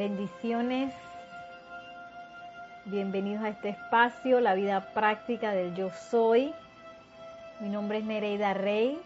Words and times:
Bendiciones. 0.00 0.94
Bienvenidos 2.86 3.44
a 3.44 3.50
este 3.50 3.68
espacio, 3.68 4.40
la 4.40 4.54
vida 4.54 4.94
práctica 4.94 5.52
del 5.52 5.74
yo 5.74 5.90
soy. 5.90 6.54
Mi 7.60 7.68
nombre 7.68 7.98
es 7.98 8.04
Nereida 8.04 8.54
Rey. 8.54 8.98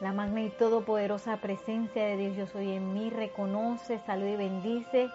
La 0.00 0.12
magna 0.12 0.42
y 0.42 0.50
todopoderosa 0.50 1.38
presencia 1.38 2.04
de 2.04 2.18
Dios 2.18 2.36
yo 2.36 2.46
soy 2.48 2.72
en 2.72 2.92
mí 2.92 3.08
reconoce, 3.08 3.98
saluda 4.00 4.32
y 4.32 4.36
bendice 4.36 5.08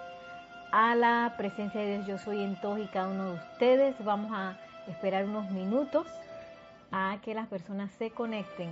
a 0.72 0.96
la 0.96 1.36
presencia 1.38 1.82
de 1.82 1.98
Dios 1.98 2.08
yo 2.08 2.18
soy 2.18 2.42
en 2.42 2.60
todos 2.62 2.80
y 2.80 2.88
cada 2.88 3.10
uno 3.10 3.34
de 3.34 3.34
ustedes. 3.36 3.96
Vamos 4.04 4.32
a 4.34 4.58
esperar 4.88 5.26
unos 5.26 5.52
minutos 5.52 6.08
a 6.92 7.20
que 7.24 7.36
las 7.36 7.48
personas 7.48 7.92
se 7.92 8.10
conecten. 8.10 8.72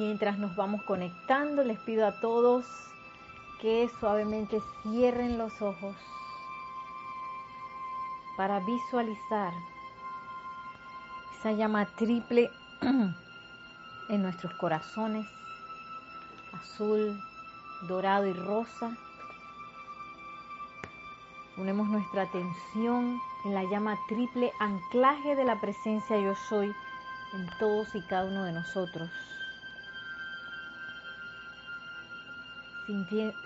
Mientras 0.00 0.38
nos 0.38 0.56
vamos 0.56 0.82
conectando, 0.84 1.62
les 1.62 1.78
pido 1.80 2.06
a 2.06 2.12
todos 2.22 2.64
que 3.60 3.90
suavemente 4.00 4.58
cierren 4.82 5.36
los 5.36 5.60
ojos 5.60 5.94
para 8.34 8.60
visualizar 8.60 9.52
esa 11.38 11.52
llama 11.52 11.84
triple 11.96 12.50
en 12.80 14.22
nuestros 14.22 14.54
corazones, 14.54 15.26
azul, 16.54 17.20
dorado 17.86 18.26
y 18.26 18.32
rosa. 18.32 18.96
Ponemos 21.56 21.86
nuestra 21.88 22.22
atención 22.22 23.20
en 23.44 23.52
la 23.52 23.64
llama 23.64 23.98
triple 24.08 24.50
anclaje 24.60 25.36
de 25.36 25.44
la 25.44 25.60
presencia 25.60 26.18
yo 26.18 26.34
soy 26.48 26.74
en 27.34 27.50
todos 27.58 27.94
y 27.94 28.00
cada 28.06 28.24
uno 28.24 28.44
de 28.44 28.52
nosotros. 28.52 29.10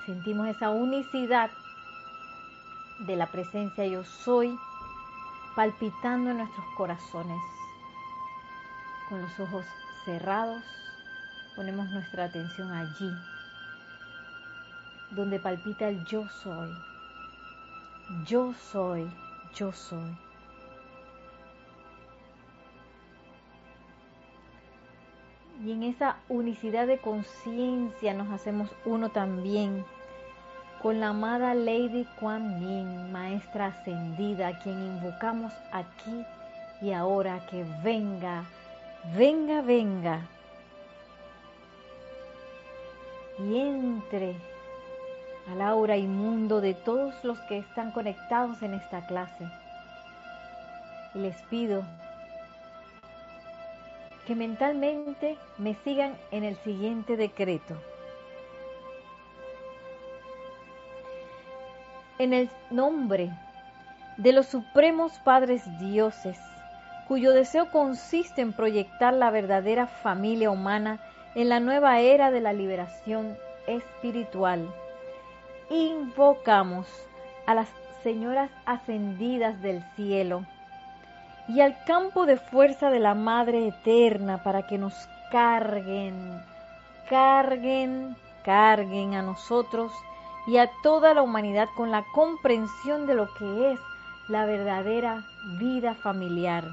Sentimos 0.06 0.48
esa 0.48 0.70
unicidad 0.70 1.50
de 3.00 3.17
la 3.17 3.27
presencia 3.27 3.84
yo 3.86 4.05
soy 4.05 4.59
palpitando 5.55 6.31
en 6.31 6.39
nuestros 6.39 6.67
corazones. 6.77 7.41
Con 9.09 9.20
los 9.20 9.41
ojos 9.41 9.64
cerrados 10.05 10.62
ponemos 11.56 11.89
nuestra 11.91 12.25
atención 12.25 12.73
allí, 12.73 13.11
donde 15.11 15.39
palpita 15.39 15.89
el 15.89 16.05
yo 16.05 16.27
soy. 16.29 16.70
Yo 18.27 18.55
soy, 18.55 19.11
yo 19.55 19.73
soy. 19.73 20.23
Y 25.65 25.73
en 25.73 25.83
esa 25.83 26.17
unicidad 26.29 26.87
de 26.87 26.98
conciencia 26.98 28.12
nos 28.12 28.31
hacemos 28.31 28.70
uno 28.85 29.08
también 29.08 29.85
con 30.83 31.01
la 31.01 31.08
amada 31.08 31.55
Lady 31.55 32.07
Kuan 32.20 32.61
Yin, 32.61 33.11
maestra 33.11 33.67
ascendida, 33.67 34.48
a 34.48 34.58
quien 34.58 34.79
invocamos 34.79 35.52
aquí 35.73 36.25
y 36.83 36.92
ahora 36.92 37.47
que 37.51 37.64
venga, 37.83 38.45
venga, 39.17 39.63
venga 39.63 40.20
y 43.39 43.57
entre 43.57 44.36
al 45.51 45.61
aura 45.61 45.96
inmundo 45.96 46.61
de 46.61 46.75
todos 46.75 47.14
los 47.23 47.39
que 47.41 47.58
están 47.58 47.91
conectados 47.91 48.63
en 48.63 48.75
esta 48.75 49.07
clase. 49.07 49.46
Y 51.14 51.19
les 51.19 51.41
pido 51.42 51.85
que 54.27 54.35
mentalmente 54.35 55.36
me 55.58 55.74
sigan 55.85 56.17
en 56.30 56.45
el 56.45 56.57
siguiente 56.57 57.17
decreto. 57.17 57.74
En 62.18 62.33
el 62.33 62.48
nombre 62.70 63.30
de 64.17 64.33
los 64.33 64.46
supremos 64.46 65.18
padres 65.20 65.63
dioses, 65.79 66.39
cuyo 67.08 67.33
deseo 67.33 67.70
consiste 67.70 68.40
en 68.40 68.52
proyectar 68.52 69.13
la 69.13 69.30
verdadera 69.30 69.86
familia 69.86 70.51
humana 70.51 71.01
en 71.34 71.48
la 71.48 71.61
nueva 71.61 72.01
era 72.01 72.30
de 72.30 72.40
la 72.40 72.52
liberación 72.52 73.36
espiritual, 73.67 74.73
invocamos 75.70 76.86
a 77.46 77.55
las 77.55 77.68
señoras 78.02 78.51
ascendidas 78.67 79.61
del 79.63 79.83
cielo, 79.96 80.45
y 81.49 81.61
al 81.61 81.77
campo 81.85 82.27
de 82.27 82.37
fuerza 82.37 82.91
de 82.91 83.01
la 83.01 83.15
Madre 83.15 83.69
Eterna 83.69 84.43
para 84.43 84.67
que 84.67 84.79
nos 84.79 84.95
carguen, 85.31 86.43
carguen, 87.09 88.17
carguen 88.45 89.15
a 89.15 89.23
nosotros 89.23 89.93
y 90.47 90.57
a 90.59 90.71
toda 90.83 91.15
la 91.15 91.23
humanidad 91.23 91.69
con 91.77 91.91
la 91.91 92.05
comprensión 92.15 93.07
de 93.07 93.15
lo 93.15 93.33
que 93.35 93.73
es 93.73 93.81
la 94.29 94.47
verdadera 94.47 95.25
vida 95.59 95.95
familiar. 95.95 96.65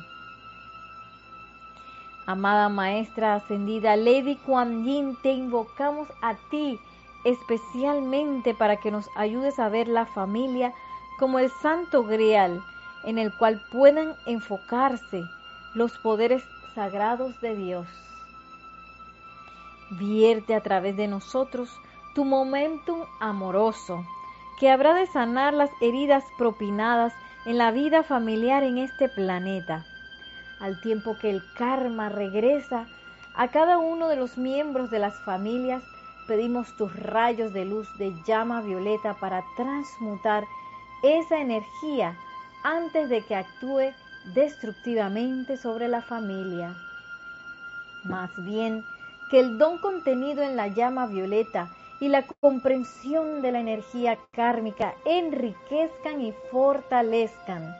Amada 2.28 2.70
Maestra 2.70 3.36
Ascendida 3.36 3.96
Lady 3.96 4.36
Kuan 4.38 4.86
Yin, 4.86 5.18
te 5.22 5.32
invocamos 5.32 6.08
a 6.22 6.36
ti 6.50 6.80
especialmente 7.26 8.54
para 8.54 8.78
que 8.78 8.92
nos 8.92 9.10
ayudes 9.16 9.60
a 9.60 9.70
ver 9.70 9.88
la 9.88 10.06
familia 10.06 10.74
como 11.20 11.40
el 11.40 11.52
santo 11.62 12.04
grial 12.04 12.64
en 13.04 13.18
el 13.18 13.34
cual 13.34 13.62
puedan 13.72 14.16
enfocarse 14.26 15.24
los 15.74 15.98
poderes 15.98 16.44
sagrados 16.76 17.40
de 17.42 17.56
Dios. 17.56 17.88
Vierte 19.92 20.56
a 20.56 20.62
través 20.62 20.96
de 20.96 21.08
nosotros 21.08 21.70
tu 22.14 22.26
momentum 22.26 23.06
amoroso, 23.20 24.06
que 24.60 24.70
habrá 24.70 24.94
de 24.94 25.08
sanar 25.08 25.54
las 25.54 25.72
heridas 25.82 26.24
propinadas 26.38 27.14
en 27.46 27.58
la 27.58 27.72
vida 27.72 28.04
familiar 28.04 28.64
en 28.64 28.78
este 28.78 29.10
planeta, 29.10 29.86
al 30.60 30.80
tiempo 30.82 31.18
que 31.20 31.30
el 31.30 31.42
karma 31.58 32.10
regresa 32.10 32.86
a 33.34 33.48
cada 33.48 33.78
uno 33.78 34.08
de 34.08 34.18
los 34.18 34.38
miembros 34.38 34.92
de 34.92 35.00
las 35.00 35.20
familias, 35.24 35.84
pedimos 36.28 36.76
tus 36.78 36.96
rayos 36.96 37.54
de 37.54 37.66
luz 37.66 37.88
de 37.98 38.14
llama 38.26 38.62
violeta 38.62 39.16
para 39.16 39.44
transmutar 39.56 40.44
esa 41.02 41.40
energía 41.40 42.16
antes 42.64 43.10
de 43.10 43.22
que 43.26 43.36
actúe 43.36 43.94
destructivamente 44.34 45.58
sobre 45.58 45.88
la 45.88 46.02
familia. 46.02 46.76
Más 48.04 48.32
bien, 48.46 48.84
que 49.30 49.40
el 49.40 49.58
don 49.58 49.80
contenido 49.80 50.44
en 50.44 50.56
la 50.56 50.68
llama 50.68 51.08
violeta 51.08 51.70
y 52.00 52.08
la 52.10 52.24
comprensión 52.24 53.42
de 53.42 53.52
la 53.52 53.60
energía 53.60 54.18
kármica 54.32 54.96
enriquezcan 55.06 56.22
y 56.22 56.34
fortalezcan 56.52 57.76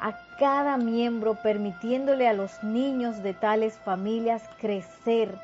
a 0.00 0.18
cada 0.38 0.76
miembro, 0.76 1.36
permitiéndole 1.42 2.28
a 2.28 2.34
los 2.34 2.62
niños 2.62 3.22
de 3.22 3.32
tales 3.32 3.78
familias 3.78 4.42
crecer 4.60 5.34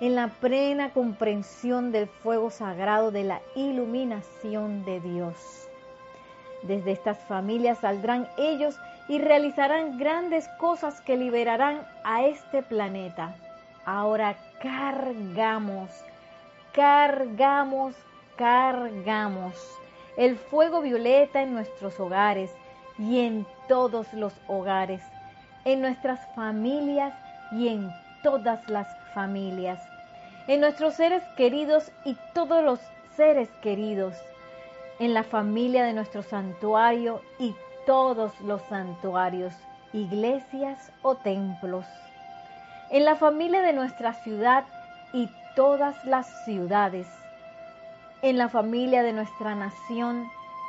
en 0.00 0.14
la 0.14 0.28
plena 0.28 0.90
comprensión 0.92 1.90
del 1.90 2.06
fuego 2.06 2.50
sagrado 2.50 3.10
de 3.10 3.24
la 3.24 3.40
iluminación 3.54 4.84
de 4.84 5.00
Dios. 5.00 5.69
Desde 6.62 6.92
estas 6.92 7.18
familias 7.18 7.78
saldrán 7.78 8.28
ellos 8.36 8.78
y 9.08 9.18
realizarán 9.18 9.98
grandes 9.98 10.46
cosas 10.58 11.00
que 11.00 11.16
liberarán 11.16 11.86
a 12.04 12.24
este 12.24 12.62
planeta. 12.62 13.34
Ahora 13.84 14.36
cargamos, 14.60 15.90
cargamos, 16.72 17.94
cargamos 18.36 19.54
el 20.16 20.36
fuego 20.36 20.82
violeta 20.82 21.42
en 21.42 21.54
nuestros 21.54 21.98
hogares 21.98 22.50
y 22.98 23.20
en 23.20 23.46
todos 23.68 24.12
los 24.12 24.34
hogares, 24.48 25.02
en 25.64 25.80
nuestras 25.80 26.20
familias 26.34 27.14
y 27.52 27.68
en 27.68 27.90
todas 28.22 28.68
las 28.68 28.86
familias, 29.14 29.80
en 30.46 30.60
nuestros 30.60 30.94
seres 30.94 31.22
queridos 31.36 31.90
y 32.04 32.18
todos 32.34 32.62
los 32.62 32.80
seres 33.16 33.48
queridos 33.62 34.14
en 35.00 35.14
la 35.14 35.24
familia 35.24 35.84
de 35.84 35.94
nuestro 35.94 36.22
santuario 36.22 37.22
y 37.38 37.54
todos 37.86 38.38
los 38.42 38.60
santuarios 38.68 39.54
iglesias 39.94 40.92
o 41.00 41.16
templos, 41.16 41.86
en 42.90 43.06
la 43.06 43.16
familia 43.16 43.62
de 43.62 43.72
nuestra 43.72 44.12
ciudad 44.22 44.64
y 45.14 45.28
todas 45.56 46.04
las 46.04 46.44
ciudades, 46.44 47.08
en 48.20 48.36
la 48.36 48.50
familia 48.50 49.02
de 49.02 49.14
nuestra 49.14 49.54
nación 49.54 50.28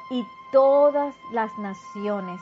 y 0.09 0.23
todas 0.53 1.13
las 1.33 1.51
naciones, 1.59 2.39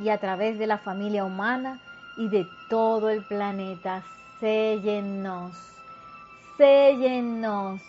y 0.00 0.08
a 0.08 0.18
través 0.18 0.58
de 0.58 0.66
la 0.66 0.78
familia 0.78 1.24
humana 1.24 1.80
y 2.16 2.28
de 2.28 2.46
todo 2.68 3.10
el 3.10 3.24
planeta. 3.24 4.02
Séllennos, 4.40 5.56
séllennos, 6.58 7.80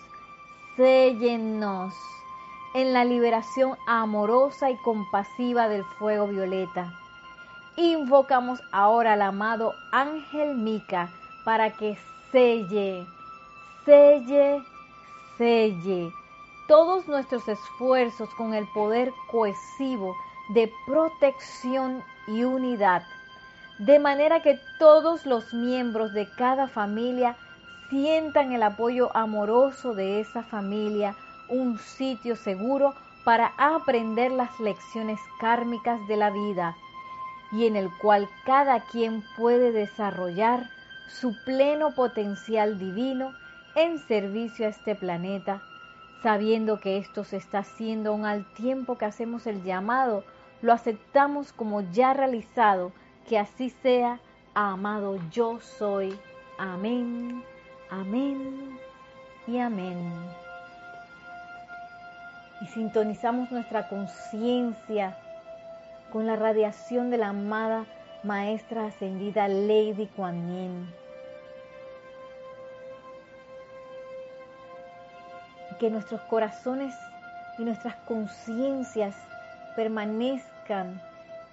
séllennos 0.78 1.94
en 2.76 2.94
la 2.94 3.04
liberación 3.04 3.76
amorosa 3.88 4.70
y 4.70 4.78
compasiva 4.78 5.68
del 5.68 5.84
fuego 5.98 6.28
violeta. 6.28 6.94
Invocamos 7.78 8.62
ahora 8.72 9.14
al 9.14 9.24
amado 9.24 9.74
ángel 9.92 10.56
Mica 10.56 11.10
para 11.44 11.72
que 11.72 11.98
selle, 12.32 13.08
selle, 13.86 14.62
selle 15.38 16.12
todos 16.68 17.08
nuestros 17.08 17.48
esfuerzos 17.48 18.30
con 18.36 18.54
el 18.54 18.68
poder 18.74 19.14
cohesivo 19.32 20.16
de 20.50 20.72
protección 20.86 22.04
y 22.28 22.44
unidad, 22.44 23.04
de 23.80 24.00
manera 24.00 24.42
que 24.42 24.60
todos 24.80 25.26
los 25.26 25.54
miembros 25.54 26.14
de 26.14 26.28
cada 26.38 26.68
familia 26.68 27.36
sientan 27.90 28.52
el 28.52 28.64
apoyo 28.64 29.16
amoroso 29.16 29.94
de 29.94 30.20
esa 30.20 30.44
familia, 30.44 31.16
un 31.50 31.78
sitio 31.80 32.36
seguro 32.36 32.94
para 33.24 33.54
aprender 33.58 34.32
las 34.32 34.60
lecciones 34.60 35.20
kármicas 35.40 36.00
de 36.08 36.18
la 36.18 36.30
vida 36.30 36.76
y 37.52 37.66
en 37.66 37.76
el 37.76 37.90
cual 37.98 38.30
cada 38.46 38.82
quien 38.82 39.24
puede 39.38 39.72
desarrollar 39.72 40.70
su 41.08 41.36
pleno 41.46 41.94
potencial 41.96 42.78
divino 42.80 43.34
en 43.76 44.00
servicio 44.00 44.66
a 44.66 44.70
este 44.70 44.96
planeta, 44.96 45.62
sabiendo 46.24 46.80
que 46.80 46.98
esto 46.98 47.24
se 47.24 47.38
está 47.38 47.60
haciendo 47.60 48.12
aún 48.12 48.26
al 48.26 48.46
tiempo 48.54 48.98
que 48.98 49.06
hacemos 49.06 49.48
el 49.48 49.64
llamado, 49.64 50.24
lo 50.62 50.74
aceptamos 50.74 51.54
como 51.54 51.82
ya 51.82 52.14
realizado, 52.14 52.92
que 53.28 53.38
así 53.38 53.70
sea, 53.70 54.20
amado 54.54 55.20
yo 55.32 55.60
soy. 55.60 56.18
Amén, 56.58 57.44
amén 57.90 58.80
y 59.48 59.60
amén. 59.60 60.45
Y 62.62 62.68
sintonizamos 62.68 63.52
nuestra 63.52 63.88
conciencia 63.88 65.18
con 66.12 66.26
la 66.26 66.36
radiación 66.36 67.10
de 67.10 67.18
la 67.18 67.30
amada 67.30 67.86
Maestra 68.24 68.86
Ascendida 68.86 69.48
Lady 69.48 70.08
Kuan 70.16 70.48
Yin. 70.48 70.94
Que 75.80 75.90
nuestros 75.90 76.22
corazones 76.22 76.96
y 77.58 77.64
nuestras 77.64 77.96
conciencias 78.08 79.16
permanezcan 79.76 81.02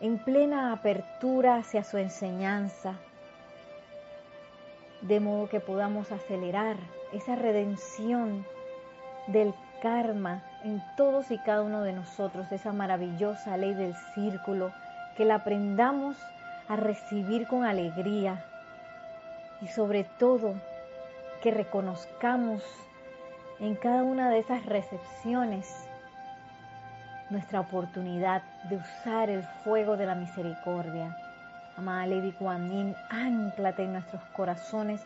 en 0.01 0.19
plena 0.19 0.73
apertura 0.73 1.57
hacia 1.57 1.85
su 1.85 1.99
enseñanza, 1.99 2.95
de 5.01 5.21
modo 5.21 5.49
que 5.49 5.61
podamos 5.61 6.13
acelerar 6.13 6.77
esa 7.13 7.37
redención 7.37 8.47
del 9.27 9.55
karma 9.83 10.43
en 10.65 10.83
todos 10.97 11.31
y 11.31 11.39
cada 11.39 11.63
uno 11.63 11.83
de 11.83 11.93
nosotros, 11.93 12.51
esa 12.53 12.73
maravillosa 12.73 13.57
ley 13.57 13.75
del 13.75 13.95
círculo, 14.15 14.73
que 15.17 15.25
la 15.25 15.37
aprendamos 15.37 16.17
a 16.69 16.77
recibir 16.77 17.47
con 17.47 17.65
alegría 17.65 18.45
y 19.61 19.69
sobre 19.69 20.05
todo 20.05 20.55
que 21.43 21.51
reconozcamos 21.51 22.63
en 23.61 23.75
cada 23.77 24.03
una 24.03 24.31
de 24.31 24.39
esas 24.39 24.65
recepciones 24.67 25.89
nuestra 27.31 27.61
oportunidad 27.61 28.43
de 28.69 28.77
usar 28.77 29.31
el 29.31 29.43
fuego 29.65 29.97
de 29.97 30.07
la 30.07 30.15
misericordia. 30.15 31.17
Amada 31.77 32.07
Lady 32.07 32.33
Kuan 32.33 32.71
Yin, 32.71 32.95
anclate 33.09 33.85
en 33.85 33.95
nuestros 33.95 34.23
corazones 34.37 35.01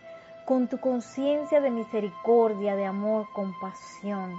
con 0.44 0.66
tu 0.68 0.78
conciencia 0.78 1.60
de 1.60 1.70
misericordia, 1.70 2.76
de 2.76 2.86
amor, 2.86 3.26
compasión, 3.32 4.32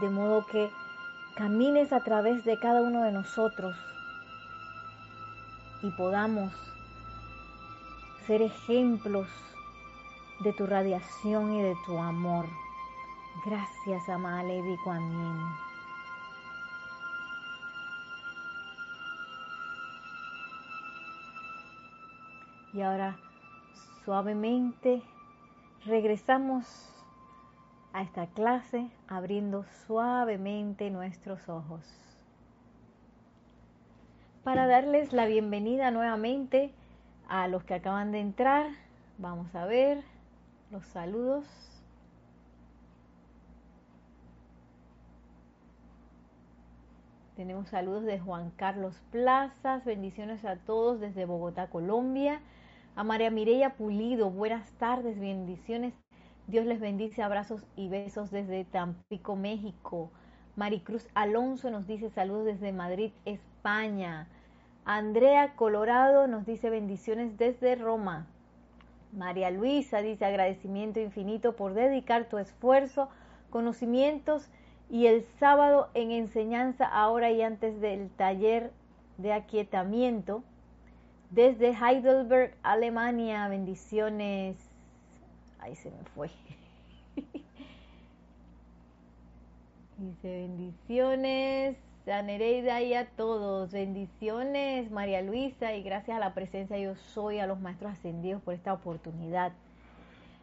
de 0.00 0.10
modo 0.10 0.46
que 0.46 0.70
camines 1.36 1.92
a 1.92 2.00
través 2.00 2.44
de 2.44 2.58
cada 2.58 2.82
uno 2.82 3.02
de 3.02 3.12
nosotros 3.12 3.76
y 5.82 5.90
podamos 5.90 6.52
ser 8.26 8.42
ejemplos 8.42 9.28
de 10.40 10.52
tu 10.52 10.66
radiación 10.66 11.52
y 11.52 11.62
de 11.62 11.76
tu 11.86 11.98
amor. 11.98 12.46
Gracias, 13.44 14.08
amada 14.08 14.42
Lady 14.42 14.76
Kuan. 14.82 15.54
Y 22.72 22.82
ahora 22.82 23.16
suavemente 24.04 25.02
regresamos 25.86 26.93
a 27.94 28.02
esta 28.02 28.26
clase 28.26 28.90
abriendo 29.06 29.64
suavemente 29.86 30.90
nuestros 30.90 31.48
ojos. 31.48 31.80
Para 34.42 34.66
darles 34.66 35.12
la 35.12 35.26
bienvenida 35.26 35.92
nuevamente 35.92 36.72
a 37.28 37.46
los 37.46 37.62
que 37.62 37.74
acaban 37.74 38.10
de 38.10 38.18
entrar, 38.18 38.66
vamos 39.16 39.54
a 39.54 39.64
ver 39.64 40.02
los 40.72 40.84
saludos. 40.86 41.46
Tenemos 47.36 47.68
saludos 47.68 48.02
de 48.02 48.18
Juan 48.18 48.50
Carlos 48.56 49.00
Plazas, 49.12 49.84
bendiciones 49.84 50.44
a 50.44 50.56
todos 50.56 50.98
desde 50.98 51.26
Bogotá, 51.26 51.68
Colombia. 51.68 52.40
A 52.96 53.04
María 53.04 53.30
Mireya 53.30 53.74
Pulido, 53.74 54.30
buenas 54.30 54.70
tardes, 54.72 55.18
bendiciones. 55.18 55.94
Dios 56.46 56.66
les 56.66 56.78
bendice, 56.78 57.22
abrazos 57.22 57.64
y 57.74 57.88
besos 57.88 58.30
desde 58.30 58.64
Tampico, 58.64 59.34
México. 59.34 60.10
Maricruz 60.56 61.08
Alonso 61.14 61.70
nos 61.70 61.86
dice 61.86 62.10
saludos 62.10 62.44
desde 62.44 62.70
Madrid, 62.70 63.12
España. 63.24 64.28
Andrea 64.84 65.54
Colorado 65.56 66.26
nos 66.26 66.44
dice 66.44 66.68
bendiciones 66.68 67.38
desde 67.38 67.76
Roma. 67.76 68.26
María 69.12 69.50
Luisa 69.50 70.02
dice 70.02 70.26
agradecimiento 70.26 71.00
infinito 71.00 71.56
por 71.56 71.72
dedicar 71.72 72.28
tu 72.28 72.36
esfuerzo, 72.36 73.08
conocimientos 73.48 74.50
y 74.90 75.06
el 75.06 75.24
sábado 75.38 75.88
en 75.94 76.10
enseñanza 76.10 76.84
ahora 76.84 77.30
y 77.30 77.40
antes 77.40 77.80
del 77.80 78.10
taller 78.10 78.70
de 79.16 79.32
aquietamiento 79.32 80.42
desde 81.30 81.70
Heidelberg, 81.70 82.54
Alemania. 82.62 83.48
Bendiciones. 83.48 84.73
Ahí 85.64 85.74
se 85.76 85.90
me 85.90 86.04
fue. 86.14 86.30
Dice 89.96 90.28
bendiciones 90.28 91.78
a 92.06 92.20
Nereida 92.20 92.82
y 92.82 92.92
a 92.92 93.06
todos. 93.06 93.72
Bendiciones 93.72 94.90
María 94.90 95.22
Luisa 95.22 95.72
y 95.72 95.82
gracias 95.82 96.18
a 96.18 96.20
la 96.20 96.34
presencia 96.34 96.76
yo 96.76 96.96
soy 96.96 97.38
a 97.38 97.46
los 97.46 97.60
maestros 97.60 97.92
ascendidos 97.92 98.42
por 98.42 98.52
esta 98.52 98.74
oportunidad. 98.74 99.52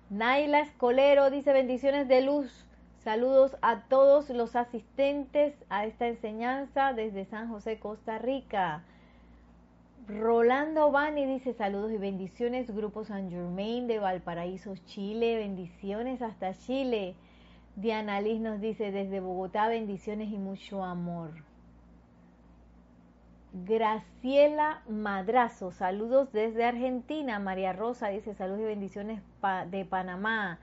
Naila 0.10 0.62
Escolero 0.62 1.30
dice 1.30 1.54
bendiciones 1.54 2.08
de 2.08 2.22
luz. 2.22 2.66
Saludos 3.04 3.56
a 3.62 3.82
todos 3.82 4.32
los 4.32 4.56
asistentes 4.56 5.54
a 5.70 5.86
esta 5.86 6.08
enseñanza 6.08 6.94
desde 6.94 7.26
San 7.26 7.48
José, 7.48 7.78
Costa 7.78 8.18
Rica. 8.18 8.84
Rolando 10.20 10.92
Bani 10.92 11.26
dice 11.26 11.54
saludos 11.54 11.90
y 11.94 11.98
bendiciones, 11.98 12.70
Grupo 12.76 13.06
San 13.06 13.30
Germain 13.30 13.88
de 13.88 13.98
Valparaíso, 13.98 14.76
Chile, 14.86 15.38
bendiciones 15.38 16.22
hasta 16.22 16.54
Chile. 16.54 17.16
Diana 17.78 18.20
Liz 18.20 18.42
nos 18.42 18.60
dice 18.60 18.92
desde 18.92 19.22
Bogotá, 19.22 19.70
bendiciones 19.70 20.30
y 20.34 20.38
mucho 20.38 20.84
amor. 20.84 21.32
Graciela 23.54 24.82
Madrazo, 24.90 25.72
saludos 25.72 26.34
desde 26.34 26.66
Argentina. 26.66 27.40
María 27.40 27.72
Rosa 27.72 28.10
dice 28.10 28.34
saludos 28.34 28.62
y 28.64 28.66
bendiciones 28.66 29.22
de 29.70 29.86
Panamá. 29.86 30.60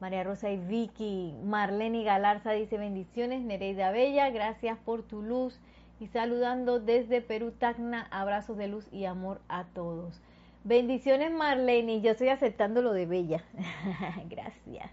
María 0.00 0.24
Rosa 0.24 0.50
y 0.50 0.56
Vicky. 0.56 1.34
Marlene 1.44 2.04
Galarza 2.04 2.52
dice 2.52 2.78
bendiciones. 2.78 3.42
Nereida 3.42 3.90
Bella, 3.90 4.30
gracias 4.30 4.78
por 4.78 5.02
tu 5.02 5.20
luz 5.20 5.60
y 6.00 6.06
saludando 6.08 6.80
desde 6.80 7.20
Perú, 7.20 7.52
Tacna, 7.52 8.06
abrazos 8.10 8.56
de 8.56 8.68
luz 8.68 8.86
y 8.92 9.04
amor 9.04 9.40
a 9.48 9.64
todos. 9.64 10.20
Bendiciones 10.64 11.32
Marlene, 11.32 12.00
yo 12.00 12.12
estoy 12.12 12.28
aceptando 12.28 12.82
lo 12.82 12.92
de 12.92 13.06
Bella. 13.06 13.42
Gracias. 14.28 14.90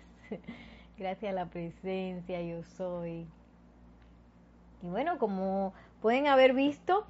Gracias 0.97 1.31
a 1.31 1.35
la 1.35 1.45
presencia, 1.47 2.41
yo 2.41 2.63
soy. 2.63 3.27
Y 4.81 4.87
bueno, 4.87 5.17
como 5.17 5.73
pueden 6.01 6.27
haber 6.27 6.53
visto, 6.53 7.05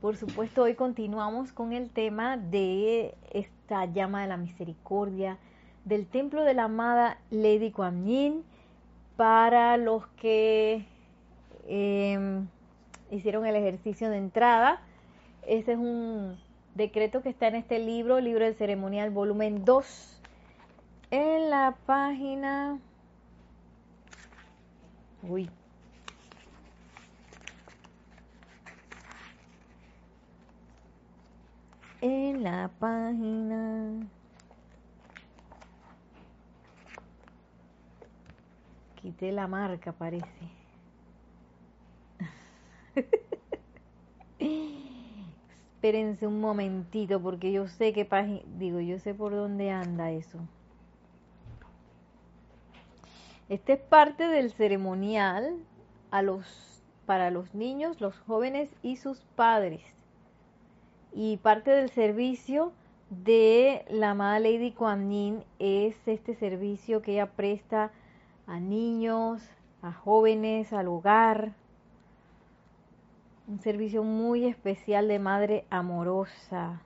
Por 0.00 0.16
supuesto, 0.16 0.62
hoy 0.62 0.74
continuamos 0.74 1.52
con 1.52 1.72
el 1.72 1.90
tema 1.90 2.38
de 2.38 3.14
esta 3.32 3.84
llama 3.84 4.22
de 4.22 4.28
la 4.28 4.38
misericordia 4.38 5.38
del 5.84 6.06
templo 6.06 6.44
de 6.44 6.54
la 6.54 6.64
amada 6.64 7.18
Lady 7.30 7.70
Kuan 7.70 8.06
Yin 8.06 8.44
para 9.16 9.76
los 9.76 10.06
que 10.20 10.86
em, 11.66 12.48
hicieron 13.10 13.46
el 13.46 13.56
ejercicio 13.56 14.10
de 14.10 14.18
entrada. 14.18 14.80
Ese 15.46 15.72
es 15.72 15.78
un 15.78 16.38
decreto 16.74 17.22
que 17.22 17.30
está 17.30 17.48
en 17.48 17.56
este 17.56 17.78
libro, 17.78 18.20
libro 18.20 18.44
del 18.44 18.54
ceremonial, 18.54 19.10
volumen 19.10 19.64
2, 19.64 20.20
en 21.10 21.50
la 21.50 21.76
página... 21.86 22.78
Uy, 25.22 25.50
en 32.00 32.42
la 32.42 32.70
página. 32.78 34.06
Quité 38.96 39.32
la 39.32 39.46
marca, 39.46 39.92
parece. 39.92 40.59
Espérense 45.74 46.26
un 46.26 46.40
momentito 46.40 47.20
porque 47.20 47.52
yo 47.52 47.68
sé 47.68 47.92
qué 47.92 48.04
página, 48.04 48.40
digo, 48.58 48.80
yo 48.80 48.98
sé 48.98 49.14
por 49.14 49.32
dónde 49.32 49.70
anda 49.70 50.10
eso. 50.10 50.38
Este 53.48 53.72
es 53.74 53.80
parte 53.80 54.28
del 54.28 54.52
ceremonial 54.52 55.56
a 56.10 56.22
los, 56.22 56.82
para 57.06 57.30
los 57.30 57.54
niños, 57.54 58.00
los 58.00 58.18
jóvenes 58.20 58.70
y 58.82 58.96
sus 58.96 59.20
padres 59.36 59.82
y 61.12 61.38
parte 61.38 61.70
del 61.70 61.90
servicio 61.90 62.72
de 63.10 63.84
la 63.88 64.10
amada 64.10 64.38
Lady 64.38 64.72
Kuan 64.72 65.10
Yin 65.10 65.44
es 65.58 65.96
este 66.06 66.34
servicio 66.34 67.02
que 67.02 67.12
ella 67.12 67.26
presta 67.26 67.90
a 68.46 68.60
niños, 68.60 69.42
a 69.82 69.92
jóvenes, 69.92 70.72
al 70.72 70.88
hogar. 70.88 71.54
Un 73.50 73.58
servicio 73.58 74.04
muy 74.04 74.44
especial 74.44 75.08
de 75.08 75.18
madre 75.18 75.64
amorosa. 75.70 76.82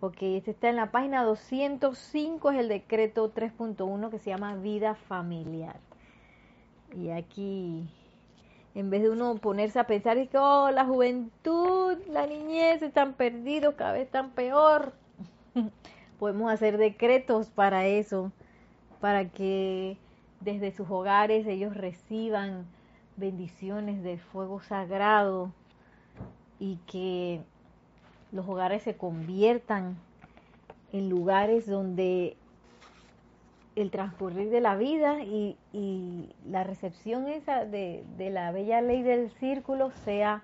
Ok, 0.00 0.16
este 0.20 0.50
está 0.50 0.68
en 0.68 0.74
la 0.74 0.90
página 0.90 1.22
205, 1.22 2.50
es 2.50 2.58
el 2.58 2.68
decreto 2.68 3.32
3.1 3.32 4.10
que 4.10 4.18
se 4.18 4.30
llama 4.30 4.56
vida 4.56 4.96
familiar. 4.96 5.78
Y 6.92 7.10
aquí 7.10 7.88
en 8.74 8.90
vez 8.90 9.02
de 9.02 9.10
uno 9.10 9.36
ponerse 9.36 9.78
a 9.78 9.86
pensar 9.86 10.18
y 10.18 10.26
que, 10.26 10.38
oh, 10.38 10.72
la 10.72 10.84
juventud, 10.84 11.96
la 12.08 12.26
niñez 12.26 12.82
están 12.82 13.12
perdidos, 13.12 13.76
cada 13.76 13.92
vez 13.92 14.06
están 14.06 14.30
peor. 14.30 14.92
Podemos 16.18 16.50
hacer 16.50 16.78
decretos 16.78 17.48
para 17.48 17.86
eso, 17.86 18.32
para 19.00 19.28
que 19.28 19.98
desde 20.40 20.72
sus 20.72 20.90
hogares 20.90 21.46
ellos 21.46 21.76
reciban 21.76 22.66
bendiciones 23.20 24.02
de 24.02 24.18
fuego 24.18 24.60
sagrado 24.60 25.52
y 26.58 26.76
que 26.86 27.42
los 28.32 28.48
hogares 28.48 28.82
se 28.82 28.96
conviertan 28.96 29.96
en 30.92 31.08
lugares 31.08 31.66
donde 31.66 32.36
el 33.76 33.90
transcurrir 33.90 34.50
de 34.50 34.60
la 34.60 34.76
vida 34.76 35.22
y, 35.22 35.56
la 36.48 36.64
recepción 36.64 37.28
esa 37.28 37.64
de, 37.64 38.04
la 38.18 38.50
bella 38.50 38.80
ley 38.80 39.02
del 39.02 39.30
círculo 39.32 39.92
sea, 40.04 40.42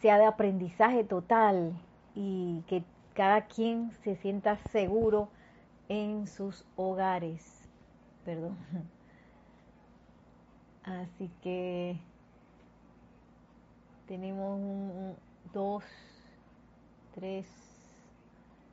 sea 0.00 0.18
de 0.18 0.24
aprendizaje 0.24 1.04
total 1.04 1.72
y 2.14 2.62
que 2.66 2.82
cada 3.14 3.42
quien 3.42 3.92
se 4.02 4.16
sienta 4.16 4.56
seguro 4.72 5.28
en 5.88 6.26
sus 6.26 6.64
hogares. 6.76 7.68
Perdón. 8.24 8.56
Así 10.84 11.30
que 11.42 11.96
tenemos 14.08 15.16
dos, 15.52 15.84
tres 17.14 17.46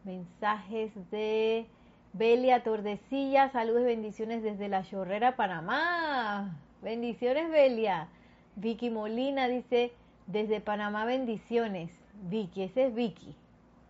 mensajes 0.03 0.91
de 1.11 1.67
Belia 2.13 2.63
Tordesilla, 2.63 3.51
saludos 3.51 3.81
y 3.83 3.85
bendiciones 3.85 4.41
desde 4.41 4.69
La 4.69 4.83
Chorrera, 4.83 5.35
Panamá. 5.35 6.57
Bendiciones, 6.81 7.51
Belia. 7.51 8.07
Vicky 8.55 8.89
Molina 8.89 9.47
dice, 9.47 9.91
desde 10.25 10.61
Panamá, 10.61 11.05
bendiciones. 11.05 11.91
Vicky, 12.23 12.63
ese 12.63 12.87
es 12.87 12.95
Vicky. 12.95 13.35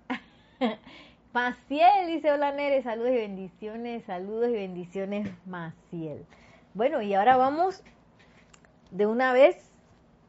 Maciel 1.34 2.08
dice, 2.08 2.32
hola 2.32 2.52
Nere, 2.52 2.84
saludos 2.84 3.12
y 3.12 3.16
bendiciones, 3.16 4.04
saludos 4.04 4.50
y 4.50 4.54
bendiciones, 4.54 5.30
Maciel. 5.46 6.26
Bueno, 6.74 7.02
y 7.02 7.14
ahora 7.14 7.38
vamos 7.38 7.84
de 8.92 9.06
una 9.06 9.34
vez 9.34 9.72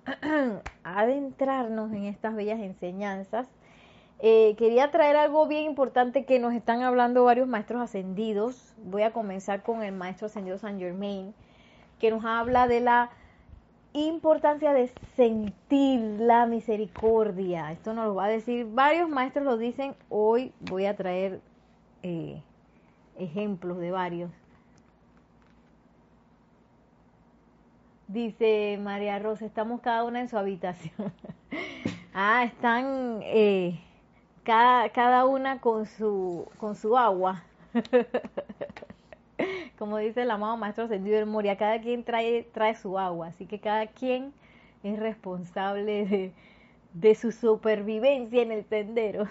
adentrarnos 0.84 1.92
en 1.92 2.04
estas 2.04 2.34
bellas 2.34 2.60
enseñanzas 2.60 3.48
eh, 4.22 4.54
quería 4.58 4.90
traer 4.90 5.16
algo 5.16 5.46
bien 5.46 5.64
importante 5.64 6.26
que 6.26 6.38
nos 6.38 6.52
están 6.52 6.82
hablando 6.82 7.24
varios 7.24 7.48
maestros 7.48 7.80
ascendidos. 7.80 8.74
Voy 8.84 9.02
a 9.02 9.12
comenzar 9.12 9.62
con 9.62 9.82
el 9.82 9.92
maestro 9.92 10.26
ascendido 10.26 10.58
San 10.58 10.78
Germain, 10.78 11.34
que 11.98 12.10
nos 12.10 12.22
habla 12.26 12.68
de 12.68 12.80
la 12.80 13.10
importancia 13.94 14.74
de 14.74 14.88
sentir 15.16 16.00
la 16.20 16.44
misericordia. 16.44 17.72
Esto 17.72 17.94
nos 17.94 18.08
lo 18.08 18.14
va 18.14 18.26
a 18.26 18.28
decir, 18.28 18.66
varios 18.66 19.08
maestros 19.08 19.46
lo 19.46 19.56
dicen, 19.56 19.94
hoy 20.10 20.52
voy 20.60 20.84
a 20.84 20.96
traer 20.96 21.40
eh, 22.02 22.42
ejemplos 23.18 23.78
de 23.78 23.90
varios. 23.90 24.30
Dice 28.12 28.76
María 28.82 29.20
Rosa, 29.20 29.46
estamos 29.46 29.82
cada 29.82 30.02
una 30.02 30.20
en 30.20 30.28
su 30.28 30.36
habitación. 30.36 31.12
ah, 32.12 32.42
están... 32.44 33.20
Eh, 33.22 33.78
cada, 34.42 35.26
una 35.26 35.60
con 35.60 35.86
su, 35.86 36.48
con 36.58 36.74
su 36.74 36.98
agua. 36.98 37.44
Como 39.78 39.98
dice 39.98 40.22
el 40.22 40.30
amado 40.32 40.56
maestro 40.56 40.86
ascendido 40.86 41.18
del 41.18 41.26
Moria, 41.26 41.56
cada 41.56 41.80
quien 41.80 42.02
trae, 42.02 42.42
trae 42.52 42.74
su 42.74 42.98
agua, 42.98 43.28
así 43.28 43.46
que 43.46 43.60
cada 43.60 43.86
quien 43.86 44.34
es 44.82 44.98
responsable 44.98 46.04
de, 46.04 46.32
de 46.94 47.14
su 47.14 47.30
supervivencia 47.30 48.42
en 48.42 48.50
el 48.50 48.64
sendero. 48.64 49.28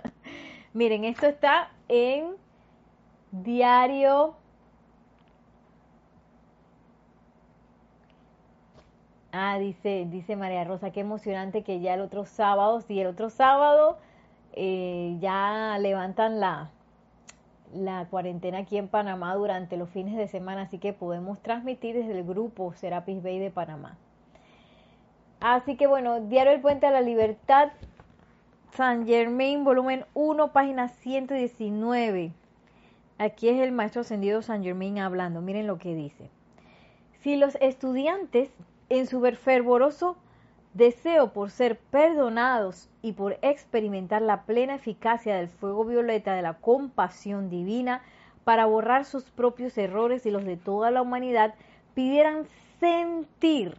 Miren, 0.72 1.04
esto 1.04 1.26
está 1.26 1.70
en 1.88 2.30
diario 3.30 4.36
Ah, 9.38 9.58
dice, 9.58 10.06
dice 10.08 10.34
María 10.34 10.64
Rosa, 10.64 10.92
qué 10.92 11.00
emocionante 11.00 11.62
que 11.62 11.80
ya 11.80 11.92
el 11.92 12.00
otro 12.00 12.24
sábado, 12.24 12.80
sí, 12.80 12.98
el 12.98 13.06
otro 13.06 13.28
sábado 13.28 13.98
eh, 14.54 15.18
ya 15.20 15.76
levantan 15.78 16.40
la, 16.40 16.70
la 17.74 18.06
cuarentena 18.06 18.60
aquí 18.60 18.78
en 18.78 18.88
Panamá 18.88 19.34
durante 19.34 19.76
los 19.76 19.90
fines 19.90 20.16
de 20.16 20.26
semana, 20.26 20.62
así 20.62 20.78
que 20.78 20.94
podemos 20.94 21.38
transmitir 21.42 21.94
desde 21.94 22.18
el 22.18 22.24
grupo 22.24 22.72
Serapis 22.72 23.22
Bay 23.22 23.38
de 23.38 23.50
Panamá. 23.50 23.98
Así 25.40 25.76
que 25.76 25.86
bueno, 25.86 26.18
Diario 26.20 26.54
El 26.54 26.62
Puente 26.62 26.86
a 26.86 26.90
la 26.90 27.02
Libertad, 27.02 27.72
San 28.72 29.06
Germain, 29.06 29.64
volumen 29.64 30.06
1, 30.14 30.50
página 30.54 30.88
119. 30.88 32.32
Aquí 33.18 33.50
es 33.50 33.60
el 33.60 33.72
maestro 33.72 34.00
ascendido 34.00 34.40
San 34.40 34.64
Germain 34.64 34.98
hablando. 34.98 35.42
Miren 35.42 35.66
lo 35.66 35.76
que 35.76 35.94
dice. 35.94 36.30
Si 37.20 37.36
los 37.36 37.56
estudiantes 37.56 38.50
en 38.88 39.06
su 39.06 39.20
fervoroso 39.20 40.16
deseo 40.74 41.32
por 41.32 41.50
ser 41.50 41.78
perdonados 41.78 42.90
y 43.00 43.12
por 43.12 43.38
experimentar 43.42 44.20
la 44.20 44.42
plena 44.42 44.74
eficacia 44.74 45.36
del 45.36 45.48
fuego 45.48 45.84
violeta 45.84 46.34
de 46.34 46.42
la 46.42 46.54
compasión 46.54 47.48
divina 47.48 48.02
para 48.44 48.66
borrar 48.66 49.04
sus 49.04 49.24
propios 49.24 49.76
errores 49.78 50.26
y 50.26 50.30
los 50.30 50.44
de 50.44 50.56
toda 50.56 50.90
la 50.90 51.02
humanidad, 51.02 51.54
pidieran 51.94 52.46
sentir 52.78 53.76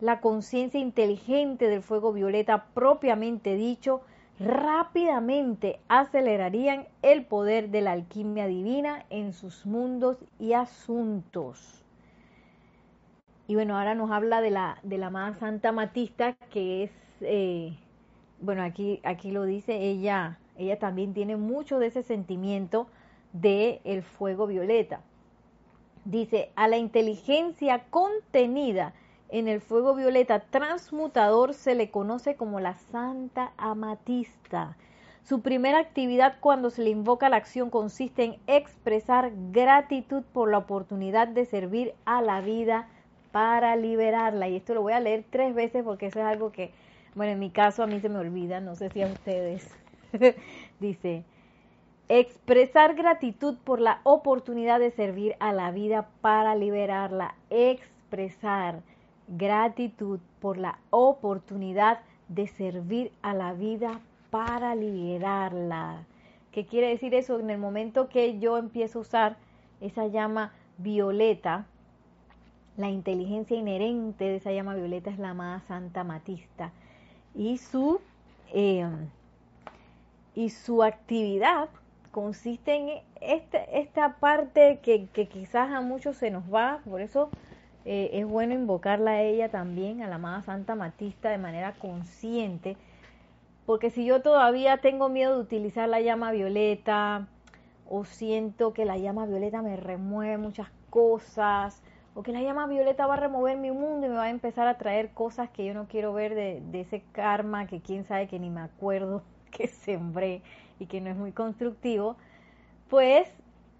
la 0.00 0.20
conciencia 0.20 0.80
inteligente 0.80 1.68
del 1.68 1.82
fuego 1.82 2.12
violeta 2.12 2.66
propiamente 2.74 3.54
dicho, 3.54 4.00
rápidamente 4.40 5.78
acelerarían 5.88 6.88
el 7.02 7.24
poder 7.24 7.68
de 7.68 7.82
la 7.82 7.92
alquimia 7.92 8.46
divina 8.46 9.04
en 9.10 9.32
sus 9.32 9.64
mundos 9.64 10.24
y 10.40 10.54
asuntos. 10.54 11.83
Y 13.46 13.54
bueno, 13.54 13.76
ahora 13.76 13.94
nos 13.94 14.10
habla 14.10 14.40
de 14.40 14.50
la, 14.50 14.78
de 14.82 14.98
la 14.98 15.08
amada 15.08 15.34
Santa 15.34 15.70
Matista, 15.70 16.34
que 16.50 16.84
es, 16.84 16.90
eh, 17.20 17.76
bueno, 18.40 18.62
aquí, 18.62 19.00
aquí 19.04 19.30
lo 19.30 19.44
dice, 19.44 19.76
ella, 19.76 20.38
ella 20.56 20.78
también 20.78 21.12
tiene 21.12 21.36
mucho 21.36 21.78
de 21.78 21.88
ese 21.88 22.02
sentimiento 22.02 22.86
de 23.34 23.80
el 23.84 24.02
fuego 24.02 24.46
violeta. 24.46 25.02
Dice, 26.06 26.52
a 26.56 26.68
la 26.68 26.78
inteligencia 26.78 27.84
contenida 27.90 28.94
en 29.28 29.48
el 29.48 29.60
fuego 29.60 29.94
violeta 29.94 30.40
transmutador 30.40 31.54
se 31.54 31.74
le 31.74 31.90
conoce 31.90 32.36
como 32.36 32.60
la 32.60 32.74
Santa 32.74 33.52
Amatista. 33.56 34.76
Su 35.22 35.40
primera 35.40 35.78
actividad 35.78 36.36
cuando 36.40 36.70
se 36.70 36.82
le 36.82 36.90
invoca 36.90 37.28
la 37.28 37.36
acción 37.36 37.70
consiste 37.70 38.24
en 38.24 38.38
expresar 38.46 39.32
gratitud 39.50 40.22
por 40.32 40.50
la 40.50 40.58
oportunidad 40.58 41.28
de 41.28 41.46
servir 41.46 41.94
a 42.04 42.22
la 42.22 42.40
vida 42.42 42.88
para 43.34 43.74
liberarla. 43.74 44.46
Y 44.48 44.54
esto 44.54 44.74
lo 44.74 44.82
voy 44.82 44.92
a 44.92 45.00
leer 45.00 45.24
tres 45.28 45.56
veces 45.56 45.82
porque 45.82 46.06
eso 46.06 46.20
es 46.20 46.24
algo 46.24 46.52
que, 46.52 46.70
bueno, 47.16 47.32
en 47.32 47.40
mi 47.40 47.50
caso 47.50 47.82
a 47.82 47.88
mí 47.88 47.98
se 47.98 48.08
me 48.08 48.20
olvida, 48.20 48.60
no 48.60 48.76
sé 48.76 48.90
si 48.90 49.02
a 49.02 49.08
ustedes. 49.08 49.68
Dice, 50.78 51.24
expresar 52.08 52.94
gratitud 52.94 53.56
por 53.64 53.80
la 53.80 53.98
oportunidad 54.04 54.78
de 54.78 54.92
servir 54.92 55.34
a 55.40 55.52
la 55.52 55.72
vida 55.72 56.06
para 56.20 56.54
liberarla. 56.54 57.34
Expresar 57.50 58.82
gratitud 59.26 60.20
por 60.38 60.56
la 60.56 60.78
oportunidad 60.90 62.02
de 62.28 62.46
servir 62.46 63.10
a 63.22 63.34
la 63.34 63.52
vida 63.52 64.00
para 64.30 64.76
liberarla. 64.76 66.04
¿Qué 66.52 66.66
quiere 66.66 66.86
decir 66.86 67.16
eso? 67.16 67.40
En 67.40 67.50
el 67.50 67.58
momento 67.58 68.08
que 68.08 68.38
yo 68.38 68.58
empiezo 68.58 69.00
a 69.00 69.02
usar 69.02 69.36
esa 69.80 70.06
llama 70.06 70.52
violeta, 70.78 71.66
la 72.76 72.90
inteligencia 72.90 73.56
inherente 73.56 74.24
de 74.24 74.36
esa 74.36 74.52
llama 74.52 74.74
violeta 74.74 75.10
es 75.10 75.18
la 75.18 75.30
amada 75.30 75.60
Santa 75.68 76.04
Matista. 76.04 76.72
Y 77.34 77.58
su, 77.58 78.00
em, 78.52 79.08
y 80.34 80.50
su 80.50 80.82
actividad 80.82 81.68
consiste 82.10 82.74
en 82.74 83.02
este, 83.20 83.80
esta 83.80 84.16
parte 84.16 84.80
que, 84.82 85.06
que 85.12 85.26
quizás 85.28 85.72
a 85.72 85.80
muchos 85.80 86.16
se 86.16 86.30
nos 86.30 86.44
va, 86.52 86.80
por 86.84 87.00
eso 87.00 87.30
eh, 87.84 88.10
es 88.14 88.26
bueno 88.26 88.54
invocarla 88.54 89.12
a 89.12 89.22
ella 89.22 89.48
también, 89.50 90.02
a 90.02 90.08
la 90.08 90.16
amada 90.16 90.42
Santa 90.42 90.74
Matista, 90.74 91.30
de 91.30 91.38
manera 91.38 91.72
consciente, 91.72 92.76
porque 93.66 93.90
si 93.90 94.04
yo 94.04 94.22
todavía 94.22 94.78
tengo 94.78 95.08
miedo 95.08 95.34
de 95.36 95.42
utilizar 95.42 95.88
la 95.88 96.00
llama 96.00 96.32
violeta, 96.32 97.26
o 97.88 98.04
siento 98.04 98.72
que 98.72 98.84
la 98.84 98.96
llama 98.96 99.26
violeta 99.26 99.62
me 99.62 99.76
remueve 99.76 100.38
muchas 100.38 100.68
cosas, 100.90 101.82
o 102.14 102.22
que 102.22 102.32
la 102.32 102.42
llama 102.42 102.66
violeta 102.66 103.06
va 103.06 103.14
a 103.14 103.18
remover 103.18 103.56
mi 103.56 103.72
mundo 103.72 104.06
y 104.06 104.10
me 104.10 104.16
va 104.16 104.24
a 104.24 104.30
empezar 104.30 104.68
a 104.68 104.78
traer 104.78 105.10
cosas 105.10 105.50
que 105.50 105.64
yo 105.64 105.74
no 105.74 105.88
quiero 105.88 106.12
ver 106.12 106.34
de, 106.34 106.80
ese 106.80 107.02
karma 107.12 107.66
que 107.66 107.80
quién 107.80 108.04
sabe 108.04 108.28
que 108.28 108.38
ni 108.38 108.50
me 108.50 108.60
acuerdo 108.60 109.22
que 109.50 109.66
sembré 109.66 110.42
y 110.78 110.86
que 110.86 111.00
no 111.00 111.10
es 111.10 111.16
muy 111.16 111.32
constructivo, 111.32 112.16
pues 112.88 113.28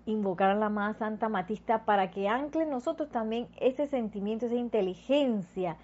invocar 0.06 0.50
a 0.50 0.54
la 0.54 0.68
más 0.68 0.96
Santa 0.98 1.28
Matista 1.28 1.84
para 1.84 2.10
que 2.10 2.28
ancle 2.28 2.62
en 2.62 2.70
nosotros 2.70 3.08
también 3.10 3.48
ese 3.58 3.86
sentimiento, 3.86 4.46
esa 4.46 4.56
inteligencia 4.56 5.76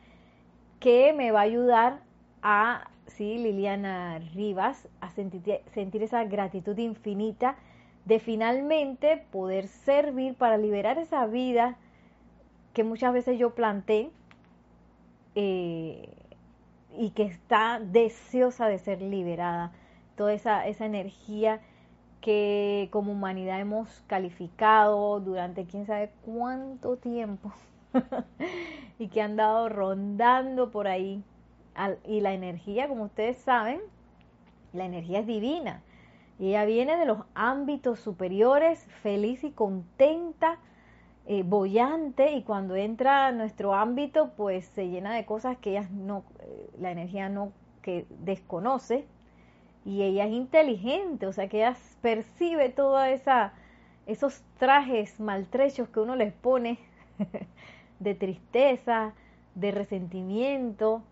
que 0.78 1.12
me 1.12 1.30
va 1.30 1.40
a 1.40 1.44
ayudar 1.44 2.00
a, 2.42 2.90
sí, 3.06 3.38
Liliana 3.38 4.18
Rivas, 4.34 4.88
a 5.00 5.10
sentir, 5.10 5.60
sentir 5.72 6.02
esa 6.02 6.24
gratitud 6.24 6.76
infinita 6.78 7.56
de 8.04 8.18
finalmente 8.18 9.24
poder 9.30 9.68
servir 9.68 10.34
para 10.34 10.58
liberar 10.58 10.98
esa 10.98 11.26
vida 11.26 11.76
que 12.72 12.84
muchas 12.84 13.12
veces 13.12 13.38
yo 13.38 13.54
planté 13.54 14.10
eh, 15.34 16.08
y 16.96 17.10
que 17.10 17.24
está 17.24 17.80
deseosa 17.80 18.68
de 18.68 18.78
ser 18.78 19.00
liberada. 19.02 19.72
Toda 20.16 20.32
esa, 20.32 20.66
esa 20.66 20.86
energía 20.86 21.60
que 22.20 22.88
como 22.90 23.12
humanidad 23.12 23.60
hemos 23.60 24.02
calificado 24.06 25.20
durante 25.20 25.64
quién 25.64 25.86
sabe 25.86 26.10
cuánto 26.24 26.96
tiempo 26.96 27.52
y 28.98 29.08
que 29.08 29.22
han 29.22 29.36
dado 29.36 29.68
rondando 29.68 30.70
por 30.70 30.86
ahí. 30.86 31.22
Y 32.06 32.20
la 32.20 32.34
energía, 32.34 32.88
como 32.88 33.04
ustedes 33.04 33.38
saben, 33.38 33.80
la 34.72 34.84
energía 34.84 35.20
es 35.20 35.26
divina. 35.26 35.82
Y 36.38 36.48
ella 36.48 36.64
viene 36.64 36.96
de 36.96 37.06
los 37.06 37.20
ámbitos 37.34 38.00
superiores, 38.00 38.84
feliz 39.02 39.44
y 39.44 39.50
contenta, 39.50 40.58
eh, 41.26 41.42
bollante, 41.42 42.32
y 42.32 42.42
cuando 42.42 42.76
entra 42.76 43.28
a 43.28 43.32
nuestro 43.32 43.74
ámbito, 43.74 44.30
pues 44.36 44.66
se 44.66 44.88
llena 44.88 45.14
de 45.14 45.24
cosas 45.24 45.56
que 45.58 45.70
ella 45.70 45.88
no, 45.92 46.24
eh, 46.40 46.70
la 46.80 46.90
energía 46.90 47.28
no, 47.28 47.52
que 47.82 48.06
desconoce, 48.20 49.04
y 49.84 50.02
ella 50.02 50.26
es 50.26 50.32
inteligente, 50.32 51.26
o 51.26 51.32
sea 51.32 51.48
que 51.48 51.58
ella 51.58 51.76
percibe 52.02 52.68
toda 52.68 53.10
esa 53.10 53.54
esos 54.10 54.42
trajes 54.58 55.20
maltrechos 55.20 55.88
que 55.88 56.00
uno 56.00 56.16
les 56.16 56.32
pone 56.32 56.78
de 58.00 58.14
tristeza, 58.16 59.12
de 59.54 59.70
resentimiento, 59.70 61.02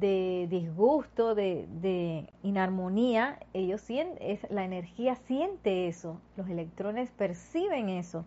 de 0.00 0.48
disgusto, 0.50 1.34
de, 1.36 1.66
de 1.80 2.28
inarmonía, 2.42 3.38
ellos 3.52 3.80
sienten, 3.80 4.18
es, 4.20 4.50
la 4.50 4.64
energía 4.64 5.14
siente 5.14 5.86
eso, 5.86 6.20
los 6.36 6.48
electrones 6.48 7.10
perciben 7.10 7.88
eso. 7.88 8.24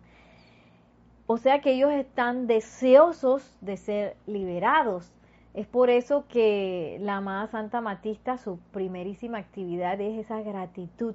O 1.26 1.38
sea 1.38 1.60
que 1.60 1.72
ellos 1.72 1.92
están 1.92 2.46
deseosos 2.46 3.56
de 3.60 3.76
ser 3.76 4.16
liberados. 4.26 5.12
Es 5.54 5.66
por 5.66 5.90
eso 5.90 6.26
que 6.28 6.98
la 7.00 7.16
amada 7.16 7.46
Santa 7.48 7.80
Matista, 7.80 8.38
su 8.38 8.58
primerísima 8.72 9.38
actividad 9.38 10.00
es 10.00 10.18
esa 10.18 10.42
gratitud, 10.42 11.14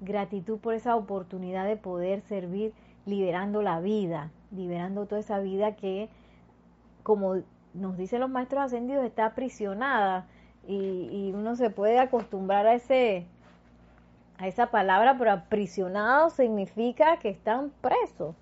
gratitud 0.00 0.58
por 0.58 0.74
esa 0.74 0.96
oportunidad 0.96 1.66
de 1.66 1.76
poder 1.76 2.20
servir 2.22 2.74
liberando 3.06 3.62
la 3.62 3.80
vida, 3.80 4.30
liberando 4.50 5.06
toda 5.06 5.20
esa 5.20 5.38
vida 5.38 5.76
que, 5.76 6.10
como 7.02 7.36
nos 7.72 7.96
dicen 7.96 8.20
los 8.20 8.30
maestros 8.30 8.64
ascendidos, 8.64 9.04
está 9.04 9.26
aprisionada. 9.26 10.26
Y, 10.66 11.30
uno 11.32 11.54
se 11.54 11.70
puede 11.70 11.98
acostumbrar 12.00 12.66
a 12.66 12.74
ese 12.74 13.26
a 14.38 14.48
esa 14.48 14.66
palabra, 14.70 15.16
pero 15.16 15.30
aprisionado 15.32 16.28
significa 16.28 17.18
que 17.18 17.30
están 17.30 17.70
presos, 17.80 18.34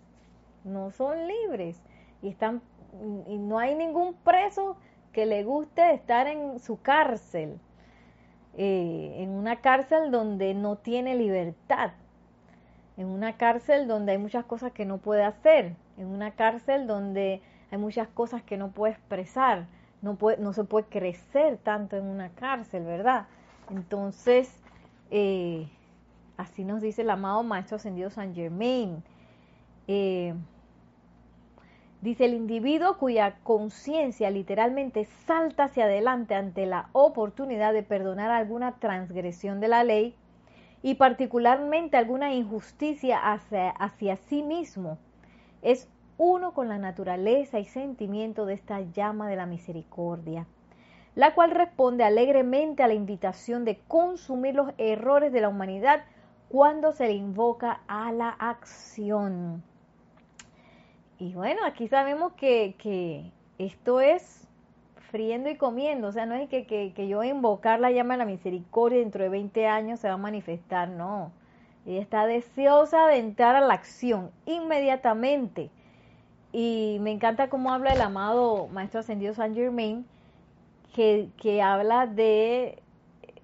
no 0.65 0.91
son 0.91 1.27
libres 1.27 1.81
y 2.23 2.29
están 2.29 2.63
y 3.27 3.39
no 3.39 3.59
hay 3.59 3.75
ningún 3.75 4.15
preso 4.15 4.77
que 5.13 5.27
le 5.27 5.45
guste 5.45 5.95
estar 5.95 6.27
en 6.27 6.59
su 6.59 6.81
cárcel, 6.81 7.59
eh, 8.57 9.17
en 9.19 9.31
una 9.31 9.57
cárcel 9.57 10.11
donde 10.11 10.55
no 10.55 10.77
tiene 10.77 11.15
libertad, 11.15 11.93
en 12.97 13.07
una 13.07 13.37
cárcel 13.37 13.87
donde 13.89 14.13
hay 14.13 14.19
muchas 14.19 14.45
cosas 14.45 14.73
que 14.73 14.85
no 14.85 14.99
puede 14.99 15.25
hacer, 15.25 15.77
en 15.97 16.07
una 16.07 16.33
cárcel 16.33 16.87
donde 16.87 17.43
hay 17.71 17.79
muchas 17.79 18.09
cosas 18.09 18.43
que 18.43 18.57
no 18.57 18.71
puede 18.71 18.93
expresar, 18.93 19.67
no, 20.03 20.17
puede, 20.17 20.39
no 20.39 20.53
se 20.53 20.65
puede 20.65 20.87
crecer 20.87 21.59
tanto 21.59 21.97
en 21.97 22.05
una 22.05 22.31
cárcel, 22.31 22.85
¿verdad? 22.85 23.27
Entonces, 23.71 24.63
eh, 25.11 25.69
así 26.37 26.65
nos 26.65 26.83
dice 26.83 27.03
el 27.03 27.11
amado 27.11 27.43
Maestro 27.43 27.77
Ascendido 27.77 28.11
San 28.11 28.35
Germain. 28.35 29.03
Eh, 29.87 30.35
Dice 32.05 32.27
el 32.27 32.35
individuo 32.35 32.99
cuya 32.99 33.37
conciencia 33.45 34.29
literalmente 34.29 35.07
salta 35.07 35.65
hacia 35.65 35.85
adelante 35.85 36.35
ante 36.35 36.67
la 36.67 36.91
oportunidad 36.93 37.73
de 37.73 37.83
perdonar 37.83 38.31
alguna 38.31 38.73
transgresión 38.73 39.59
de 39.59 39.69
la 39.69 39.85
ley 39.85 40.15
y 40.83 40.97
particularmente 40.97 41.97
alguna 41.97 42.35
injusticia 42.35 43.33
hacia, 43.33 43.71
hacia 43.71 44.17
sí 44.17 44.43
mismo, 44.43 44.99
es 45.63 45.89
uno 46.19 46.53
con 46.53 46.69
la 46.69 46.77
naturaleza 46.77 47.59
y 47.59 47.65
sentimiento 47.65 48.45
de 48.45 48.53
esta 48.53 48.83
llama 48.83 49.27
de 49.31 49.37
la 49.37 49.47
misericordia, 49.47 50.47
la 51.15 51.35
cual 51.35 51.53
responde 51.53 52.05
alegremente 52.05 52.83
a 52.83 52.87
la 52.87 52.93
invitación 52.93 53.65
de 53.65 53.79
consumir 53.89 54.55
los 54.55 54.75
errores 54.77 55.33
de 55.33 55.41
la 55.41 55.49
humanidad 55.49 56.05
cuando 56.51 56.93
se 56.93 57.07
le 57.07 57.15
invoca 57.15 57.81
a 57.89 58.13
la 58.13 58.29
acción. 58.29 59.63
Y 61.19 61.35
bueno, 61.35 61.61
aquí 61.65 61.89
sabemos 61.89 62.33
que, 62.33 62.75
que 62.79 63.31
esto 63.59 64.01
es 64.01 64.49
friendo 65.11 65.49
y 65.49 65.57
comiendo, 65.57 66.09
o 66.09 66.13
sea, 66.13 66.27
no 66.27 66.35
es 66.35 66.49
que, 66.49 66.67
que, 66.67 66.93
que, 66.93 67.07
yo 67.07 67.23
invocar 67.23 67.79
la 67.79 67.93
llama 67.93 68.15
de 68.15 68.19
la 68.19 68.25
misericordia 68.25 68.99
dentro 68.99 69.23
de 69.23 69.29
20 69.29 69.67
años 69.69 70.01
se 70.01 70.09
va 70.09 70.15
a 70.15 70.19
manifestar, 70.19 70.89
no. 70.89 71.31
Ella 71.87 72.01
está 72.01 72.27
deseosa 72.27 73.07
de 73.07 73.19
entrar 73.19 73.55
a 73.57 73.61
la 73.61 73.75
acción 73.75 74.31
inmediatamente. 74.47 75.71
Y 76.53 76.99
me 77.01 77.13
encanta 77.13 77.49
cómo 77.49 77.73
habla 77.73 77.93
el 77.93 78.01
amado 78.01 78.69
Maestro 78.69 79.01
Ascendido 79.01 79.35
San 79.35 79.55
Germain, 79.55 80.07
que, 80.95 81.29
que 81.37 81.63
habla 81.63 82.07
de, 82.07 82.83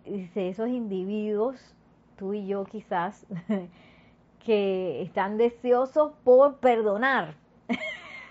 dice, 0.05 0.49
esos 0.49 0.69
individuos, 0.69 1.75
tú 2.17 2.35
y 2.35 2.47
yo 2.47 2.65
quizás, 2.65 3.27
que 4.45 5.03
están 5.03 5.37
deseosos 5.37 6.13
por 6.25 6.57
perdonar, 6.57 7.35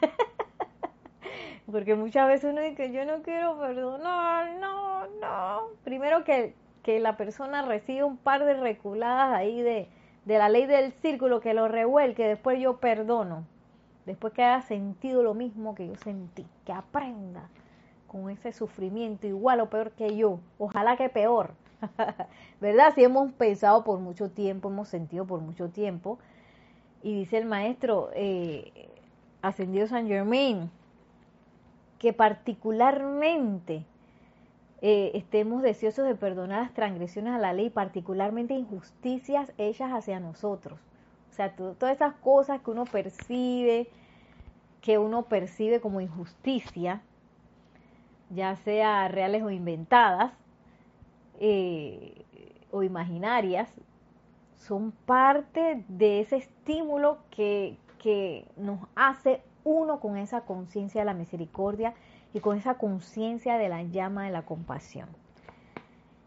Porque 1.71 1.95
muchas 1.95 2.27
veces 2.27 2.51
uno 2.51 2.62
dice 2.62 2.91
yo 2.91 3.05
no 3.05 3.21
quiero 3.21 3.57
perdonar, 3.59 4.51
no, 4.59 5.07
no. 5.21 5.67
Primero 5.83 6.23
que, 6.23 6.55
que 6.83 6.99
la 6.99 7.17
persona 7.17 7.62
recibe 7.63 8.03
un 8.03 8.17
par 8.17 8.43
de 8.45 8.55
reculadas 8.55 9.31
ahí 9.33 9.62
de, 9.62 9.89
de 10.25 10.38
la 10.38 10.49
ley 10.49 10.65
del 10.65 10.93
círculo 10.93 11.39
que 11.41 11.53
lo 11.53 11.67
revuelque, 11.67 12.27
después 12.27 12.59
yo 12.59 12.79
perdono. 12.79 13.47
Después 14.05 14.33
que 14.33 14.43
haya 14.43 14.62
sentido 14.63 15.23
lo 15.23 15.33
mismo 15.35 15.75
que 15.75 15.88
yo 15.88 15.95
sentí, 15.97 16.47
que 16.65 16.73
aprenda. 16.73 17.49
con 18.07 18.29
ese 18.29 18.53
sufrimiento 18.53 19.27
igual 19.27 19.62
o 19.62 19.69
peor 19.69 19.91
que 19.93 20.15
yo, 20.17 20.41
ojalá 20.59 20.97
que 20.97 21.09
peor, 21.09 21.55
¿verdad? 22.62 22.93
Si 22.95 23.03
hemos 23.03 23.31
pensado 23.33 23.83
por 23.83 23.99
mucho 23.99 24.31
tiempo, 24.31 24.69
hemos 24.69 24.89
sentido 24.89 25.25
por 25.27 25.41
mucho 25.41 25.69
tiempo, 25.71 26.19
y 27.01 27.13
dice 27.19 27.38
el 27.38 27.45
maestro 27.45 28.09
eh, 28.13 28.89
ascendido 29.41 29.88
San 29.88 30.08
Germain, 30.08 30.69
que 31.97 32.13
particularmente 32.13 33.86
eh, 34.82 35.12
estemos 35.13 35.62
deseosos 35.62 36.06
de 36.06 36.15
perdonar 36.15 36.63
las 36.63 36.73
transgresiones 36.73 37.34
a 37.34 37.38
la 37.38 37.54
ley, 37.54 37.69
particularmente 37.69 38.54
injusticias 38.54 39.52
hechas 39.58 39.91
hacia 39.91 40.19
nosotros. 40.19 40.80
O 41.30 41.34
sea, 41.34 41.56
todas 41.56 41.95
esas 41.95 42.15
cosas 42.15 42.62
que 42.62 42.71
uno 42.71 42.86
percibe, 42.86 43.89
que 44.82 44.97
uno 44.97 45.23
percibe 45.23 45.82
como 45.82 46.02
injusticia, 46.02 47.02
ya 48.30 48.56
sea 48.58 49.08
reales 49.10 49.43
o 49.43 49.49
inventadas, 49.49 50.32
eh, 51.39 52.23
o 52.71 52.84
imaginarias, 52.84 53.69
son 54.58 54.91
parte 54.91 55.84
de 55.88 56.21
ese 56.21 56.38
estímulo 56.38 57.17
que, 57.32 57.78
que 57.99 58.47
nos 58.57 58.79
hace 58.95 59.43
uno 59.63 59.99
con 59.99 60.17
esa 60.17 60.41
conciencia 60.41 61.01
de 61.01 61.05
la 61.05 61.13
misericordia 61.13 61.93
y 62.33 62.39
con 62.39 62.57
esa 62.57 62.75
conciencia 62.79 63.59
de 63.59 63.69
la 63.69 63.83
llama 63.83 64.25
de 64.25 64.31
la 64.31 64.41
compasión. 64.41 65.07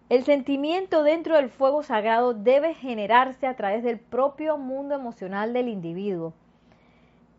El 0.08 0.24
sentimiento 0.24 1.02
dentro 1.02 1.36
del 1.36 1.48
fuego 1.48 1.82
sagrado 1.82 2.34
debe 2.34 2.74
generarse 2.74 3.46
a 3.46 3.56
través 3.56 3.82
del 3.82 3.98
propio 3.98 4.58
mundo 4.58 4.94
emocional 4.94 5.52
del 5.52 5.68
individuo 5.68 6.34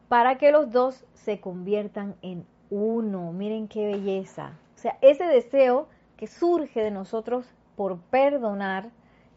para 0.09 0.37
que 0.37 0.51
los 0.51 0.71
dos 0.71 1.05
se 1.13 1.39
conviertan 1.39 2.15
en 2.21 2.45
uno. 2.69 3.31
Miren 3.31 3.67
qué 3.67 3.85
belleza. 3.85 4.53
O 4.75 4.79
sea, 4.79 4.97
ese 5.01 5.25
deseo 5.25 5.87
que 6.17 6.27
surge 6.27 6.81
de 6.81 6.91
nosotros 6.91 7.45
por 7.75 7.99
perdonar 7.99 8.89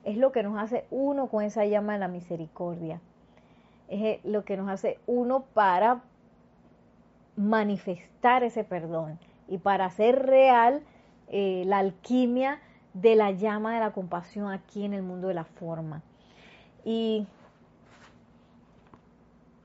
es 0.05 0.17
lo 0.17 0.33
que 0.33 0.43
nos 0.43 0.59
hace 0.59 0.87
uno 0.91 1.29
con 1.29 1.45
esa 1.45 1.67
llama 1.67 1.95
de 1.95 1.99
la 1.99 2.09
misericordia. 2.09 3.01
Es 3.89 4.25
lo 4.25 4.45
que 4.45 4.57
nos 4.57 4.69
hace 4.69 4.99
uno 5.07 5.45
para 5.55 6.03
manifestar 7.37 8.43
ese 8.43 8.65
perdón 8.65 9.19
y 9.49 9.59
para 9.59 9.87
hacer 9.87 10.27
real 10.27 10.83
eh, 11.29 11.65
la 11.67 11.79
alquimia 11.79 12.61
de 12.95 13.15
la 13.15 13.31
llama 13.31 13.75
de 13.75 13.81
la 13.81 13.93
compasión 13.93 14.51
aquí 14.51 14.85
en 14.85 14.95
el 14.95 15.03
mundo 15.03 15.29
de 15.29 15.35
la 15.35 15.45
forma. 15.45 16.03
Y, 16.85 17.27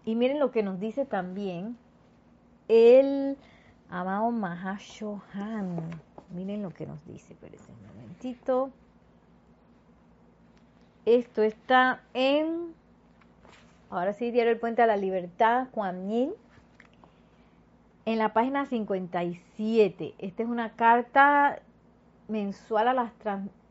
y 0.06 0.16
miren 0.16 0.40
lo 0.40 0.52
que 0.52 0.64
nos 0.64 0.80
dice 0.80 1.06
también 1.06 1.78
el 2.68 3.38
amado 3.90 4.32
Mahashohan. 4.32 5.78
Miren 6.34 6.62
lo 6.62 6.70
que 6.70 6.86
nos 6.86 7.06
dice, 7.06 7.34
espérense 7.34 7.72
un 7.72 7.88
momentito. 7.88 8.72
Esto 11.06 11.42
está 11.42 12.02
en, 12.14 12.74
ahora 13.92 14.14
sí, 14.14 14.32
Diario 14.32 14.54
el 14.54 14.60
Puente 14.60 14.82
a 14.82 14.88
la 14.88 14.98
Libertad, 14.98 15.68
Juan 15.74 16.10
Yin 16.10 16.34
en 18.06 18.18
la 18.18 18.34
página 18.34 18.66
57. 18.66 20.16
Esta 20.18 20.44
es 20.44 20.50
una 20.50 20.72
carta 20.72 21.60
mensual 22.28 22.88
a 22.88 22.94
las, 22.94 23.12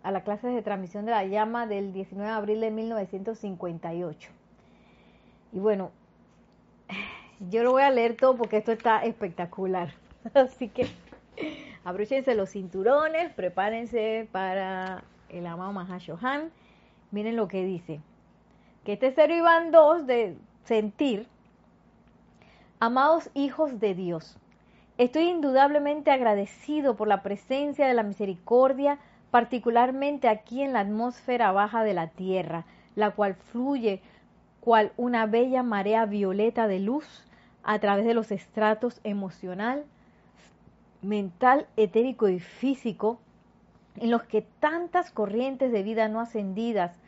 a 0.03 0.11
las 0.11 0.23
clases 0.23 0.55
de 0.55 0.63
transmisión 0.63 1.05
de 1.05 1.13
la 1.13 1.25
llama 1.25 1.67
del 1.67 1.93
19 1.93 2.31
de 2.31 2.37
abril 2.37 2.61
de 2.61 2.71
1958. 2.71 4.31
Y 5.53 5.59
bueno, 5.59 5.91
yo 7.49 7.63
lo 7.63 7.73
voy 7.73 7.83
a 7.83 7.91
leer 7.91 8.17
todo 8.17 8.37
porque 8.37 8.59
esto 8.59 8.73
está 8.73 9.03
espectacular. 9.03 9.95
Así 10.35 10.69
que 10.69 10.87
abróchense 11.85 12.35
los 12.35 12.51
cinturones, 12.51 13.33
prepárense 13.33 14.29
para 14.31 15.03
el 15.29 15.47
amado 15.47 15.73
Mahashohan. 15.73 16.51
Miren 17.11 17.35
lo 17.35 17.49
que 17.49 17.65
dice. 17.65 18.01
Que 18.85 18.95
este 18.95 19.13
0 19.15 19.35
Iván 19.35 19.71
2 19.71 20.07
de 20.07 20.37
sentir 20.65 21.27
Amados 22.83 23.29
hijos 23.35 23.79
de 23.79 23.95
Dios, 23.95 24.39
estoy 24.97 25.25
indudablemente 25.25 26.11
agradecido 26.11 26.97
por 26.97 27.09
la 27.09 27.23
presencia 27.23 27.87
de 27.87 27.93
la 27.93 28.03
misericordia, 28.03 28.99
particularmente 29.31 30.29
aquí 30.29 30.63
en 30.63 30.73
la 30.73 30.81
atmósfera 30.81 31.53
baja 31.53 31.85
de 31.85 31.93
la 31.93 32.07
tierra, 32.07 32.65
la 32.97 33.11
cual 33.11 33.35
fluye 33.35 34.01
cual 34.61 34.93
una 34.97 35.27
bella 35.27 35.63
marea 35.63 36.07
violeta 36.07 36.69
de 36.69 36.81
luz 36.81 37.27
a 37.63 37.79
través 37.81 38.07
de 38.07 38.15
los 38.15 38.33
estratos 38.33 39.01
emocional, 39.05 39.85
mental, 41.03 41.67
etérico 41.77 42.31
y 42.31 42.41
físico, 42.41 43.21
en 43.97 44.11
los 44.11 44.23
que 44.23 44.41
tantas 44.41 45.11
corrientes 45.11 45.71
de 45.71 45.83
vida 45.83 46.09
no 46.09 46.19
ascendidas, 46.19 46.99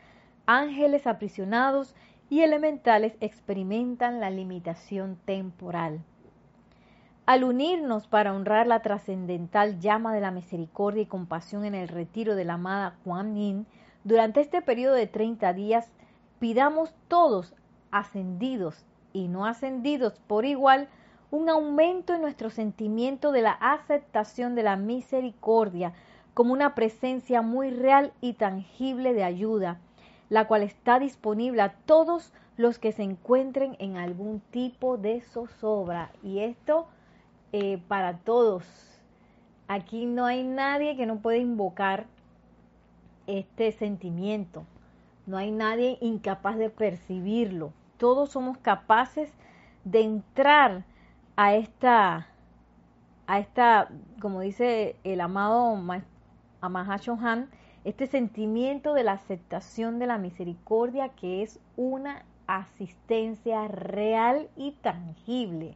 ángeles 0.45 1.07
aprisionados 1.07 1.95
y 2.29 2.41
elementales 2.41 3.15
experimentan 3.21 4.19
la 4.19 4.29
limitación 4.29 5.17
temporal. 5.25 6.01
Al 7.25 7.43
unirnos 7.43 8.07
para 8.07 8.33
honrar 8.33 8.67
la 8.67 8.81
trascendental 8.81 9.79
llama 9.79 10.13
de 10.13 10.19
la 10.19 10.31
misericordia 10.31 11.03
y 11.03 11.05
compasión 11.05 11.63
en 11.63 11.73
el 11.73 11.87
retiro 11.87 12.35
de 12.35 12.43
la 12.43 12.55
amada 12.55 12.95
Kuan 13.03 13.35
Yin, 13.35 13.65
durante 14.03 14.41
este 14.41 14.61
periodo 14.61 14.95
de 14.95 15.07
30 15.07 15.53
días, 15.53 15.89
pidamos 16.39 16.93
todos, 17.07 17.55
ascendidos 17.91 18.85
y 19.13 19.29
no 19.29 19.45
ascendidos 19.45 20.19
por 20.27 20.43
igual, 20.43 20.89
un 21.31 21.49
aumento 21.49 22.13
en 22.13 22.21
nuestro 22.21 22.49
sentimiento 22.49 23.31
de 23.31 23.41
la 23.41 23.51
aceptación 23.51 24.53
de 24.55 24.63
la 24.63 24.75
misericordia 24.75 25.93
como 26.33 26.51
una 26.51 26.75
presencia 26.75 27.41
muy 27.41 27.69
real 27.69 28.11
y 28.19 28.33
tangible 28.33 29.13
de 29.13 29.23
ayuda, 29.23 29.79
la 30.29 30.47
cual 30.47 30.63
está 30.63 30.99
disponible 30.99 31.61
a 31.61 31.73
todos 31.85 32.33
los 32.57 32.79
que 32.79 32.91
se 32.91 33.03
encuentren 33.03 33.75
en 33.79 33.97
algún 33.97 34.41
tipo 34.51 34.97
de 34.97 35.21
zozobra. 35.21 36.11
Y 36.23 36.39
esto 36.39 36.87
eh, 37.51 37.81
para 37.87 38.17
todos. 38.17 38.63
Aquí 39.67 40.05
no 40.05 40.25
hay 40.25 40.43
nadie 40.43 40.95
que 40.95 41.05
no 41.05 41.17
pueda 41.17 41.37
invocar 41.37 42.05
este 43.27 43.71
sentimiento. 43.71 44.65
No 45.25 45.37
hay 45.37 45.51
nadie 45.51 45.97
incapaz 46.01 46.57
de 46.57 46.69
percibirlo. 46.69 47.71
Todos 47.97 48.31
somos 48.31 48.57
capaces 48.57 49.31
de 49.85 50.01
entrar 50.01 50.83
a 51.35 51.55
esta, 51.55 52.27
a 53.27 53.39
esta, 53.39 53.89
como 54.19 54.41
dice 54.41 54.97
el 55.03 55.21
amado 55.21 55.75
Han, 56.61 57.49
este 57.85 58.07
sentimiento 58.07 58.93
de 58.93 59.03
la 59.03 59.13
aceptación 59.13 59.99
de 59.99 60.07
la 60.07 60.17
misericordia 60.17 61.09
que 61.09 61.43
es 61.43 61.59
una 61.75 62.23
asistencia 62.47 63.67
real 63.67 64.49
y 64.55 64.71
tangible. 64.81 65.75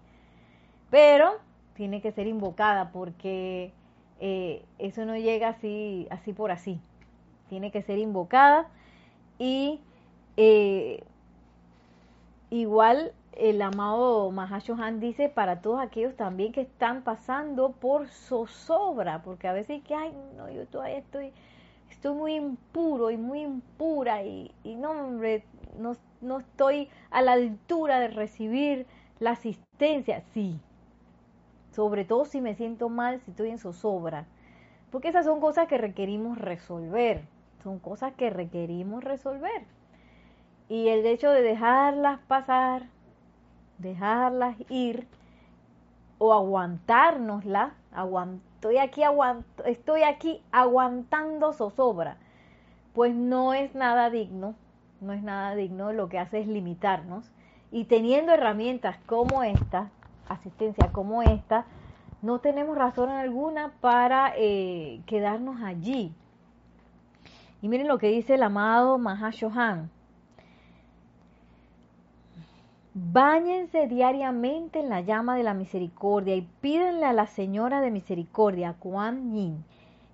Pero 0.90 1.34
tiene 1.74 2.02
que 2.02 2.12
ser 2.12 2.28
invocada 2.28 2.92
porque 2.92 3.72
eh, 4.20 4.64
eso 4.80 5.06
no 5.06 5.18
llega 5.18 5.50
así, 5.50 6.08
así 6.10 6.34
por 6.34 6.52
así. 6.52 6.80
Tiene 7.50 7.72
que 7.72 7.82
ser 7.82 8.00
invocada 8.00 8.68
y 9.38 9.80
eh, 10.38 11.04
igual 12.50 13.14
el 13.34 13.62
amado 13.62 14.32
Mahashohan 14.32 15.00
dice 15.00 15.30
para 15.30 15.62
todos 15.62 15.80
aquellos 15.80 16.16
también 16.16 16.52
que 16.52 16.62
están 16.62 17.04
pasando 17.04 17.72
por 17.72 18.08
zozobra, 18.08 19.22
porque 19.22 19.48
a 19.48 19.54
veces 19.54 19.84
que, 19.84 19.94
ay, 19.94 20.12
no, 20.36 20.50
yo 20.50 20.66
todavía 20.66 20.98
estoy 20.98 21.32
estoy 21.90 22.16
muy 22.16 22.36
impuro 22.36 23.12
y 23.12 23.18
muy 23.18 23.42
impura 23.42 24.24
y, 24.24 24.52
no, 24.64 24.92
hombre, 24.92 25.44
no, 25.78 25.96
no 26.22 26.40
estoy 26.40 26.90
a 27.10 27.22
la 27.22 27.34
altura 27.34 28.00
de 28.00 28.10
recibir 28.10 28.86
la 29.20 29.32
asistencia. 29.32 30.22
Sí, 30.34 30.60
sobre 31.72 32.06
todo 32.06 32.26
si 32.26 32.42
me 32.42 32.56
siento 32.56 32.90
mal, 32.90 33.22
si 33.22 33.32
estoy 33.32 33.50
en 33.50 33.60
zozobra. 33.60 34.26
Porque 34.92 35.10
esas 35.10 35.26
son 35.26 35.40
cosas 35.40 35.68
que 35.68 35.78
requerimos 35.78 36.38
resolver, 36.38 37.24
son 37.64 37.80
cosas 37.80 38.14
que 38.14 38.30
requerimos 38.30 39.04
resolver. 39.04 39.66
Y 40.70 40.88
el 40.88 41.06
hecho 41.06 41.30
de 41.30 41.42
dejarlas 41.42 42.20
pasar, 42.28 42.88
dejarlas 43.78 44.56
ir 44.70 45.08
o 46.18 46.34
aguantárnoslas, 46.34 47.74
aguant 47.92 48.42
estoy 48.58 48.80
aquí, 48.80 49.04
estoy 49.66 50.02
aquí 50.02 50.42
aguantando 50.52 51.54
zozobra, 51.54 52.18
pues 52.96 53.14
no 53.14 53.54
es 53.54 53.76
nada 53.76 54.10
digno, 54.10 54.56
no 55.00 55.14
es 55.14 55.22
nada 55.22 55.54
digno, 55.54 55.94
lo 55.94 56.10
que 56.10 56.18
hace 56.18 56.40
es 56.40 56.48
limitarnos. 56.48 57.30
Y 57.72 57.86
teniendo 57.86 58.32
herramientas 58.34 58.98
como 59.06 59.44
esta, 59.44 59.92
asistencia 60.28 60.92
como 60.92 61.22
esta, 61.22 61.66
no 62.24 62.40
tenemos 62.40 62.76
razón 62.76 63.12
alguna 63.12 63.74
para 63.80 64.34
eh, 64.36 65.02
quedarnos 65.06 65.62
allí. 65.62 66.12
Y 67.62 67.68
miren 67.68 67.88
lo 67.88 68.00
que 68.00 68.08
dice 68.08 68.36
el 68.36 68.44
amado 68.44 68.98
Mahashohan. 68.98 69.92
Báñense 73.00 73.88
diariamente 73.88 74.80
en 74.80 74.90
la 74.90 75.02
llama 75.02 75.36
de 75.36 75.44
la 75.44 75.54
misericordia 75.54 76.36
y 76.36 76.42
pídenle 76.62 77.06
a 77.06 77.14
la 77.14 77.28
Señora 77.28 77.80
de 77.80 77.92
Misericordia, 77.92 78.74
Kuan 78.80 79.36
Yin, 79.36 79.64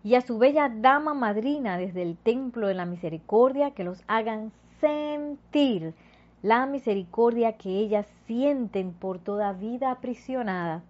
y 0.03 0.15
a 0.15 0.21
su 0.21 0.37
bella 0.37 0.67
dama 0.67 1.13
madrina 1.13 1.77
desde 1.77 2.01
el 2.01 2.17
templo 2.17 2.67
de 2.67 2.73
la 2.73 2.83
misericordia 2.83 3.71
que 3.71 3.85
los 3.85 4.03
hagan 4.07 4.51
sentir 4.81 5.93
la 6.41 6.65
misericordia 6.65 7.53
que 7.53 7.69
ellas 7.69 8.05
sienten 8.27 8.91
por 8.91 9.17
toda 9.17 9.53
vida 9.53 9.89
aprisionada. 9.89 10.83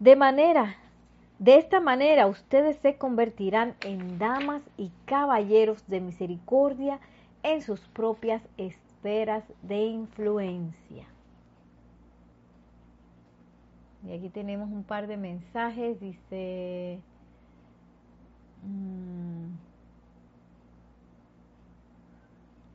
De 0.00 0.16
manera, 0.16 0.74
de 1.38 1.56
esta 1.58 1.78
manera 1.78 2.26
ustedes 2.26 2.78
se 2.78 2.96
convertirán 2.96 3.76
en 3.82 4.18
damas 4.18 4.62
y 4.76 4.90
caballeros 5.04 5.86
de 5.86 6.00
misericordia 6.00 6.98
en 7.44 7.62
sus 7.62 7.78
propias 7.86 8.42
de 9.06 9.86
influencia. 9.86 11.06
Y 14.04 14.12
aquí 14.12 14.28
tenemos 14.30 14.68
un 14.68 14.82
par 14.82 15.06
de 15.06 15.16
mensajes, 15.16 16.00
dice... 16.00 16.98
Mm, 18.64 19.54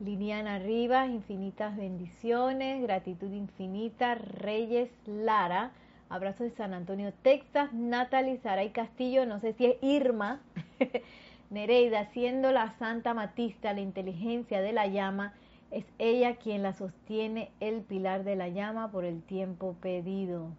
Liliana 0.00 0.58
Rivas, 0.58 1.10
infinitas 1.10 1.76
bendiciones, 1.76 2.82
gratitud 2.82 3.30
infinita, 3.30 4.14
Reyes 4.14 4.90
Lara, 5.06 5.70
abrazo 6.08 6.44
de 6.44 6.50
San 6.50 6.74
Antonio, 6.74 7.12
Texas, 7.22 7.72
Natalie 7.72 8.38
Saray 8.38 8.70
Castillo, 8.70 9.26
no 9.26 9.38
sé 9.38 9.52
si 9.52 9.66
es 9.66 9.76
Irma, 9.80 10.40
Nereida, 11.50 12.06
siendo 12.12 12.50
la 12.50 12.74
Santa 12.78 13.14
Matista, 13.14 13.74
la 13.74 13.80
inteligencia 13.80 14.60
de 14.60 14.72
la 14.72 14.88
llama, 14.88 15.34
es 15.72 15.86
ella 15.98 16.36
quien 16.36 16.62
la 16.62 16.74
sostiene 16.74 17.50
el 17.58 17.80
pilar 17.80 18.24
de 18.24 18.36
la 18.36 18.48
llama 18.48 18.90
por 18.90 19.04
el 19.04 19.22
tiempo 19.22 19.74
pedido. 19.80 20.50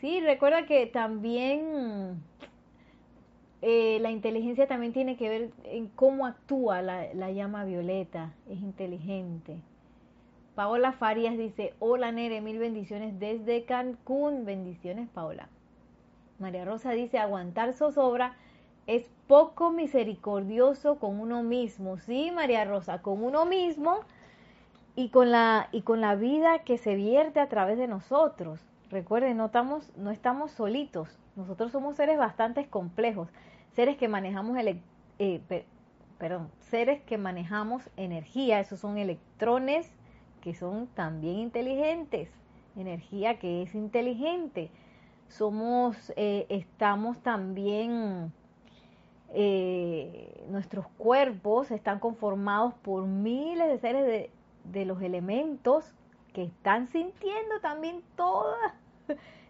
Sí, 0.00 0.20
recuerda 0.20 0.66
que 0.66 0.86
también 0.86 2.22
eh, 3.62 3.98
la 4.00 4.10
inteligencia 4.10 4.68
también 4.68 4.92
tiene 4.92 5.16
que 5.16 5.28
ver 5.28 5.50
en 5.64 5.88
cómo 5.88 6.26
actúa 6.26 6.82
la, 6.82 7.12
la, 7.14 7.32
llama 7.32 7.64
violeta, 7.64 8.34
es 8.48 8.60
inteligente. 8.60 9.56
Paola 10.54 10.92
Farias 10.92 11.36
dice, 11.36 11.74
hola 11.78 12.12
Nere, 12.12 12.40
mil 12.40 12.58
bendiciones 12.58 13.18
desde 13.18 13.64
Cancún, 13.64 14.44
bendiciones 14.44 15.08
Paola. 15.08 15.48
María 16.38 16.64
Rosa 16.64 16.92
dice, 16.92 17.18
aguantar 17.18 17.72
zozobra 17.72 18.36
es 18.88 19.08
poco 19.28 19.70
misericordioso 19.70 20.98
con 20.98 21.20
uno 21.20 21.44
mismo. 21.44 21.98
Sí, 21.98 22.32
María 22.32 22.64
Rosa, 22.64 23.00
con 23.02 23.22
uno 23.22 23.44
mismo 23.44 24.00
y 24.96 25.10
con 25.10 25.30
la, 25.30 25.68
y 25.70 25.82
con 25.82 26.00
la 26.00 26.16
vida 26.16 26.64
que 26.64 26.78
se 26.78 26.96
vierte 26.96 27.38
a 27.38 27.48
través 27.48 27.78
de 27.78 27.86
nosotros. 27.86 28.60
Recuerden, 28.90 29.36
no 29.36 29.46
estamos, 29.46 29.92
no 29.96 30.10
estamos 30.10 30.50
solitos, 30.50 31.16
nosotros 31.36 31.70
somos 31.70 31.96
seres 31.96 32.18
bastante 32.18 32.66
complejos, 32.66 33.28
seres 33.74 33.96
que 33.96 34.08
manejamos 34.08 34.56
eh, 35.18 35.40
perdón, 36.18 36.50
seres 36.58 37.00
que 37.02 37.18
manejamos 37.18 37.88
energía, 37.96 38.58
esos 38.58 38.80
son 38.80 38.98
electrones 38.98 39.88
que 40.40 40.54
son 40.54 40.86
también 40.88 41.38
inteligentes, 41.38 42.30
energía 42.76 43.38
que 43.38 43.62
es 43.62 43.74
inteligente. 43.74 44.70
Somos, 45.28 46.12
eh, 46.16 46.46
estamos 46.48 47.18
también, 47.18 48.32
eh, 49.34 50.44
nuestros 50.48 50.86
cuerpos 50.96 51.70
están 51.70 51.98
conformados 51.98 52.74
por 52.74 53.06
miles 53.06 53.68
de 53.68 53.78
seres 53.78 54.30
de, 54.64 54.84
los 54.84 55.02
elementos 55.02 55.92
que 56.32 56.44
están 56.44 56.86
sintiendo 56.88 57.60
también 57.60 58.02
toda 58.16 58.56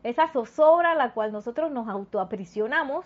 esa 0.02 0.28
zozobra 0.28 0.92
a 0.92 0.94
la 0.94 1.12
cual 1.12 1.32
nosotros 1.32 1.70
nos 1.70 1.88
autoaprisionamos, 1.88 3.04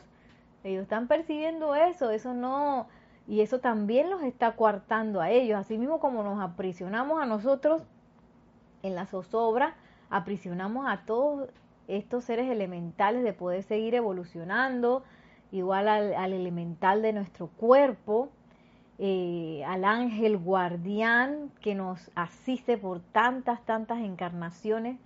ellos 0.65 0.83
están 0.83 1.09
percibiendo 1.09 1.75
eso, 1.75 2.11
eso 2.11 2.33
no, 2.33 2.87
y 3.27 3.41
eso 3.41 3.59
también 3.59 4.11
los 4.11 4.23
está 4.23 4.57
coartando 4.57 5.21
a 5.21 5.31
ellos, 5.31 5.59
así 5.59 5.79
mismo 5.79 6.01
como 6.01 6.23
nos 6.23 6.41
aprisionamos 6.41 7.21
a 7.21 7.27
nosotros 7.27 7.83
en 8.83 8.95
la 8.95 9.07
zozobra, 9.07 9.75
aprisionamos 10.11 10.87
a 10.87 11.05
todos 11.05 11.49
estos 11.89 12.25
seres 12.25 12.51
elementales 12.51 13.25
de 13.25 13.33
poder 13.33 13.63
seguir 13.63 13.95
evolucionando, 13.95 15.03
igual 15.53 15.87
al, 15.89 16.33
elemental 16.33 17.03
de 17.03 17.13
nuestro 17.13 17.47
cuerpo, 17.47 18.31
eh, 18.99 19.63
al 19.67 19.85
ángel 19.85 20.39
guardián 20.39 21.53
que 21.61 21.75
nos 21.75 22.11
asiste 22.15 22.77
por 22.77 23.01
tantas, 23.01 23.65
tantas 23.65 24.01
encarnaciones 24.01 24.99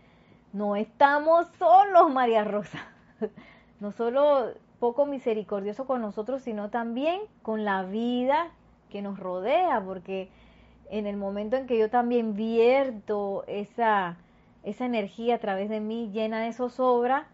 no 0.57 0.75
estamos 0.75 1.47
solos, 1.59 2.11
María 2.11 2.43
Rosa. 2.45 2.79
No 3.79 3.93
solo 3.93 4.55
poco 4.81 5.05
misericordioso 5.05 5.87
con 5.87 6.01
nosotros, 6.01 6.41
sino 6.41 6.71
también 6.71 7.21
con 7.43 7.67
la 7.67 7.83
vida 7.83 8.49
que 8.89 9.03
nos 9.03 9.19
rodea, 9.19 9.83
porque 9.85 10.31
en 10.89 11.07
el 11.07 11.19
momento 11.19 11.57
en 11.57 11.67
que 11.67 11.79
yo 11.79 11.91
también 11.91 12.35
vierto 12.37 13.45
esa, 13.49 14.17
esa 14.63 14.87
energía 14.87 15.35
a 15.35 15.41
través 15.41 15.69
de 15.69 15.81
mí 15.81 16.11
llena 16.11 16.41
de 16.41 16.55
zozobra, 16.55 17.27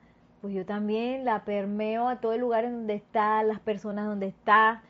pues 0.43 0.55
yo 0.55 0.67
también 0.67 1.25
la 1.25 1.45
permeo 1.45 2.09
a 2.09 2.17
todo 2.17 2.33
el 2.33 2.41
lugar 2.41 2.65
en 2.65 2.73
donde 2.73 2.95
está, 2.95 3.45
las 3.45 3.61
personas 3.61 4.07
donde 4.07 4.27
está. 4.27 4.83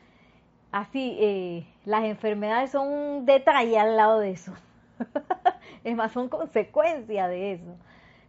Así, 0.71 1.15
eh, 1.19 1.67
las 1.85 2.05
enfermedades 2.05 2.71
son 2.71 2.87
un 2.87 3.25
detalle 3.27 3.77
al 3.77 3.95
lado 3.95 4.19
de 4.19 4.31
eso. 4.31 4.51
es 5.83 5.95
más, 5.95 6.11
son 6.11 6.27
consecuencia 6.27 7.27
de 7.27 7.53
eso. 7.53 7.77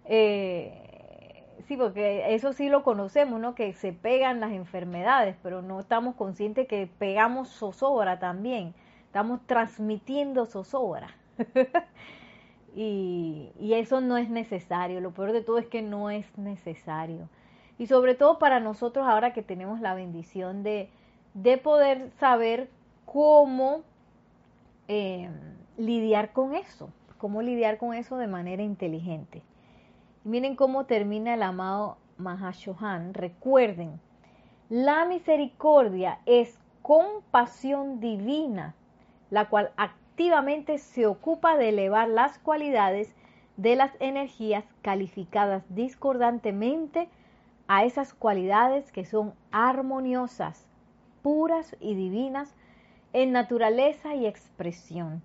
Eh, 0.05 1.55
sí, 1.67 1.79
porque 1.79 2.35
eso 2.35 2.53
sí 2.53 2.69
lo 2.69 2.83
conocemos, 2.85 3.41
¿no? 3.41 3.55
Que 3.55 3.73
se 3.73 3.95
pegan 3.95 4.39
las 4.39 4.53
enfermedades, 4.53 5.35
pero 5.43 5.63
no 5.63 5.81
estamos 5.81 6.17
conscientes 6.17 6.69
que 6.69 6.91
pegamos 6.99 7.49
zozobra 7.49 8.19
también. 8.19 8.75
Estamos 9.07 9.41
transmitiendo 9.47 10.45
zozobra. 10.45 11.09
y, 12.75 13.53
y 13.59 13.75
eso 13.75 14.01
no 14.01 14.17
es 14.17 14.29
necesario. 14.29 15.01
Lo 15.01 15.13
peor 15.13 15.33
de 15.33 15.43
todo 15.43 15.59
es 15.59 15.67
que 15.67 15.83
no 15.83 16.11
es 16.11 16.27
necesario. 16.37 17.29
Y 17.79 17.87
sobre 17.87 18.15
todo 18.15 18.39
para 18.39 18.61
nosotros 18.61 19.07
ahora 19.07 19.33
que 19.33 19.43
tenemos 19.43 19.81
la 19.81 19.95
bendición 19.95 20.63
de, 20.63 20.91
de 21.35 21.59
poder 21.59 22.11
saber 22.19 22.71
cómo 23.05 23.83
eh, 24.89 25.31
lidiar 25.77 26.33
con 26.33 26.55
eso, 26.55 26.91
cómo 27.19 27.43
lidiar 27.43 27.79
con 27.79 27.95
eso 27.95 28.17
de 28.17 28.27
manera 28.27 28.63
inteligente. 28.63 29.43
Miren 30.25 30.57
cómo 30.57 30.87
termina 30.87 31.35
el 31.35 31.43
amado 31.43 31.99
Mahashohan. 32.19 33.15
Recuerden, 33.15 34.01
la 34.69 35.05
misericordia 35.05 36.21
es 36.27 36.59
compasión 36.83 38.01
divina, 38.01 38.75
la 39.31 39.49
cual 39.49 39.73
se 40.79 41.07
ocupa 41.07 41.57
de 41.57 41.71
elevar 41.71 42.09
las 42.09 42.39
cualidades 42.39 43.15
de 43.57 43.77
las 43.77 43.93
energías 44.01 44.65
calificadas 44.83 45.65
discordantemente 45.69 47.09
a 47.69 47.85
esas 47.85 48.15
cualidades 48.15 48.93
que 48.93 49.05
son 49.05 49.35
armoniosas, 49.51 50.67
puras 51.23 51.77
y 51.81 51.95
divinas 51.95 52.55
en 53.13 53.33
naturaleza 53.33 54.15
y 54.15 54.27
expresión. 54.27 55.23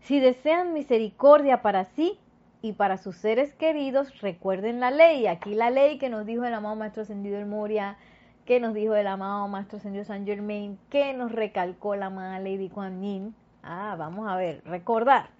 Si 0.00 0.20
desean 0.20 0.72
misericordia 0.72 1.62
para 1.62 1.84
sí, 1.84 2.18
y 2.62 2.72
para 2.72 2.98
sus 2.98 3.16
seres 3.16 3.54
queridos 3.54 4.20
recuerden 4.20 4.80
la 4.80 4.90
ley. 4.90 5.26
Aquí 5.26 5.54
la 5.54 5.70
ley 5.70 5.98
que 5.98 6.10
nos 6.10 6.26
dijo 6.26 6.44
el 6.44 6.54
amado 6.54 6.76
Maestro 6.76 7.02
Ascendido 7.02 7.38
el 7.38 7.46
Moria, 7.46 7.96
que 8.44 8.60
nos 8.60 8.74
dijo 8.74 8.94
el 8.94 9.06
amado 9.06 9.48
Maestro 9.48 9.78
Ascendido 9.78 10.04
San 10.04 10.26
Germain, 10.26 10.78
que 10.90 11.14
nos 11.14 11.32
recalcó 11.32 11.96
la 11.96 12.06
amada 12.06 12.38
Lady 12.38 12.68
Kuan 12.68 13.02
Yin. 13.02 13.34
Ah, 13.62 13.94
vamos 13.98 14.28
a 14.28 14.36
ver, 14.36 14.62
recordar. 14.64 15.30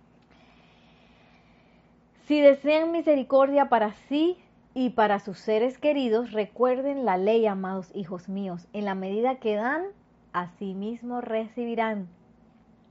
Si 2.26 2.40
desean 2.40 2.92
misericordia 2.92 3.68
para 3.68 3.92
sí 3.92 4.38
y 4.74 4.90
para 4.90 5.18
sus 5.18 5.38
seres 5.38 5.78
queridos, 5.78 6.33
recuerden 6.33 7.04
la 7.04 7.16
ley, 7.16 7.46
amados 7.46 7.90
hijos 7.94 8.28
míos. 8.28 8.68
En 8.72 8.85
la 8.85 8.94
medida 8.94 9.37
que 9.37 9.56
dan, 9.56 9.85
asimismo 10.33 11.20
recibirán. 11.20 12.09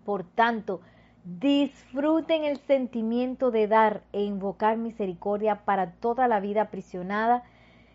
Por 0.04 0.24
tanto, 0.24 0.82
Disfruten 1.26 2.44
el 2.44 2.58
sentimiento 2.58 3.52
de 3.52 3.68
dar 3.68 4.02
e 4.14 4.24
invocar 4.24 4.78
misericordia 4.78 5.64
para 5.66 5.92
toda 5.92 6.28
la 6.28 6.40
vida 6.40 6.64
aprisionada 6.64 7.44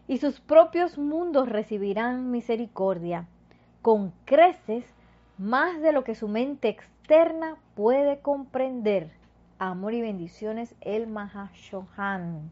y 0.07 0.19
sus 0.19 0.41
propios 0.41 0.99
mundos 0.99 1.49
recibirán 1.49 2.31
misericordia 2.31 3.27
con 3.81 4.13
creces 4.25 4.85
más 5.39 5.81
de 5.81 5.93
lo 5.93 6.05
que 6.05 6.15
su 6.15 6.29
mente 6.29 6.69
externa 6.69 7.57
puede 7.75 8.19
comprender. 8.21 9.11
Amor 9.59 9.95
y 9.95 10.01
bendiciones, 10.01 10.75
el 10.81 11.07
Mahashohan. 11.07 12.51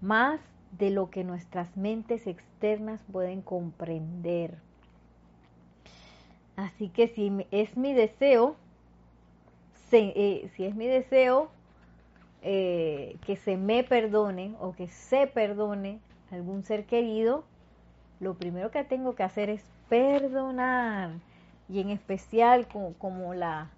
Más 0.00 0.40
de 0.78 0.90
lo 0.90 1.10
que 1.10 1.24
nuestras 1.24 1.76
mentes 1.76 2.26
externas 2.26 3.00
pueden 3.12 3.42
comprender. 3.42 4.56
Así 6.56 6.88
que 6.88 7.08
si 7.08 7.46
es 7.50 7.76
mi 7.76 7.94
deseo 7.94 8.56
eh, 9.96 10.50
si 10.56 10.64
es 10.64 10.74
mi 10.74 10.88
deseo 10.88 11.50
eh, 12.42 13.16
que 13.24 13.36
se 13.36 13.56
me 13.56 13.84
perdone 13.84 14.54
o 14.60 14.74
que 14.74 14.88
se 14.88 15.28
perdone 15.28 16.00
algún 16.32 16.64
ser 16.64 16.84
querido, 16.84 17.44
lo 18.18 18.34
primero 18.34 18.72
que 18.72 18.82
tengo 18.82 19.14
que 19.14 19.22
hacer 19.22 19.50
es 19.50 19.64
perdonar. 19.88 21.10
Y 21.68 21.80
en 21.80 21.90
especial 21.90 22.68
como, 22.68 23.34
la, 23.34 23.70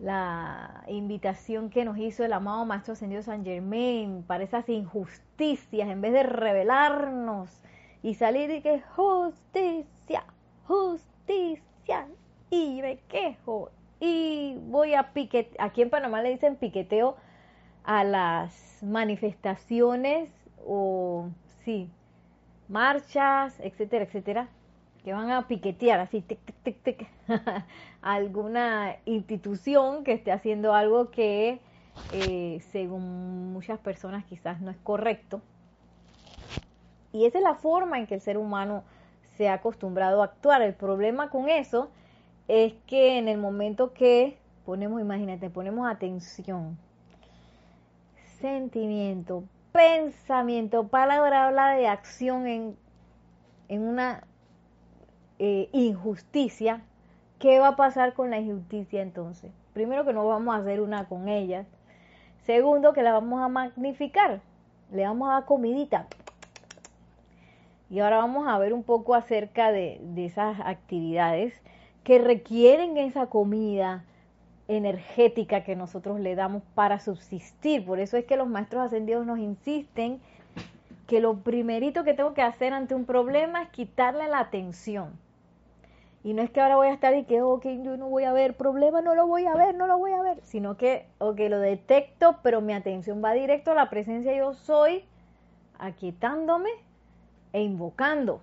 la 0.00 0.84
invitación 0.88 1.70
que 1.70 1.84
nos 1.84 1.98
hizo 1.98 2.24
el 2.24 2.32
amado 2.32 2.64
Maestro 2.64 2.94
Ascendido 2.94 3.22
San 3.22 3.44
Germain 3.44 4.24
para 4.26 4.44
esas 4.44 4.68
injusticias, 4.68 5.88
en 5.88 6.00
vez 6.00 6.12
de 6.12 6.22
rebelarnos 6.24 7.50
y 8.02 8.14
salir 8.14 8.50
y 8.50 8.62
que 8.62 8.82
justicia, 8.96 10.24
justicia, 10.66 12.06
y 12.50 12.82
me 12.82 12.98
quejo, 13.08 13.70
y 14.00 14.56
voy 14.66 14.94
a 14.94 15.12
piquetear, 15.12 15.66
aquí 15.66 15.82
en 15.82 15.90
Panamá 15.90 16.22
le 16.22 16.30
dicen 16.30 16.56
piqueteo 16.56 17.16
a 17.84 18.02
las 18.04 18.78
manifestaciones 18.82 20.30
o, 20.66 21.28
sí, 21.64 21.90
marchas, 22.68 23.58
etcétera, 23.60 24.04
etcétera, 24.04 24.48
que 25.02 25.12
van 25.12 25.30
a 25.30 25.46
piquetear 25.48 26.00
así, 26.00 26.20
tic, 26.20 26.38
tic, 26.62 26.82
tic, 26.82 27.08
alguna 28.02 28.96
institución 29.04 30.04
que 30.04 30.12
esté 30.12 30.32
haciendo 30.32 30.74
algo 30.74 31.10
que 31.10 31.60
eh, 32.12 32.60
según 32.70 33.52
muchas 33.52 33.78
personas 33.78 34.24
quizás 34.24 34.60
no 34.60 34.70
es 34.70 34.76
correcto. 34.78 35.40
Y 37.12 37.24
esa 37.26 37.38
es 37.38 37.44
la 37.44 37.54
forma 37.54 37.98
en 37.98 38.06
que 38.06 38.14
el 38.14 38.20
ser 38.20 38.36
humano 38.36 38.84
se 39.36 39.48
ha 39.48 39.54
acostumbrado 39.54 40.22
a 40.22 40.26
actuar. 40.26 40.62
El 40.62 40.74
problema 40.74 41.30
con 41.30 41.48
eso 41.48 41.90
es 42.46 42.74
que 42.86 43.18
en 43.18 43.28
el 43.28 43.38
momento 43.38 43.92
que 43.92 44.38
ponemos, 44.64 45.00
imagínate, 45.00 45.50
ponemos 45.50 45.90
atención, 45.90 46.78
sentimiento, 48.40 49.44
pensamiento, 49.72 50.88
palabra 50.88 51.46
habla 51.46 51.72
de 51.72 51.88
acción 51.88 52.46
en, 52.46 52.76
en 53.68 53.82
una 53.82 54.24
eh, 55.42 55.70
injusticia, 55.72 56.82
¿qué 57.38 57.58
va 57.60 57.68
a 57.68 57.76
pasar 57.76 58.12
con 58.12 58.28
la 58.28 58.38
injusticia 58.38 59.00
entonces? 59.00 59.50
Primero 59.72 60.04
que 60.04 60.12
no 60.12 60.26
vamos 60.26 60.54
a 60.54 60.58
hacer 60.58 60.82
una 60.82 61.08
con 61.08 61.30
ellas. 61.30 61.66
Segundo, 62.44 62.92
que 62.92 63.02
la 63.02 63.12
vamos 63.12 63.40
a 63.40 63.48
magnificar. 63.48 64.42
Le 64.92 65.04
vamos 65.04 65.30
a 65.30 65.32
dar 65.32 65.44
comidita. 65.46 66.08
Y 67.88 68.00
ahora 68.00 68.18
vamos 68.18 68.46
a 68.48 68.58
ver 68.58 68.74
un 68.74 68.82
poco 68.82 69.14
acerca 69.14 69.72
de, 69.72 69.98
de 70.02 70.26
esas 70.26 70.60
actividades 70.60 71.54
que 72.04 72.18
requieren 72.18 72.98
esa 72.98 73.28
comida 73.28 74.04
energética 74.68 75.64
que 75.64 75.74
nosotros 75.74 76.20
le 76.20 76.34
damos 76.34 76.62
para 76.74 77.00
subsistir. 77.00 77.86
Por 77.86 77.98
eso 77.98 78.18
es 78.18 78.26
que 78.26 78.36
los 78.36 78.46
maestros 78.46 78.82
ascendidos 78.82 79.24
nos 79.24 79.38
insisten 79.38 80.20
que 81.06 81.20
lo 81.20 81.38
primerito 81.38 82.04
que 82.04 82.12
tengo 82.12 82.34
que 82.34 82.42
hacer 82.42 82.74
ante 82.74 82.94
un 82.94 83.06
problema 83.06 83.62
es 83.62 83.70
quitarle 83.70 84.28
la 84.28 84.40
atención. 84.40 85.18
Y 86.22 86.34
no 86.34 86.42
es 86.42 86.50
que 86.50 86.60
ahora 86.60 86.76
voy 86.76 86.88
a 86.88 86.92
estar 86.92 87.14
y 87.16 87.24
que, 87.24 87.40
ok, 87.40 87.64
yo 87.82 87.96
no 87.96 88.08
voy 88.08 88.24
a 88.24 88.32
ver 88.32 88.54
problema, 88.54 89.00
no 89.00 89.14
lo 89.14 89.26
voy 89.26 89.46
a 89.46 89.54
ver, 89.54 89.74
no 89.74 89.86
lo 89.86 89.96
voy 89.96 90.12
a 90.12 90.20
ver, 90.20 90.38
sino 90.42 90.76
que, 90.76 91.06
ok, 91.18 91.38
lo 91.48 91.58
detecto, 91.60 92.36
pero 92.42 92.60
mi 92.60 92.74
atención 92.74 93.22
va 93.24 93.32
directo 93.32 93.72
a 93.72 93.74
la 93.74 93.88
presencia 93.88 94.36
yo 94.36 94.52
soy, 94.52 95.04
aquietándome 95.78 96.68
e 97.54 97.62
invocando 97.62 98.42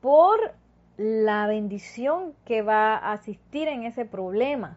por 0.00 0.54
la 0.96 1.46
bendición 1.48 2.34
que 2.44 2.62
va 2.62 2.96
a 2.96 3.12
asistir 3.12 3.66
en 3.66 3.82
ese 3.82 4.04
problema. 4.04 4.76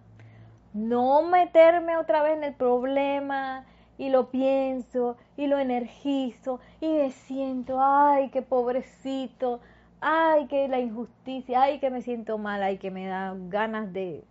No 0.73 1.21
meterme 1.21 1.97
otra 1.97 2.23
vez 2.23 2.37
en 2.37 2.43
el 2.43 2.53
problema 2.53 3.65
y 3.97 4.09
lo 4.09 4.29
pienso 4.29 5.17
y 5.37 5.47
lo 5.47 5.59
energizo 5.59 6.59
y 6.81 6.87
me 6.87 7.11
siento, 7.11 7.77
ay, 7.79 8.29
qué 8.29 8.41
pobrecito, 8.41 9.59
ay, 10.01 10.47
que 10.47 10.67
la 10.67 10.79
injusticia, 10.79 11.63
ay, 11.63 11.79
que 11.79 11.89
me 11.89 12.01
siento 12.01 12.37
mal, 12.37 12.61
ay, 12.63 12.77
que 12.77 12.91
me 12.91 13.07
da 13.07 13.35
ganas 13.49 13.91
de, 13.93 14.23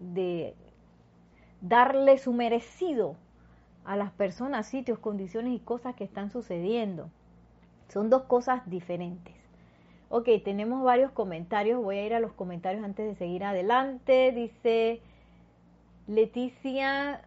de 0.00 0.54
darle 1.60 2.18
su 2.18 2.32
merecido 2.32 3.16
a 3.84 3.96
las 3.96 4.12
personas, 4.12 4.66
sitios, 4.66 4.98
condiciones 4.98 5.54
y 5.54 5.60
cosas 5.60 5.94
que 5.94 6.04
están 6.04 6.30
sucediendo. 6.30 7.10
Son 7.88 8.10
dos 8.10 8.24
cosas 8.24 8.68
diferentes. 8.68 9.34
Ok, 10.10 10.28
tenemos 10.44 10.82
varios 10.82 11.10
comentarios. 11.12 11.82
Voy 11.82 11.96
a 11.98 12.06
ir 12.06 12.14
a 12.14 12.20
los 12.20 12.32
comentarios 12.32 12.84
antes 12.84 13.06
de 13.06 13.14
seguir 13.14 13.44
adelante. 13.44 14.32
Dice 14.32 15.00
Leticia 16.06 17.22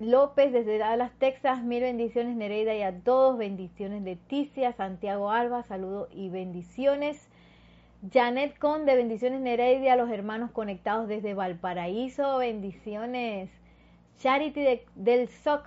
López 0.00 0.50
desde 0.50 0.78
Dallas, 0.78 1.12
Texas. 1.18 1.62
Mil 1.62 1.82
bendiciones, 1.82 2.34
Nereida, 2.34 2.74
y 2.74 2.80
a 2.80 3.00
todos. 3.00 3.36
Bendiciones, 3.36 4.02
Leticia. 4.02 4.72
Santiago 4.72 5.30
Alba, 5.30 5.62
saludo 5.64 6.08
y 6.10 6.30
bendiciones. 6.30 7.28
Janet 8.10 8.58
Conde, 8.58 8.96
bendiciones, 8.96 9.42
Nereida. 9.42 9.96
Los 9.96 10.08
hermanos 10.08 10.52
conectados 10.52 11.06
desde 11.06 11.34
Valparaíso. 11.34 12.38
Bendiciones. 12.38 13.50
Charity 14.20 14.80
del 14.94 15.28
SOC. 15.28 15.66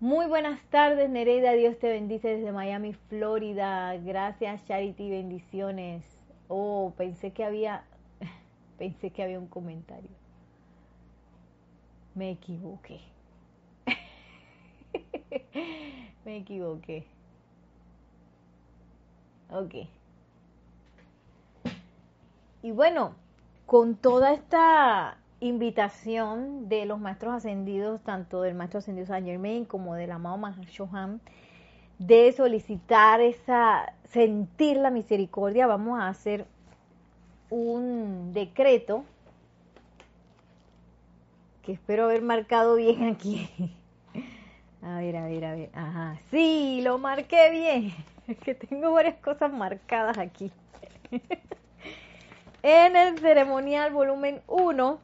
Muy 0.00 0.24
buenas 0.24 0.62
tardes, 0.70 1.10
Nereida. 1.10 1.52
Dios 1.52 1.78
te 1.78 1.88
bendice 1.88 2.36
desde 2.36 2.50
Miami, 2.50 2.94
Florida. 2.94 3.94
Gracias, 3.98 4.64
Charity. 4.64 5.10
Bendiciones. 5.10 6.02
Oh, 6.48 6.94
pensé 6.96 7.32
que 7.32 7.44
había, 7.44 7.84
pensé 8.78 9.10
que 9.10 9.22
había 9.22 9.38
un 9.38 9.48
comentario. 9.48 10.08
Me 12.14 12.30
equivoqué. 12.30 13.13
Me 16.24 16.38
equivoqué. 16.38 17.06
Ok. 19.50 19.74
Y 22.62 22.70
bueno, 22.70 23.14
con 23.66 23.94
toda 23.94 24.32
esta 24.32 25.18
invitación 25.40 26.68
de 26.68 26.86
los 26.86 26.98
maestros 26.98 27.34
ascendidos, 27.34 28.00
tanto 28.02 28.40
del 28.40 28.54
maestro 28.54 28.78
ascendido 28.78 29.06
Saint 29.06 29.26
Germain 29.26 29.64
como 29.64 29.94
del 29.94 30.12
amado 30.12 30.38
Mahashohan, 30.38 31.20
de 31.98 32.32
solicitar 32.32 33.20
esa, 33.20 33.92
sentir 34.04 34.78
la 34.78 34.90
misericordia, 34.90 35.66
vamos 35.66 36.00
a 36.00 36.08
hacer 36.08 36.46
un 37.50 38.32
decreto 38.32 39.04
que 41.62 41.72
espero 41.72 42.04
haber 42.04 42.22
marcado 42.22 42.76
bien 42.76 43.04
aquí. 43.04 43.48
A 44.84 44.98
ver, 44.98 45.16
a 45.16 45.26
ver, 45.26 45.44
a 45.44 45.54
ver. 45.54 45.70
Ajá, 45.72 46.20
sí, 46.30 46.80
lo 46.82 46.98
marqué 46.98 47.50
bien. 47.50 47.94
Es 48.26 48.38
que 48.38 48.54
tengo 48.54 48.90
varias 48.92 49.16
cosas 49.16 49.52
marcadas 49.52 50.18
aquí. 50.18 50.50
En 52.62 52.96
el 52.96 53.18
ceremonial 53.18 53.92
volumen 53.92 54.40
1 54.46 54.98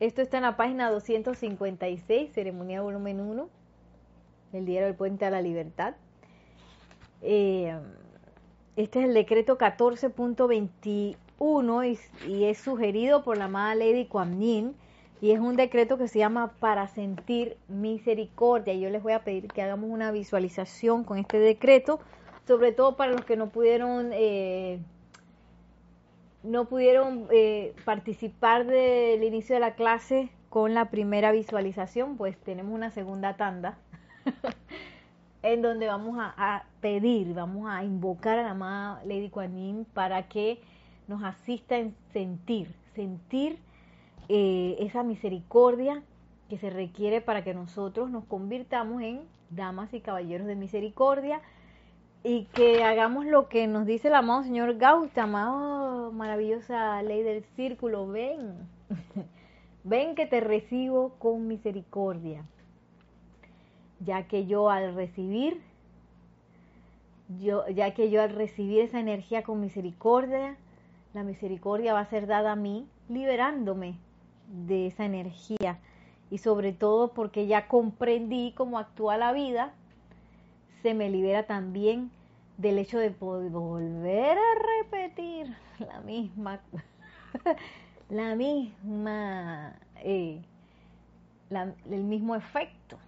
esto 0.00 0.22
está 0.22 0.38
en 0.38 0.42
la 0.42 0.56
página 0.56 0.90
256, 0.90 2.32
ceremonia 2.32 2.82
volumen 2.82 3.20
1, 3.20 3.48
el 4.52 4.66
diario 4.66 4.88
del 4.88 4.96
Puente 4.96 5.24
a 5.24 5.30
la 5.30 5.40
Libertad. 5.40 5.94
Eh, 7.22 7.78
este 8.76 8.98
es 8.98 9.04
el 9.06 9.14
decreto 9.14 9.56
14.21 9.56 11.98
y, 12.26 12.44
es 12.44 12.58
sugerido 12.58 13.22
por 13.22 13.38
la 13.38 13.44
amada 13.44 13.76
Lady 13.76 14.06
Kuan 14.06 14.74
y 15.24 15.30
es 15.30 15.40
un 15.40 15.56
decreto 15.56 15.96
que 15.96 16.06
se 16.06 16.18
llama 16.18 16.52
para 16.60 16.86
sentir 16.86 17.56
misericordia. 17.66 18.74
Yo 18.74 18.90
les 18.90 19.02
voy 19.02 19.14
a 19.14 19.24
pedir 19.24 19.48
que 19.48 19.62
hagamos 19.62 19.88
una 19.88 20.12
visualización 20.12 21.02
con 21.02 21.16
este 21.16 21.38
decreto, 21.38 21.98
sobre 22.46 22.72
todo 22.72 22.96
para 22.96 23.12
los 23.12 23.24
que 23.24 23.34
no 23.34 23.48
pudieron 23.48 24.10
eh, 24.12 24.80
no 26.42 26.66
pudieron 26.66 27.26
eh, 27.30 27.74
participar 27.86 28.66
del 28.66 29.24
inicio 29.24 29.54
de 29.54 29.60
la 29.60 29.76
clase 29.76 30.28
con 30.50 30.74
la 30.74 30.90
primera 30.90 31.32
visualización, 31.32 32.18
pues 32.18 32.36
tenemos 32.36 32.74
una 32.74 32.90
segunda 32.90 33.34
tanda 33.38 33.78
en 35.42 35.62
donde 35.62 35.86
vamos 35.86 36.18
a, 36.18 36.64
pedir, 36.82 37.32
vamos 37.32 37.70
a 37.70 37.82
invocar 37.82 38.40
a 38.40 38.42
la 38.42 38.50
amada 38.50 39.02
Lady 39.06 39.30
Kuan 39.30 39.86
para 39.94 40.28
que 40.28 40.60
nos 41.08 41.24
asista 41.24 41.78
en 41.78 41.96
sentir, 42.12 42.74
sentir 42.94 43.58
eh, 44.28 44.76
esa 44.80 45.02
misericordia 45.02 46.02
que 46.48 46.58
se 46.58 46.70
requiere 46.70 47.20
para 47.20 47.44
que 47.44 47.54
nosotros 47.54 48.10
nos 48.10 48.24
convirtamos 48.24 49.02
en 49.02 49.22
damas 49.50 49.92
y 49.94 50.00
caballeros 50.00 50.46
de 50.46 50.56
misericordia, 50.56 51.40
y 52.26 52.44
que 52.54 52.82
hagamos 52.82 53.26
lo 53.26 53.50
que 53.50 53.66
nos 53.66 53.84
dice 53.84 54.08
el 54.08 54.14
amado 54.14 54.42
señor 54.42 54.78
Gautama, 54.78 56.06
oh, 56.06 56.10
maravillosa 56.10 57.02
ley 57.02 57.22
del 57.22 57.44
círculo, 57.54 58.06
ven, 58.08 58.54
ven 59.84 60.14
que 60.14 60.24
te 60.24 60.40
recibo 60.40 61.10
con 61.18 61.46
misericordia, 61.46 62.42
ya 64.00 64.26
que 64.26 64.46
yo 64.46 64.70
al 64.70 64.94
recibir, 64.94 65.60
yo, 67.40 67.68
ya 67.68 67.92
que 67.92 68.10
yo 68.10 68.22
al 68.22 68.30
recibir 68.30 68.80
esa 68.80 69.00
energía 69.00 69.42
con 69.42 69.60
misericordia, 69.60 70.56
la 71.12 71.24
misericordia 71.24 71.92
va 71.92 72.00
a 72.00 72.06
ser 72.06 72.26
dada 72.26 72.52
a 72.52 72.56
mí, 72.56 72.88
liberándome 73.10 73.98
de 74.66 74.86
esa 74.86 75.04
energía 75.04 75.78
y 76.30 76.38
sobre 76.38 76.72
todo 76.72 77.12
porque 77.12 77.46
ya 77.46 77.68
comprendí 77.68 78.52
cómo 78.56 78.78
actúa 78.78 79.16
la 79.16 79.32
vida, 79.32 79.72
se 80.82 80.94
me 80.94 81.10
libera 81.10 81.46
también 81.46 82.10
del 82.56 82.78
hecho 82.78 82.98
de 82.98 83.10
poder 83.10 83.50
volver 83.50 84.38
a 84.38 84.82
repetir 84.82 85.56
la 85.78 86.00
misma, 86.00 86.60
la 88.08 88.34
misma, 88.34 89.74
eh, 89.96 90.42
el 91.50 92.04
mismo 92.04 92.34
efecto. 92.34 92.98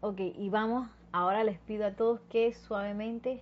Ok, 0.00 0.20
y 0.20 0.48
vamos, 0.50 0.88
ahora 1.12 1.44
les 1.44 1.58
pido 1.60 1.86
a 1.86 1.92
todos 1.92 2.20
que 2.22 2.52
suavemente 2.54 3.40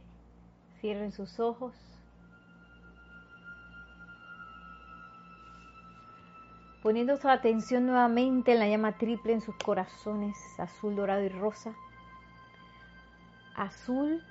cierren 0.81 1.13
sus 1.13 1.41
ojos. 1.41 1.75
Poniendo 6.83 7.17
su 7.17 7.29
atención 7.29 7.87
nuevamente 7.87 8.53
en 8.53 8.59
la 8.59 8.69
llama 8.69 8.93
triple 8.93 9.35
en 9.35 9.43
sus 9.43 9.55
corazones, 9.57 10.37
azul, 10.59 10.97
dorado 10.97 11.23
y 11.23 11.29
rosa 11.29 11.75
azul 13.61 14.23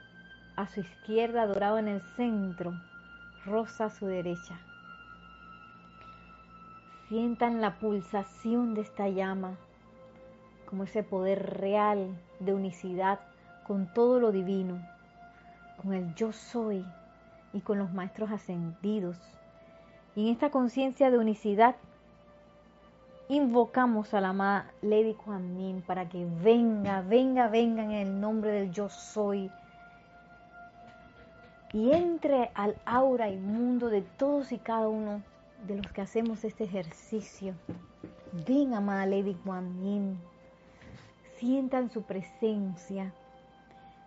a 0.55 0.67
su 0.67 0.79
izquierda, 0.79 1.45
dorado 1.45 1.77
en 1.77 1.87
el 1.87 2.01
centro, 2.15 2.73
rosa 3.45 3.85
a 3.85 3.89
su 3.91 4.07
derecha. 4.07 4.59
Sientan 7.07 7.61
la 7.61 7.77
pulsación 7.79 8.73
de 8.73 8.81
esta 8.81 9.07
llama 9.07 9.55
como 10.65 10.83
ese 10.83 11.03
poder 11.03 11.59
real 11.59 12.19
de 12.39 12.53
unicidad 12.53 13.19
con 13.65 13.91
todo 13.93 14.19
lo 14.19 14.31
divino, 14.31 14.79
con 15.81 15.93
el 15.93 16.13
yo 16.15 16.31
soy 16.31 16.85
y 17.53 17.61
con 17.61 17.77
los 17.77 17.93
maestros 17.93 18.31
ascendidos. 18.31 19.17
Y 20.15 20.27
en 20.27 20.33
esta 20.33 20.49
conciencia 20.49 21.09
de 21.11 21.17
unicidad 21.17 21.75
invocamos 23.29 24.15
a 24.15 24.21
la 24.21 24.29
amada 24.29 24.71
Lady 24.81 25.13
Kuan 25.13 25.83
para 25.85 26.09
que 26.09 26.25
venga, 26.43 27.01
venga, 27.01 27.47
venga 27.47 27.83
en 27.83 27.91
el 27.91 28.19
nombre 28.19 28.51
del 28.51 28.71
yo 28.71 28.89
soy 28.89 29.51
y 31.71 31.91
entre 31.91 32.49
al 32.55 32.75
aura 32.85 33.29
y 33.29 33.37
mundo 33.37 33.89
de 33.89 34.01
todos 34.01 34.51
y 34.51 34.57
cada 34.57 34.89
uno 34.89 35.21
de 35.67 35.75
los 35.75 35.91
que 35.91 36.01
hacemos 36.01 36.43
este 36.43 36.63
ejercicio. 36.63 37.53
Ven, 38.47 38.73
amada 38.73 39.05
Lady 39.05 39.35
Kuan 39.35 39.79
Yin, 39.79 40.19
sientan 41.35 41.91
su 41.91 42.01
presencia, 42.01 43.13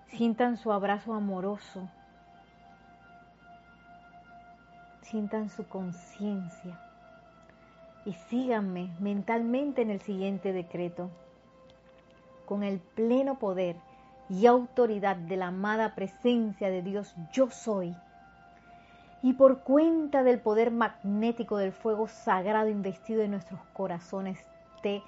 sientan 0.08 0.56
su 0.56 0.72
abrazo 0.72 1.14
amoroso, 1.14 1.88
sientan 5.02 5.48
su 5.48 5.64
conciencia 5.68 6.91
y 8.04 8.12
síganme 8.12 8.94
mentalmente 8.98 9.82
en 9.82 9.90
el 9.90 10.00
siguiente 10.00 10.52
decreto. 10.52 11.10
Con 12.46 12.62
el 12.62 12.80
pleno 12.80 13.38
poder 13.38 13.76
y 14.28 14.46
autoridad 14.46 15.16
de 15.16 15.36
la 15.36 15.48
amada 15.48 15.94
presencia 15.94 16.70
de 16.70 16.82
Dios 16.82 17.14
yo 17.32 17.50
soy, 17.50 17.94
y 19.22 19.34
por 19.34 19.60
cuenta 19.60 20.24
del 20.24 20.40
poder 20.40 20.70
magnético 20.72 21.56
del 21.56 21.72
fuego 21.72 22.08
sagrado 22.08 22.68
investido 22.68 23.22
en 23.22 23.30
nuestros 23.30 23.60
corazones, 23.72 24.38
te 24.82 25.02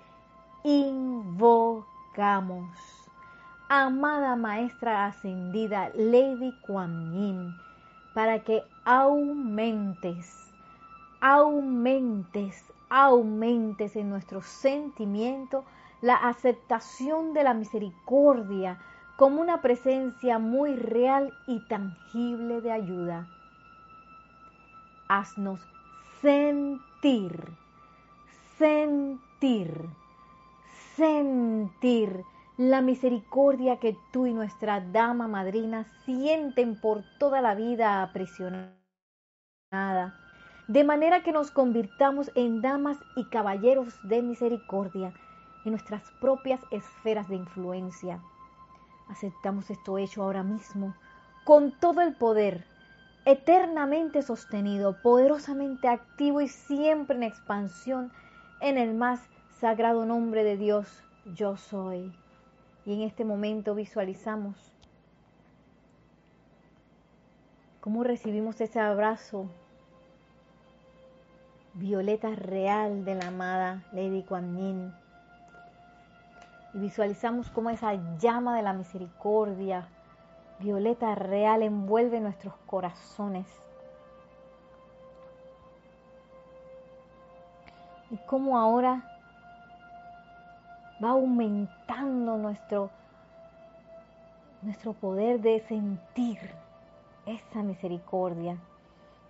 invocamos. 0.63 1.85
Amada 3.69 4.37
Maestra 4.37 5.07
Ascendida 5.07 5.91
Lady 5.95 6.53
Kuan 6.61 7.13
Yin, 7.13 7.57
para 8.15 8.39
que 8.45 8.63
aumentes, 8.85 10.53
aumentes, 11.21 12.73
aumentes 12.89 13.97
en 13.97 14.11
nuestro 14.11 14.43
sentimiento 14.43 15.65
la 16.01 16.17
aceptación 16.17 17.33
de 17.33 17.45
la 17.45 17.55
misericordia 17.55 18.79
como 19.17 19.41
una 19.41 19.63
presencia 19.63 20.39
muy 20.39 20.77
real 20.77 21.33
y 21.47 21.67
tangible 21.69 22.61
de 22.61 22.73
ayuda. 22.73 23.29
Haznos 25.09 25.61
sentir, 26.21 27.49
sentir, 28.59 29.89
sentir 30.97 32.25
la 32.57 32.81
misericordia 32.81 33.79
que 33.79 33.97
tú 34.13 34.27
y 34.27 34.33
nuestra 34.33 34.81
dama 34.81 35.27
madrina 35.27 35.87
sienten 36.05 36.81
por 36.81 37.03
toda 37.19 37.41
la 37.41 37.55
vida 37.55 38.03
aprisionada 38.03 38.75
de 40.67 40.83
manera 40.83 41.23
que 41.23 41.33
nos 41.33 41.51
convirtamos 41.51 42.31
en 42.35 42.63
damas 42.63 42.97
y 43.17 43.25
caballeros 43.27 43.99
de 44.03 44.23
misericordia 44.23 45.13
en 45.65 45.73
nuestras 45.73 46.03
propias 46.21 46.61
esferas 46.71 47.29
de 47.29 47.37
influencia. 47.37 48.21
Aceptamos 49.09 49.69
esto 49.71 49.99
hecho 49.99 50.23
ahora 50.23 50.43
mismo, 50.43 50.95
con 51.45 51.79
todo 51.79 52.01
el 52.01 52.15
poder, 52.15 52.65
eternamente 53.27 54.23
sostenido, 54.23 54.97
poderosamente 55.03 55.89
activo 55.89 56.41
y 56.41 56.49
siempre 56.49 57.17
en 57.17 57.25
expansión 57.25 58.13
en 58.61 58.79
el 58.79 58.95
más 58.95 59.21
sagrado 59.61 60.07
nombre 60.07 60.45
de 60.45 60.57
Dios, 60.57 61.03
yo 61.35 61.59
soy. 61.59 62.13
Y 62.87 62.95
en 62.95 63.03
este 63.03 63.25
momento 63.25 63.75
visualizamos 63.75 64.57
cómo 67.81 68.03
recibimos 68.03 68.61
ese 68.63 68.81
abrazo 68.81 69.51
violeta 71.75 72.31
real 72.31 73.05
de 73.05 73.17
la 73.17 73.29
amada 73.29 73.83
Lady 73.93 74.23
Kuan. 74.23 74.95
Y 76.73 76.79
visualizamos 76.79 77.51
cómo 77.51 77.71
esa 77.71 77.95
llama 78.19 78.57
de 78.57 78.63
la 78.63 78.73
misericordia, 78.73 79.89
violeta 80.61 81.15
real, 81.15 81.63
envuelve 81.63 82.21
nuestros 82.21 82.55
corazones. 82.67 83.47
Y 88.11 88.17
cómo 88.27 88.59
ahora 88.59 89.03
va 91.03 91.11
aumentando 91.11 92.37
nuestro, 92.37 92.91
nuestro 94.63 94.93
poder 94.93 95.41
de 95.41 95.61
sentir 95.61 96.39
esa 97.27 97.63
misericordia. 97.63 98.59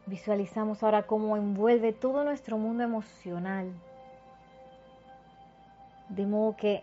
Visualizamos 0.06 0.82
ahora 0.82 1.04
cómo 1.04 1.36
envuelve 1.36 1.92
todo 1.92 2.24
nuestro 2.24 2.58
mundo 2.58 2.82
emocional. 2.82 3.72
De 6.10 6.26
modo 6.26 6.56
que 6.56 6.82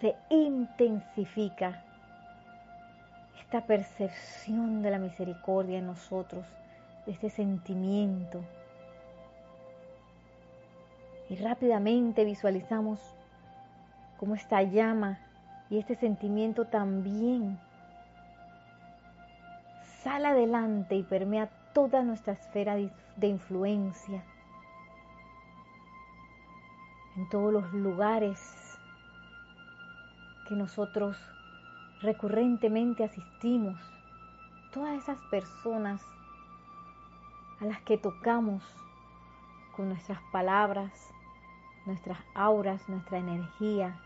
se 0.00 0.14
intensifica 0.28 1.82
esta 3.40 3.66
percepción 3.66 4.82
de 4.82 4.90
la 4.90 4.98
misericordia 4.98 5.78
en 5.78 5.86
nosotros, 5.86 6.44
de 7.06 7.12
este 7.12 7.30
sentimiento. 7.30 8.42
Y 11.30 11.36
rápidamente 11.36 12.24
visualizamos 12.24 13.00
cómo 14.18 14.34
esta 14.34 14.62
llama 14.62 15.18
y 15.70 15.78
este 15.78 15.94
sentimiento 15.94 16.66
también 16.66 17.58
sale 20.02 20.28
adelante 20.28 20.96
y 20.96 21.02
permea 21.02 21.48
toda 21.72 22.02
nuestra 22.02 22.34
esfera 22.34 22.76
de 22.76 23.26
influencia, 23.26 24.24
en 27.16 27.28
todos 27.28 27.52
los 27.52 27.72
lugares 27.72 28.78
que 30.48 30.54
nosotros 30.54 31.16
recurrentemente 32.00 33.04
asistimos, 33.04 33.78
todas 34.72 34.96
esas 35.02 35.18
personas 35.30 36.02
a 37.60 37.64
las 37.64 37.80
que 37.82 37.98
tocamos 37.98 38.62
con 39.76 39.88
nuestras 39.88 40.20
palabras, 40.32 41.10
nuestras 41.86 42.18
auras, 42.34 42.88
nuestra 42.88 43.18
energía, 43.18 44.00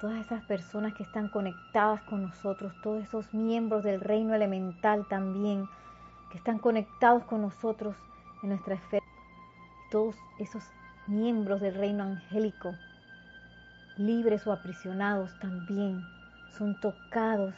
todas 0.00 0.18
esas 0.18 0.44
personas 0.44 0.94
que 0.94 1.02
están 1.02 1.28
conectadas 1.28 2.02
con 2.02 2.22
nosotros, 2.22 2.72
todos 2.82 3.02
esos 3.02 3.32
miembros 3.34 3.82
del 3.82 4.00
reino 4.00 4.34
elemental 4.34 5.06
también, 5.08 5.68
que 6.30 6.38
están 6.38 6.58
conectados 6.58 7.24
con 7.24 7.42
nosotros 7.42 7.96
en 8.42 8.50
nuestra 8.50 8.74
esfera, 8.74 9.04
todos 9.90 10.14
esos 10.38 10.62
miembros 11.06 11.60
del 11.60 11.74
reino 11.74 12.04
angélico, 12.04 12.74
libres 13.96 14.46
o 14.46 14.52
aprisionados 14.52 15.36
también, 15.40 16.04
son 16.56 16.78
tocados 16.80 17.54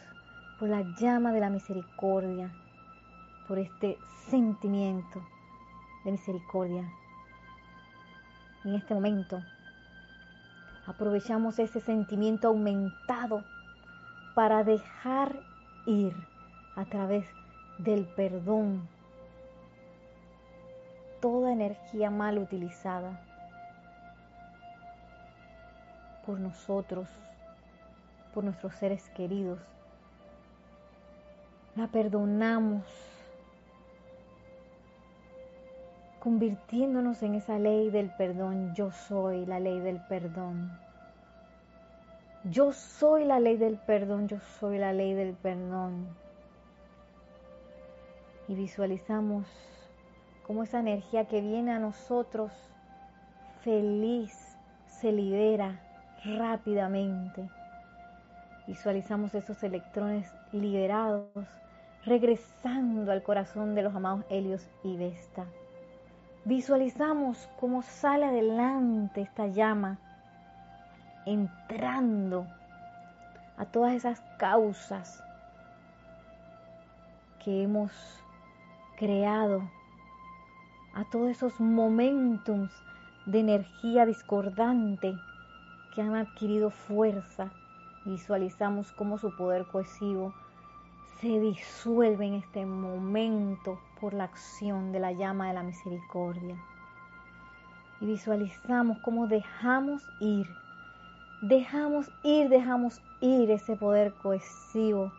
por 0.58 0.68
la 0.68 0.82
llama 0.98 1.32
de 1.32 1.40
la 1.40 1.50
misericordia, 1.50 2.50
por 3.48 3.58
este 3.58 3.98
sentimiento 4.28 5.20
de 6.04 6.12
misericordia. 6.12 6.90
En 8.64 8.74
este 8.74 8.94
momento 8.94 9.42
aprovechamos 10.90 11.60
ese 11.60 11.80
sentimiento 11.80 12.48
aumentado 12.48 13.44
para 14.34 14.64
dejar 14.64 15.38
ir 15.86 16.12
a 16.74 16.84
través 16.84 17.24
del 17.78 18.06
perdón 18.06 18.88
toda 21.20 21.52
energía 21.52 22.10
mal 22.10 22.38
utilizada 22.38 23.20
por 26.26 26.40
nosotros, 26.40 27.08
por 28.34 28.42
nuestros 28.42 28.74
seres 28.74 29.08
queridos. 29.10 29.60
La 31.76 31.86
perdonamos 31.86 32.82
convirtiéndonos 36.20 37.22
en 37.22 37.34
esa 37.34 37.58
ley 37.58 37.90
del 37.90 38.10
perdón. 38.10 38.74
Yo 38.74 38.90
soy 38.92 39.46
la 39.46 39.58
ley 39.58 39.80
del 39.80 40.00
perdón. 40.06 40.70
Yo 42.44 42.72
soy 42.72 43.24
la 43.24 43.40
ley 43.40 43.56
del 43.56 43.76
perdón, 43.76 44.28
yo 44.28 44.38
soy 44.58 44.78
la 44.78 44.92
ley 44.92 45.14
del 45.14 45.34
perdón. 45.34 46.08
Y 48.48 48.54
visualizamos 48.54 49.46
cómo 50.46 50.62
esa 50.62 50.80
energía 50.80 51.26
que 51.26 51.40
viene 51.40 51.72
a 51.72 51.78
nosotros 51.78 52.52
feliz 53.62 54.32
se 54.86 55.12
libera 55.12 55.80
rápidamente. 56.24 57.48
Visualizamos 58.66 59.34
esos 59.34 59.62
electrones 59.62 60.32
liberados 60.52 61.46
regresando 62.04 63.12
al 63.12 63.22
corazón 63.22 63.74
de 63.74 63.82
los 63.82 63.94
amados 63.94 64.24
Helios 64.30 64.66
y 64.82 64.96
Vesta. 64.96 65.46
Visualizamos 66.46 67.50
cómo 67.60 67.82
sale 67.82 68.24
adelante 68.24 69.20
esta 69.20 69.46
llama, 69.46 69.98
entrando 71.26 72.46
a 73.58 73.66
todas 73.66 73.92
esas 73.92 74.22
causas 74.38 75.22
que 77.44 77.64
hemos 77.64 77.92
creado, 78.96 79.68
a 80.94 81.04
todos 81.10 81.28
esos 81.28 81.60
momentums 81.60 82.72
de 83.26 83.40
energía 83.40 84.06
discordante 84.06 85.14
que 85.94 86.00
han 86.00 86.14
adquirido 86.14 86.70
fuerza. 86.70 87.52
Visualizamos 88.06 88.92
cómo 88.92 89.18
su 89.18 89.36
poder 89.36 89.66
cohesivo 89.66 90.32
se 91.20 91.38
disuelve 91.38 92.28
en 92.28 92.34
este 92.34 92.64
momento 92.64 93.78
por 94.00 94.14
la 94.14 94.24
acción 94.24 94.92
de 94.92 95.00
la 95.00 95.12
llama 95.12 95.48
de 95.48 95.54
la 95.54 95.62
misericordia. 95.62 96.56
Y 98.00 98.06
visualizamos 98.06 98.98
cómo 99.00 99.26
dejamos 99.26 100.02
ir, 100.20 100.46
dejamos 101.42 102.10
ir, 102.22 102.48
dejamos 102.48 103.02
ir 103.20 103.50
ese 103.50 103.76
poder 103.76 104.14
cohesivo. 104.14 105.12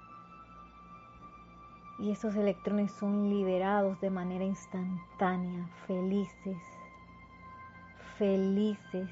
Y 2.00 2.12
esos 2.12 2.36
electrones 2.36 2.92
son 2.94 3.30
liberados 3.30 4.02
de 4.02 4.10
manera 4.10 4.44
instantánea, 4.44 5.68
felices, 5.86 6.58
felices. 8.18 9.10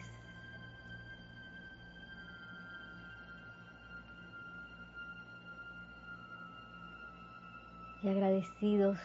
Y 8.01 8.07
agradecidos 8.07 8.97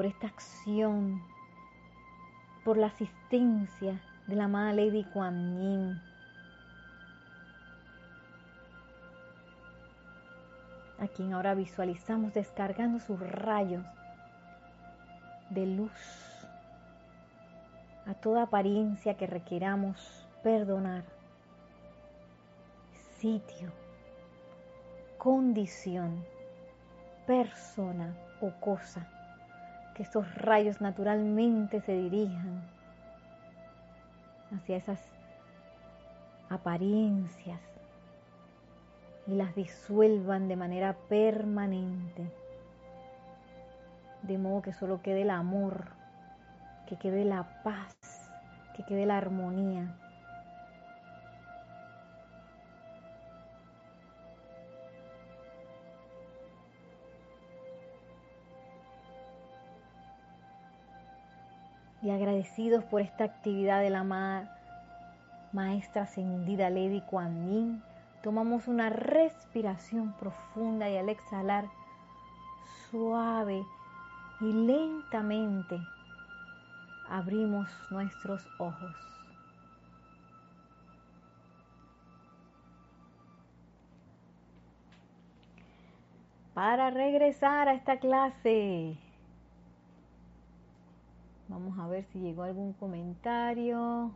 por 0.00 0.06
esta 0.06 0.28
acción, 0.28 1.20
por 2.64 2.78
la 2.78 2.86
asistencia 2.86 4.00
de 4.28 4.34
la 4.34 4.44
amada 4.44 4.72
Lady 4.72 5.04
Kuan 5.04 5.60
Yin. 5.60 6.02
a 10.98 11.06
quien 11.06 11.34
ahora 11.34 11.52
visualizamos 11.52 12.32
descargando 12.32 12.98
sus 12.98 13.20
rayos 13.20 13.84
de 15.50 15.66
luz 15.66 15.92
a 18.06 18.14
toda 18.14 18.44
apariencia 18.44 19.18
que 19.18 19.26
requeramos 19.26 20.26
perdonar, 20.42 21.04
sitio, 23.18 23.70
condición, 25.18 26.24
persona 27.26 28.16
o 28.40 28.50
cosa, 28.60 29.06
que 30.00 30.04
estos 30.04 30.34
rayos 30.34 30.80
naturalmente 30.80 31.82
se 31.82 31.92
dirijan 31.92 32.62
hacia 34.56 34.78
esas 34.78 34.98
apariencias 36.48 37.60
y 39.26 39.34
las 39.34 39.54
disuelvan 39.54 40.48
de 40.48 40.56
manera 40.56 40.96
permanente, 41.10 42.32
de 44.22 44.38
modo 44.38 44.62
que 44.62 44.72
solo 44.72 45.02
quede 45.02 45.20
el 45.20 45.28
amor 45.28 45.88
que 46.86 46.96
quede 46.96 47.26
la 47.26 47.62
paz, 47.62 47.94
que 48.74 48.84
quede 48.84 49.04
la 49.04 49.18
armonía. 49.18 49.98
Y 62.02 62.10
agradecidos 62.10 62.84
por 62.84 63.00
esta 63.02 63.24
actividad 63.24 63.80
de 63.80 63.90
la 63.90 64.04
maestra 65.52 66.02
ascendida 66.02 66.70
Lady 66.70 67.02
Kuan 67.02 67.46
Yin, 67.46 67.82
tomamos 68.22 68.68
una 68.68 68.88
respiración 68.90 70.12
profunda 70.14 70.88
y 70.88 70.96
al 70.96 71.08
exhalar 71.08 71.66
suave 72.90 73.62
y 74.40 74.52
lentamente 74.52 75.78
abrimos 77.08 77.68
nuestros 77.90 78.48
ojos. 78.58 78.96
Para 86.54 86.90
regresar 86.90 87.68
a 87.68 87.74
esta 87.74 87.98
clase, 87.98 88.96
vamos 91.50 91.78
a 91.78 91.86
ver 91.88 92.04
si 92.04 92.20
llegó 92.20 92.44
algún 92.44 92.72
comentario. 92.72 94.12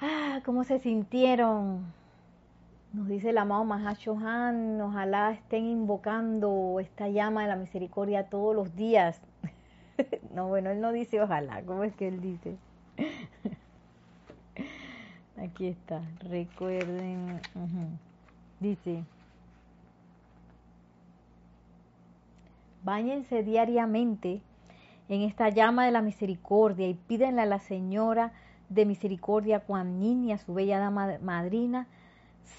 Ah, 0.00 0.40
¿cómo 0.44 0.64
se 0.64 0.80
sintieron? 0.80 1.84
Nos 2.92 3.08
dice 3.08 3.30
el 3.30 3.38
amado 3.38 3.64
Mahashohan, 3.64 4.80
ojalá 4.80 5.32
estén 5.32 5.64
invocando 5.66 6.78
esta 6.80 7.08
llama 7.08 7.42
de 7.42 7.48
la 7.48 7.56
misericordia 7.56 8.28
todos 8.28 8.54
los 8.54 8.76
días. 8.76 9.20
no, 10.34 10.48
bueno, 10.48 10.70
él 10.70 10.80
no 10.80 10.92
dice 10.92 11.22
ojalá, 11.22 11.62
¿cómo 11.62 11.84
es 11.84 11.94
que 11.94 12.08
él 12.08 12.20
dice? 12.20 12.56
Aquí 15.36 15.66
está, 15.68 16.02
recuerden, 16.20 17.40
dice, 18.60 19.04
báñense 22.84 23.42
diariamente 23.42 24.42
en 25.08 25.22
esta 25.22 25.48
llama 25.48 25.86
de 25.86 25.90
la 25.90 26.02
misericordia 26.02 26.86
y 26.86 26.94
pídenle 26.94 27.42
a 27.42 27.46
la 27.46 27.58
Señora 27.58 28.32
de 28.68 28.86
Misericordia 28.86 29.62
Juan 29.66 30.02
y 30.02 30.32
a 30.32 30.38
su 30.38 30.54
bella 30.54 30.78
dama 30.78 31.18
madrina, 31.20 31.86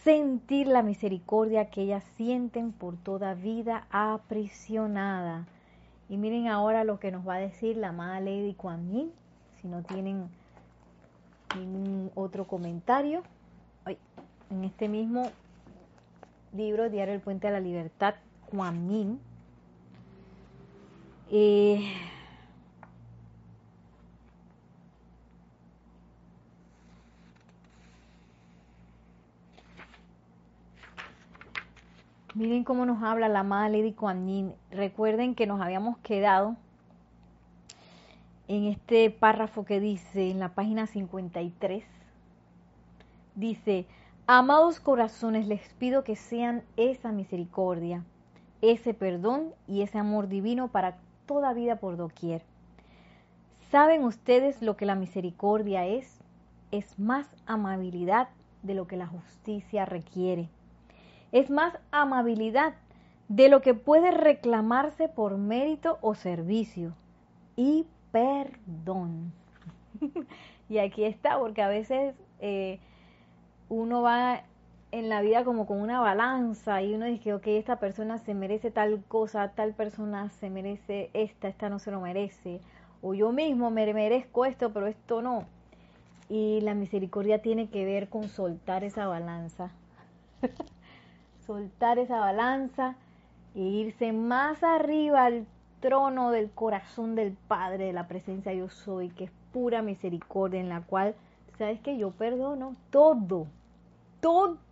sentir 0.04 0.68
la 0.68 0.84
misericordia 0.84 1.70
que 1.70 1.84
ellas 1.84 2.04
sienten 2.16 2.72
por 2.72 2.98
toda 2.98 3.34
vida 3.34 3.88
aprisionada. 3.92 5.48
Y 6.10 6.18
miren 6.18 6.48
ahora 6.48 6.84
lo 6.84 7.00
que 7.00 7.12
nos 7.12 7.28
va 7.28 7.36
a 7.36 7.40
decir 7.40 7.78
la 7.78 7.90
amada 7.90 8.20
Lady 8.20 8.54
Kuan 8.54 8.92
Yin, 8.92 9.12
si 9.62 9.68
no 9.68 9.82
tienen 9.84 10.30
ningún 11.58 12.12
otro 12.16 12.46
comentario. 12.46 13.24
en 14.52 14.64
este 14.64 14.88
mismo 14.88 15.32
libro, 16.54 16.90
Diario 16.90 17.14
del 17.14 17.22
Puente 17.22 17.48
de 17.48 17.54
la 17.54 17.60
Libertad, 17.60 18.14
Kuan 18.52 18.88
Yin, 18.88 19.20
Miren 32.36 32.64
cómo 32.64 32.86
nos 32.86 33.02
habla 33.02 33.28
la 33.30 33.40
amada 33.40 33.70
Lady 33.70 33.94
Kuan. 33.94 34.54
Recuerden 34.70 35.36
que 35.36 35.48
nos 35.48 35.62
habíamos 35.62 35.98
quedado 36.00 36.58
en 38.48 38.66
este 38.66 39.10
párrafo 39.10 39.66
que 39.66 39.80
dice 39.80 40.30
en 40.30 40.40
la 40.40 40.50
página 40.50 40.86
53. 40.86 41.84
Dice, 43.36 43.86
amados 44.28 44.80
corazones, 44.80 45.48
les 45.48 45.62
pido 45.76 46.04
que 46.04 46.16
sean 46.16 46.64
esa 46.78 47.12
misericordia, 47.12 48.04
ese 48.62 48.94
perdón 48.94 49.54
y 49.68 49.82
ese 49.82 49.98
amor 49.98 50.28
divino 50.28 50.68
para 50.68 50.98
toda 51.26 51.54
vida 51.54 51.78
por 51.78 51.98
doquier. 51.98 52.42
¿Saben 53.72 54.04
ustedes 54.04 54.62
lo 54.62 54.78
que 54.78 54.86
la 54.86 54.96
misericordia 54.96 55.86
es? 55.86 56.20
Es 56.72 57.00
más 57.00 57.28
amabilidad 57.46 58.30
de 58.64 58.74
lo 58.74 58.88
que 58.88 58.98
la 58.98 59.08
justicia 59.08 59.86
requiere 59.86 60.50
es 61.36 61.50
más 61.50 61.78
amabilidad 61.92 62.76
de 63.28 63.50
lo 63.50 63.62
que 63.62 63.74
puede 63.74 64.12
reclamarse 64.12 65.10
por 65.10 65.38
mérito 65.38 65.98
o 66.02 66.16
servicio. 66.16 66.94
y 67.58 67.86
perdón. 68.12 69.34
y 70.70 70.78
aquí 70.78 71.04
está, 71.04 71.38
porque 71.38 71.62
a 71.62 71.68
veces 71.68 72.16
eh, 72.40 72.80
uno 73.68 74.02
va 74.02 74.44
en 75.00 75.10
la 75.10 75.20
vida 75.20 75.44
como 75.44 75.68
con 75.68 75.82
una 75.82 76.00
balanza 76.00 76.82
y 76.82 76.94
uno 76.94 77.06
dice, 77.06 77.34
ok, 77.34 77.48
esta 77.48 77.80
persona 77.80 78.18
se 78.18 78.34
merece 78.34 78.72
tal 78.72 79.04
cosa, 79.10 79.50
tal 79.50 79.74
persona 79.74 80.30
se 80.30 80.50
merece 80.50 81.10
esta, 81.14 81.50
esta 81.50 81.68
no 81.68 81.80
se 81.80 81.92
lo 81.92 82.00
merece, 82.00 82.62
o 83.02 83.14
yo 83.14 83.34
mismo 83.34 83.72
me 83.72 83.94
merezco 83.94 84.46
esto, 84.46 84.72
pero 84.72 84.88
esto 84.88 85.22
no. 85.22 85.44
Y 86.30 86.62
la 86.62 86.76
misericordia 86.76 87.42
tiene 87.42 87.70
que 87.70 87.84
ver 87.84 88.08
con 88.08 88.30
soltar 88.30 88.86
esa 88.86 89.06
balanza, 89.06 89.70
soltar 91.46 92.00
esa 92.00 92.20
balanza 92.20 92.96
e 93.54 93.60
irse 93.60 94.14
más 94.14 94.64
arriba 94.64 95.26
al 95.26 95.46
trono 95.82 96.32
del 96.32 96.50
corazón 96.52 97.16
del 97.16 97.34
Padre, 97.34 97.88
de 97.88 97.94
la 97.94 98.08
presencia 98.08 98.54
yo 98.54 98.70
soy, 98.70 99.10
que 99.10 99.26
es 99.26 99.32
pura 99.52 99.82
misericordia, 99.82 100.62
en 100.62 100.70
la 100.70 100.80
cual, 100.80 101.16
¿sabes 101.58 101.82
que 101.82 101.98
Yo 101.98 102.12
perdono 102.12 102.78
todo, 102.92 103.48
todo. 104.22 104.65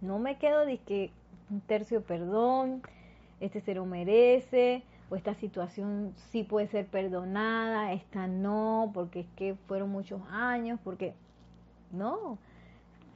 No 0.00 0.18
me 0.18 0.38
quedo 0.38 0.64
de 0.64 0.78
que 0.78 1.10
un 1.50 1.60
tercio 1.60 2.02
perdón, 2.02 2.82
este 3.40 3.60
se 3.60 3.74
lo 3.74 3.84
merece, 3.86 4.82
o 5.10 5.16
esta 5.16 5.34
situación 5.34 6.12
sí 6.30 6.42
puede 6.42 6.66
ser 6.68 6.86
perdonada, 6.86 7.92
esta 7.92 8.26
no, 8.26 8.90
porque 8.94 9.20
es 9.20 9.26
que 9.36 9.54
fueron 9.66 9.90
muchos 9.90 10.20
años, 10.30 10.78
porque 10.84 11.14
no. 11.90 12.38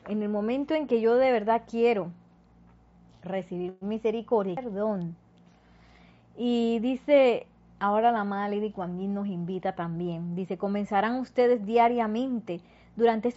En 0.09 0.22
el 0.22 0.28
momento 0.28 0.74
en 0.74 0.87
que 0.87 1.01
yo 1.01 1.16
de 1.16 1.30
verdad 1.30 1.62
quiero 1.68 2.11
recibir 3.22 3.76
misericordia, 3.80 4.55
perdón. 4.55 5.14
Y 6.37 6.78
dice, 6.80 7.47
ahora 7.78 8.11
la 8.11 8.24
madre 8.24 8.57
Lady 8.57 9.07
nos 9.07 9.26
invita 9.26 9.74
también, 9.74 10.35
dice, 10.35 10.57
comenzarán 10.57 11.16
ustedes 11.16 11.64
diariamente 11.66 12.61
durante 12.97 13.33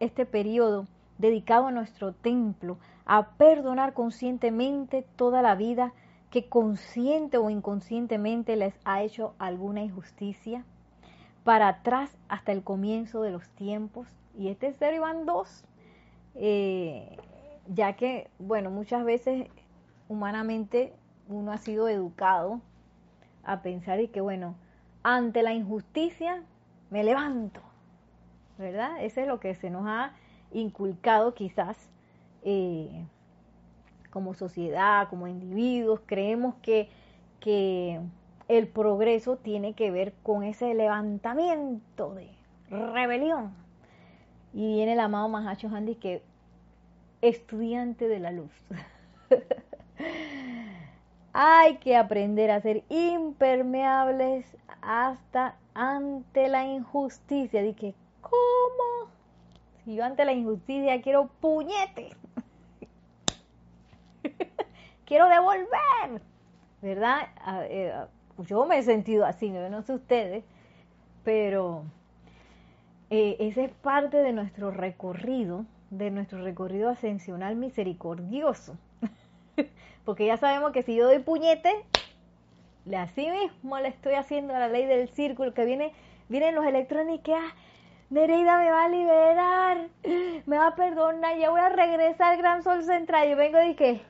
este 0.00 0.26
periodo 0.26 0.86
dedicado 1.18 1.66
a 1.66 1.72
nuestro 1.72 2.12
templo 2.12 2.78
a 3.04 3.30
perdonar 3.32 3.92
conscientemente 3.92 5.04
toda 5.16 5.42
la 5.42 5.54
vida 5.54 5.92
que 6.30 6.48
consciente 6.48 7.38
o 7.38 7.50
inconscientemente 7.50 8.56
les 8.56 8.74
ha 8.84 9.02
hecho 9.02 9.34
alguna 9.38 9.82
injusticia 9.82 10.64
para 11.44 11.68
atrás 11.68 12.16
hasta 12.28 12.52
el 12.52 12.62
comienzo 12.62 13.22
de 13.22 13.30
los 13.30 13.48
tiempos. 13.50 14.06
Y 14.36 14.48
este 14.48 14.72
cero 14.72 15.02
van 15.02 15.24
dos. 15.24 15.64
Eh, 16.34 17.16
ya 17.66 17.94
que, 17.94 18.30
bueno, 18.38 18.70
muchas 18.70 19.04
veces 19.04 19.48
humanamente 20.08 20.92
uno 21.28 21.52
ha 21.52 21.58
sido 21.58 21.88
educado 21.88 22.60
a 23.44 23.62
pensar 23.62 24.00
y 24.00 24.08
que, 24.08 24.20
bueno, 24.20 24.54
ante 25.02 25.42
la 25.42 25.54
injusticia 25.54 26.42
me 26.90 27.04
levanto, 27.04 27.60
¿verdad? 28.58 29.02
Eso 29.02 29.20
es 29.20 29.26
lo 29.26 29.40
que 29.40 29.54
se 29.54 29.70
nos 29.70 29.86
ha 29.86 30.12
inculcado 30.52 31.34
quizás 31.34 31.76
eh, 32.42 33.04
como 34.10 34.34
sociedad, 34.34 35.08
como 35.08 35.26
individuos, 35.26 36.00
creemos 36.06 36.54
que, 36.62 36.88
que 37.40 38.00
el 38.48 38.66
progreso 38.66 39.36
tiene 39.36 39.74
que 39.74 39.90
ver 39.90 40.14
con 40.22 40.42
ese 40.42 40.74
levantamiento 40.74 42.14
de 42.14 42.30
rebelión. 42.70 43.52
Y 44.54 44.74
viene 44.74 44.94
el 44.94 45.00
amado 45.00 45.28
Mahacho 45.28 45.68
Handy 45.68 45.94
que 45.94 46.22
estudiante 47.20 48.08
de 48.08 48.18
la 48.18 48.32
luz. 48.32 48.50
Hay 51.32 51.76
que 51.76 51.96
aprender 51.96 52.50
a 52.50 52.60
ser 52.60 52.82
impermeables 52.88 54.56
hasta 54.80 55.56
ante 55.74 56.48
la 56.48 56.66
injusticia. 56.66 57.62
Dije, 57.62 57.94
¿cómo? 58.20 59.10
Si 59.88 59.94
yo 59.94 60.04
ante 60.04 60.26
la 60.26 60.34
injusticia 60.34 61.00
quiero 61.00 61.30
puñete. 61.40 62.10
quiero 65.06 65.30
devolver. 65.30 66.20
¿Verdad? 66.82 67.28
Eh, 67.70 67.94
yo 68.46 68.66
me 68.66 68.76
he 68.76 68.82
sentido 68.82 69.24
así, 69.24 69.48
no 69.48 69.80
sé 69.80 69.94
ustedes, 69.94 70.44
pero 71.24 71.84
eh, 73.08 73.36
esa 73.40 73.62
es 73.62 73.70
parte 73.70 74.18
de 74.18 74.34
nuestro 74.34 74.70
recorrido 74.70 75.64
de 75.88 76.10
nuestro 76.10 76.42
recorrido 76.42 76.90
ascensional 76.90 77.56
misericordioso. 77.56 78.76
Porque 80.04 80.26
ya 80.26 80.36
sabemos 80.36 80.72
que 80.72 80.82
si 80.82 80.96
yo 80.96 81.06
doy 81.06 81.20
puñete, 81.20 81.72
así 82.94 83.30
mismo 83.30 83.78
le 83.78 83.88
estoy 83.88 84.16
haciendo 84.16 84.54
a 84.54 84.58
la 84.58 84.68
ley 84.68 84.84
del 84.84 85.08
círculo, 85.08 85.54
que 85.54 85.64
viene, 85.64 85.92
vienen 86.28 86.54
los 86.54 86.66
electrones 86.66 87.20
y 87.20 87.22
que 87.22 87.34
ah, 87.34 87.54
Nereida 88.10 88.58
me 88.58 88.70
va 88.70 88.84
a 88.84 88.88
liberar, 88.88 89.88
me 90.46 90.58
va 90.58 90.68
a 90.68 90.74
perdonar, 90.74 91.36
ya 91.36 91.50
voy 91.50 91.60
a 91.60 91.68
regresar 91.68 92.32
al 92.32 92.38
gran 92.38 92.62
sol 92.62 92.82
central. 92.82 93.28
Yo 93.28 93.36
vengo 93.36 93.62
y 93.62 93.74
que 93.74 94.00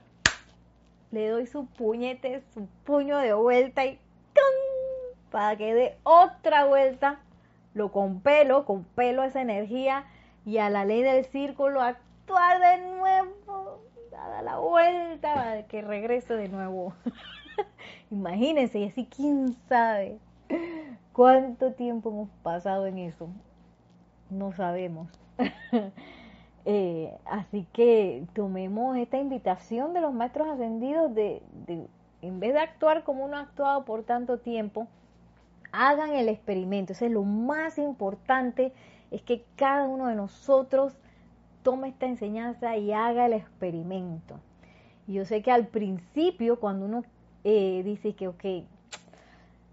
le 1.10 1.28
doy 1.28 1.46
su 1.46 1.66
puñete, 1.66 2.42
su 2.54 2.66
puño 2.84 3.18
de 3.18 3.32
vuelta 3.32 3.84
y 3.84 3.98
para 5.30 5.56
que 5.56 5.74
dé 5.74 5.98
otra 6.04 6.64
vuelta, 6.64 7.20
lo 7.74 7.92
compelo, 7.92 8.64
compelo 8.64 9.24
esa 9.24 9.42
energía 9.42 10.04
y 10.46 10.58
a 10.58 10.70
la 10.70 10.84
ley 10.84 11.02
del 11.02 11.24
círculo 11.26 11.82
actuar 11.82 12.60
de 12.60 12.86
nuevo, 12.96 13.82
dar 14.10 14.42
la 14.42 14.58
vuelta, 14.58 15.66
que 15.68 15.82
regrese 15.82 16.34
de 16.34 16.48
nuevo. 16.48 16.94
Imagínense, 18.10 18.78
y 18.78 18.88
así 18.88 19.06
quién 19.06 19.54
sabe 19.68 20.18
cuánto 21.12 21.72
tiempo 21.72 22.10
hemos 22.10 22.30
pasado 22.42 22.86
en 22.86 22.98
eso. 22.98 23.28
No 24.30 24.52
sabemos. 24.52 25.08
Eh, 26.70 27.16
así 27.24 27.66
que 27.72 28.26
tomemos 28.34 28.94
esta 28.98 29.16
invitación 29.16 29.94
de 29.94 30.02
los 30.02 30.12
maestros 30.12 30.48
ascendidos 30.48 31.14
de, 31.14 31.40
en 32.20 32.40
vez 32.40 32.52
de 32.52 32.60
actuar 32.60 33.04
como 33.04 33.24
uno 33.24 33.38
ha 33.38 33.40
actuado 33.40 33.86
por 33.86 34.02
tanto 34.02 34.36
tiempo, 34.36 34.86
hagan 35.72 36.10
el 36.10 36.28
experimento. 36.28 36.92
Eso 36.92 37.06
es 37.06 37.10
lo 37.10 37.22
más 37.22 37.78
importante 37.78 38.74
es 39.10 39.22
que 39.22 39.44
cada 39.56 39.86
uno 39.86 40.08
de 40.08 40.14
nosotros 40.14 40.92
tome 41.62 41.88
esta 41.88 42.04
enseñanza 42.04 42.76
y 42.76 42.92
haga 42.92 43.24
el 43.24 43.32
experimento. 43.32 44.38
yo 45.06 45.24
sé 45.24 45.40
que 45.40 45.50
al 45.50 45.68
principio, 45.68 46.60
cuando 46.60 46.84
uno 46.84 47.02
eh, 47.44 47.82
dice 47.82 48.12
que, 48.12 48.28
ok, 48.28 48.44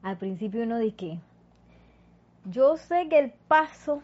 al 0.01 0.17
principio 0.17 0.63
uno 0.63 0.77
dice 0.77 0.95
que 0.95 1.19
yo 2.45 2.77
sé 2.77 3.09
que 3.09 3.19
el 3.19 3.31
paso 3.49 4.01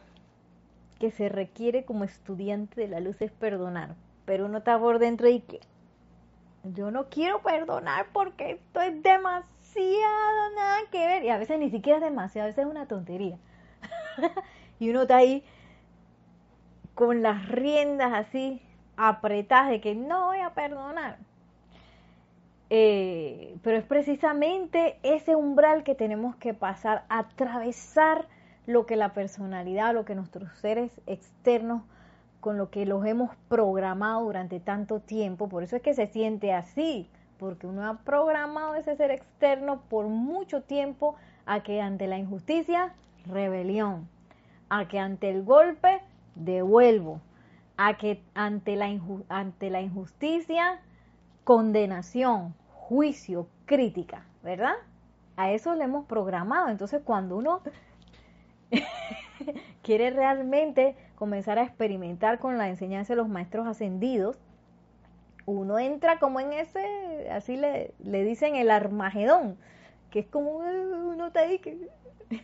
que 1.02 1.10
se 1.10 1.30
requiere 1.30 1.84
como 1.84 2.04
estudiante 2.04 2.80
de 2.80 2.88
la 2.88 3.00
luz 3.00 3.20
es 3.24 3.32
perdonar, 3.32 3.96
pero 4.26 4.46
uno 4.46 4.60
está 4.60 4.78
por 4.78 5.00
dentro 5.00 5.28
y 5.28 5.40
que 5.40 5.60
yo 6.64 6.92
no 6.92 7.10
quiero 7.10 7.42
perdonar 7.42 8.06
porque 8.14 8.52
esto 8.52 8.82
es 8.82 9.02
demasiado 9.02 10.56
nada 10.56 10.78
que 10.92 11.00
ver. 11.00 11.24
Y 11.24 11.30
a 11.30 11.40
veces 11.40 11.58
ni 11.58 11.72
siquiera 11.72 11.98
es 11.98 12.04
demasiado, 12.04 12.46
a 12.46 12.50
veces 12.50 12.66
es 12.66 12.70
una 12.70 12.86
tontería. 12.86 13.40
y 14.80 14.92
uno 14.92 15.02
está 15.02 15.18
ahí 15.18 15.44
con 16.94 17.24
las 17.24 17.50
riendas 17.50 18.14
así 18.14 18.62
apretadas 18.96 19.72
de 19.72 19.82
que 19.82 19.96
no 19.96 20.28
voy 20.28 20.42
a 20.42 20.54
perdonar. 20.54 21.18
Eh, 22.70 23.58
pero 23.64 23.78
es 23.78 23.86
precisamente 23.86 25.00
ese 25.02 25.36
umbral 25.36 25.84
que 25.84 25.96
tenemos 25.96 26.36
que 26.36 26.54
pasar, 26.54 27.06
atravesar 27.10 28.28
lo 28.72 28.86
que 28.86 28.96
la 28.96 29.14
personalidad, 29.14 29.94
lo 29.94 30.06
que 30.06 30.16
nuestros 30.16 30.52
seres 30.60 31.02
externos, 31.06 31.84
con 32.40 32.58
lo 32.58 32.70
que 32.72 32.86
los 32.86 33.06
hemos 33.06 33.36
programado 33.48 34.24
durante 34.24 34.60
tanto 34.60 35.00
tiempo, 35.00 35.48
por 35.48 35.64
eso 35.64 35.76
es 35.76 35.82
que 35.82 35.94
se 35.94 36.08
siente 36.08 36.54
así, 36.54 37.10
porque 37.38 37.68
uno 37.68 37.88
ha 37.88 38.00
programado 38.00 38.76
ese 38.76 38.96
ser 38.96 39.12
externo 39.12 39.82
por 39.90 40.08
mucho 40.08 40.62
tiempo 40.62 41.16
a 41.46 41.62
que 41.62 41.82
ante 41.82 42.08
la 42.08 42.18
injusticia, 42.18 42.94
rebelión, 43.26 44.08
a 44.70 44.88
que 44.88 45.00
ante 45.00 45.30
el 45.30 45.44
golpe 45.44 46.02
devuelvo, 46.36 47.22
a 47.78 47.98
que 47.98 48.24
ante 48.34 48.76
la, 48.76 48.90
ante 49.30 49.70
la 49.70 49.82
injusticia, 49.82 50.80
condenación, 51.44 52.54
juicio, 52.70 53.48
crítica, 53.66 54.26
¿verdad? 54.44 54.74
A 55.36 55.52
eso 55.52 55.76
le 55.76 55.86
hemos 55.86 56.06
programado. 56.06 56.70
Entonces, 56.70 57.02
cuando 57.04 57.38
uno 57.38 57.62
quiere 59.84 60.10
realmente 60.10 60.96
comenzar 61.16 61.60
a 61.60 61.64
experimentar 61.64 62.40
con 62.40 62.58
la 62.58 62.70
enseñanza 62.70 63.14
de 63.14 63.18
los 63.18 63.28
maestros 63.28 63.68
ascendidos, 63.68 64.38
uno 65.46 65.80
entra 65.80 66.20
como 66.20 66.40
en 66.40 66.54
ese, 66.54 67.30
así 67.32 67.58
le, 67.58 67.94
le 68.04 68.24
dicen 68.24 68.56
el 68.56 68.72
armagedón, 68.72 69.58
que 70.10 70.20
es 70.20 70.28
como 70.28 70.58
uno 70.58 71.28
está 71.28 71.42
ahí 71.42 71.60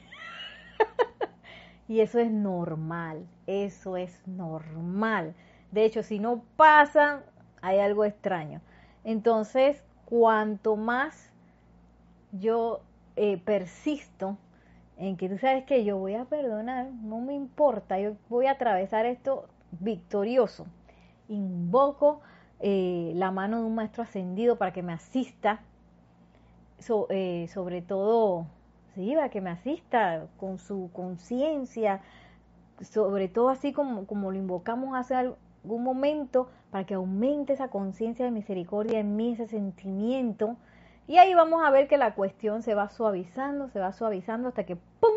Y 1.88 2.02
eso 2.02 2.20
es 2.20 2.32
normal, 2.32 3.26
eso 3.46 3.96
es 3.96 4.28
normal. 4.28 5.34
De 5.72 5.86
hecho, 5.86 6.04
si 6.04 6.20
no 6.20 6.44
pasa, 6.58 7.24
hay 7.62 7.80
algo 7.80 8.04
extraño. 8.04 8.62
Entonces, 9.06 9.84
cuanto 10.06 10.76
más 10.76 11.32
yo 12.34 12.82
eh, 13.16 13.38
persisto 13.38 14.38
en 14.98 15.16
que 15.16 15.30
tú 15.30 15.38
sabes 15.38 15.64
que 15.66 15.84
yo 15.84 15.98
voy 15.98 16.16
a 16.16 16.26
perdonar, 16.26 16.88
no 17.04 17.20
me 17.20 17.34
importa, 17.34 18.00
yo 18.00 18.14
voy 18.30 18.48
a 18.48 18.52
atravesar 18.52 19.06
esto 19.06 19.48
victorioso. 19.80 20.66
Invoco 21.30 22.22
eh, 22.60 23.12
la 23.16 23.32
mano 23.32 23.60
de 23.60 23.66
un 23.66 23.76
maestro 23.76 24.04
ascendido 24.04 24.58
para 24.58 24.74
que 24.74 24.82
me 24.82 24.94
asista, 24.94 25.62
eh, 27.10 27.48
sobre 27.54 27.82
todo, 27.82 28.48
sí, 28.96 29.14
para 29.14 29.30
que 29.30 29.42
me 29.42 29.52
asista 29.52 30.28
con 30.38 30.58
su 30.58 30.90
conciencia, 30.94 32.02
sobre 32.82 33.28
todo 33.28 33.50
así 33.50 33.74
como, 33.74 34.08
como 34.08 34.32
lo 34.32 34.38
invocamos 34.38 34.96
hace 34.96 35.16
algún 35.16 35.84
momento, 35.84 36.50
para 36.72 36.86
que 36.86 36.96
aumente 36.96 37.54
esa 37.54 37.68
conciencia 37.68 38.26
de 38.26 38.32
misericordia 38.32 39.00
en 39.00 39.16
mí, 39.16 39.34
ese 39.34 39.48
sentimiento. 39.48 40.58
Y 41.08 41.18
ahí 41.18 41.34
vamos 41.34 41.64
a 41.64 41.72
ver 41.72 41.88
que 41.88 41.98
la 41.98 42.14
cuestión 42.14 42.62
se 42.62 42.76
va 42.76 42.90
suavizando, 42.90 43.70
se 43.70 43.80
va 43.80 43.94
suavizando 43.94 44.50
hasta 44.50 44.66
que 44.66 44.76
¡pum! 44.76 45.12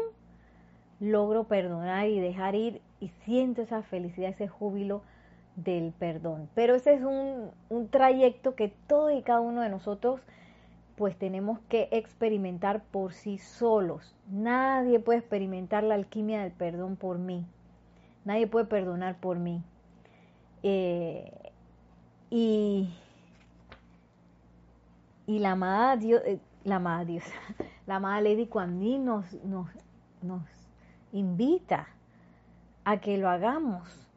logro 1.00 1.44
perdonar 1.44 2.06
y 2.06 2.20
dejar 2.20 2.54
ir 2.54 2.80
y 3.00 3.08
siento 3.24 3.62
esa 3.62 3.82
felicidad, 3.82 4.30
ese 4.30 4.48
júbilo 4.48 5.02
del 5.56 5.92
perdón. 5.92 6.48
Pero 6.54 6.74
ese 6.74 6.94
es 6.94 7.02
un, 7.02 7.50
un 7.68 7.88
trayecto 7.88 8.54
que 8.54 8.72
todos 8.86 9.12
y 9.12 9.22
cada 9.22 9.40
uno 9.40 9.62
de 9.62 9.68
nosotros 9.68 10.20
pues 10.96 11.16
tenemos 11.16 11.58
que 11.70 11.88
experimentar 11.92 12.82
por 12.82 13.14
sí 13.14 13.38
solos. 13.38 14.14
Nadie 14.28 15.00
puede 15.00 15.20
experimentar 15.20 15.82
la 15.82 15.94
alquimia 15.94 16.42
del 16.42 16.52
perdón 16.52 16.96
por 16.96 17.18
mí. 17.18 17.46
Nadie 18.26 18.46
puede 18.46 18.66
perdonar 18.66 19.16
por 19.18 19.38
mí. 19.38 19.62
Eh, 20.62 21.32
y, 22.28 22.90
y 25.30 25.38
la 25.38 25.52
amada 25.52 25.96
Dios, 25.96 26.20
eh, 26.26 26.40
la 26.64 26.76
amada 26.76 27.04
Dios, 27.04 27.22
la 27.86 27.96
amada 27.96 28.20
Lady 28.20 28.46
Kuan 28.46 28.80
nos, 29.04 29.32
nos, 29.44 29.68
nos 30.22 30.42
invita 31.12 31.86
a 32.84 32.96
que 32.96 33.16
lo 33.16 33.28
hagamos, 33.28 34.08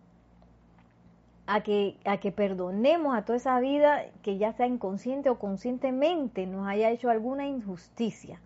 a 1.45 1.61
que, 1.61 1.97
a 2.03 2.18
que 2.18 2.32
perdonemos 2.32 3.16
a 3.16 3.26
toda 3.26 3.38
esa 3.38 3.59
vida 3.59 4.05
que 4.24 4.39
ya 4.39 4.53
sea 4.53 4.66
inconsciente 4.66 5.30
o 5.30 5.38
conscientemente 5.38 6.47
nos 6.47 6.68
haya 6.68 6.89
hecho 6.89 7.11
alguna 7.11 7.45
injusticia. 7.45 8.39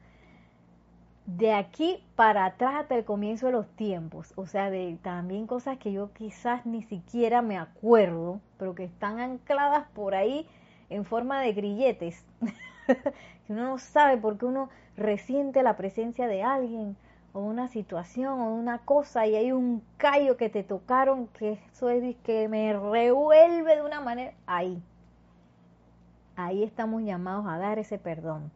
De 1.25 1.53
aquí 1.53 2.03
para 2.17 2.43
atrás 2.43 2.75
hasta 2.81 2.95
el 2.95 3.05
comienzo 3.05 3.45
de 3.45 3.53
los 3.53 3.67
tiempos, 3.77 4.33
o 4.35 4.45
sea, 4.45 4.69
de 4.69 4.97
también 5.01 5.47
cosas 5.47 5.77
que 5.77 5.93
yo 5.93 6.11
quizás 6.11 6.65
ni 6.65 6.83
siquiera 6.83 7.41
me 7.41 7.57
acuerdo, 7.57 8.41
pero 8.57 8.75
que 8.75 8.83
están 8.83 9.19
ancladas 9.19 9.87
por 9.93 10.15
ahí 10.15 10.45
en 10.89 11.05
forma 11.05 11.41
de 11.41 11.53
grilletes, 11.53 12.25
uno 13.49 13.63
no 13.63 13.77
sabe 13.77 14.17
por 14.17 14.37
qué 14.37 14.45
uno 14.45 14.69
resiente 14.95 15.63
la 15.63 15.77
presencia 15.77 16.27
de 16.27 16.43
alguien, 16.43 16.95
o 17.37 17.41
una 17.41 17.67
situación 17.67 18.39
o 18.39 18.55
una 18.55 18.79
cosa 18.79 19.27
y 19.27 19.35
hay 19.35 19.51
un 19.51 19.83
callo 19.97 20.37
que 20.37 20.49
te 20.49 20.63
tocaron 20.63 21.27
que 21.27 21.59
eso 21.71 21.89
es 21.89 22.15
que 22.23 22.47
me 22.47 22.73
revuelve 22.73 23.75
de 23.75 23.83
una 23.83 24.01
manera, 24.01 24.33
ahí, 24.47 24.81
ahí 26.35 26.63
estamos 26.63 27.03
llamados 27.03 27.45
a 27.47 27.59
dar 27.59 27.77
ese 27.77 27.99
perdón. 27.99 28.51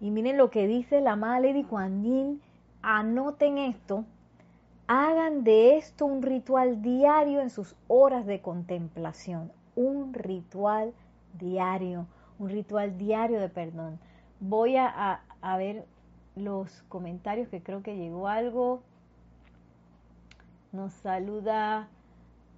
Y 0.00 0.10
miren 0.10 0.36
lo 0.36 0.50
que 0.50 0.66
dice 0.66 1.00
la 1.00 1.12
amada 1.12 1.40
Lady 1.40 1.64
Kuan 1.64 2.40
anoten 2.82 3.56
esto, 3.56 4.04
hagan 4.86 5.42
de 5.42 5.78
esto 5.78 6.04
un 6.04 6.20
ritual 6.20 6.82
diario 6.82 7.40
en 7.40 7.48
sus 7.48 7.74
horas 7.88 8.26
de 8.26 8.42
contemplación, 8.42 9.50
un 9.76 10.12
ritual 10.12 10.92
diario, 11.38 12.06
un 12.38 12.50
ritual 12.50 12.98
diario 12.98 13.40
de 13.40 13.48
perdón. 13.48 13.98
Voy 14.40 14.76
a, 14.76 15.20
a, 15.40 15.56
ver 15.56 15.86
los 16.36 16.82
comentarios 16.88 17.48
que 17.48 17.62
creo 17.62 17.82
que 17.82 17.96
llegó 17.96 18.28
algo. 18.28 18.82
Nos 20.72 20.92
saluda 20.92 21.88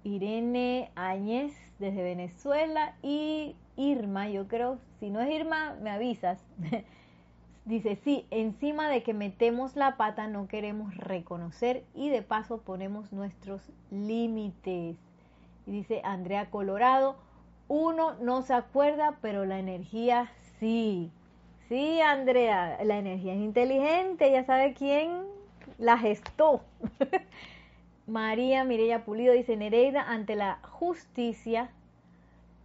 Irene 0.03 0.91
Áñez 0.95 1.53
desde 1.79 2.03
Venezuela 2.03 2.95
y 3.03 3.55
Irma, 3.75 4.27
yo 4.29 4.47
creo, 4.47 4.79
si 4.99 5.09
no 5.09 5.21
es 5.21 5.29
Irma, 5.29 5.75
me 5.81 5.91
avisas. 5.91 6.43
Dice, 7.65 7.97
sí, 7.97 8.25
encima 8.31 8.87
de 8.89 9.03
que 9.03 9.13
metemos 9.13 9.75
la 9.75 9.97
pata 9.97 10.27
no 10.27 10.47
queremos 10.47 10.95
reconocer 10.95 11.83
y 11.93 12.09
de 12.09 12.21
paso 12.21 12.61
ponemos 12.61 13.11
nuestros 13.11 13.61
límites. 13.91 14.95
Y 15.65 15.71
dice 15.71 15.99
Andrea 16.05 16.49
Colorado, 16.49 17.17
uno 17.67 18.15
no 18.21 18.41
se 18.41 18.53
acuerda, 18.53 19.17
pero 19.21 19.45
la 19.45 19.59
energía 19.59 20.31
sí. 20.59 21.11
Sí, 21.67 21.99
Andrea, 21.99 22.77
la 22.83 22.97
energía 22.97 23.33
es 23.33 23.39
inteligente, 23.39 24.31
ya 24.31 24.45
sabe 24.45 24.73
quién 24.73 25.25
la 25.77 25.97
gestó. 25.97 26.61
María 28.07 28.63
Mireya 28.63 29.03
Pulido 29.03 29.33
dice, 29.33 29.57
Nereida, 29.57 30.01
ante 30.01 30.35
la 30.35 30.59
justicia 30.63 31.69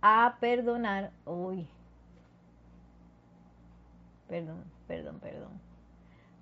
a 0.00 0.36
perdonar, 0.38 1.11
uy, 1.26 1.66
perdón, 4.28 4.64
perdón, 4.86 5.18
perdón, 5.20 5.50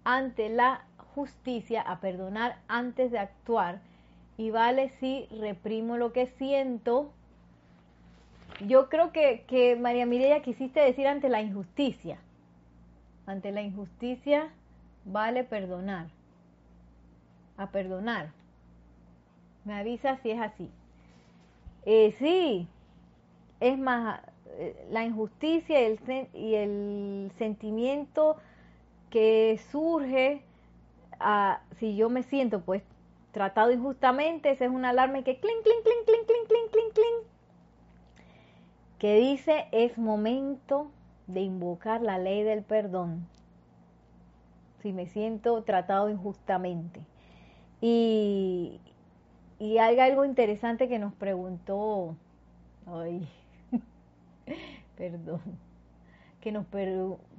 ante 0.04 0.50
la 0.50 0.84
justicia 1.14 1.80
a 1.80 2.00
perdonar 2.00 2.58
antes 2.68 3.10
de 3.10 3.18
actuar 3.18 3.80
y 4.36 4.50
vale 4.50 4.90
si 5.00 5.26
reprimo 5.26 5.96
lo 5.96 6.12
que 6.12 6.26
siento 6.26 7.12
yo 8.66 8.88
creo 8.88 9.12
que, 9.12 9.44
que 9.46 9.76
María 9.76 10.06
Mireya 10.06 10.42
quisiste 10.42 10.80
decir 10.80 11.06
ante 11.06 11.28
la 11.28 11.40
injusticia. 11.40 12.18
Ante 13.26 13.52
la 13.52 13.62
injusticia 13.62 14.50
vale 15.04 15.44
perdonar. 15.44 16.08
A 17.56 17.70
perdonar. 17.70 18.32
Me 19.64 19.74
avisa 19.74 20.16
si 20.18 20.30
es 20.30 20.40
así. 20.40 20.70
Eh, 21.84 22.14
sí, 22.18 22.68
es 23.60 23.78
más, 23.78 24.20
eh, 24.58 24.86
la 24.90 25.04
injusticia 25.04 25.80
y 26.34 26.54
el, 26.54 27.32
sentimiento 27.38 28.36
que 29.08 29.58
surge 29.70 30.42
ah, 31.18 31.60
si 31.78 31.96
yo 31.96 32.10
me 32.10 32.22
siento 32.22 32.60
pues 32.60 32.82
tratado 33.32 33.70
injustamente, 33.70 34.50
esa 34.50 34.66
es 34.66 34.70
una 34.70 34.90
alarma 34.90 35.22
que 35.22 35.38
clink, 35.40 35.62
clink, 35.62 35.82
clink, 35.82 36.04
clink, 36.04 36.26
clink, 36.26 36.48
clink, 36.48 36.70
clink, 36.70 36.92
clink 36.94 37.39
que 39.00 39.16
dice 39.16 39.66
es 39.72 39.96
momento 39.96 40.90
de 41.26 41.40
invocar 41.40 42.02
la 42.02 42.18
ley 42.18 42.42
del 42.42 42.62
perdón 42.62 43.26
si 44.82 44.92
me 44.92 45.06
siento 45.06 45.62
tratado 45.62 46.10
injustamente. 46.10 47.00
Y, 47.80 48.78
y 49.58 49.78
hay 49.78 49.98
algo 50.00 50.24
interesante 50.26 50.86
que 50.86 50.98
nos 50.98 51.14
preguntó, 51.14 52.14
ay, 52.86 53.26
perdón, 54.96 55.40
que 56.42 56.52
nos 56.52 56.66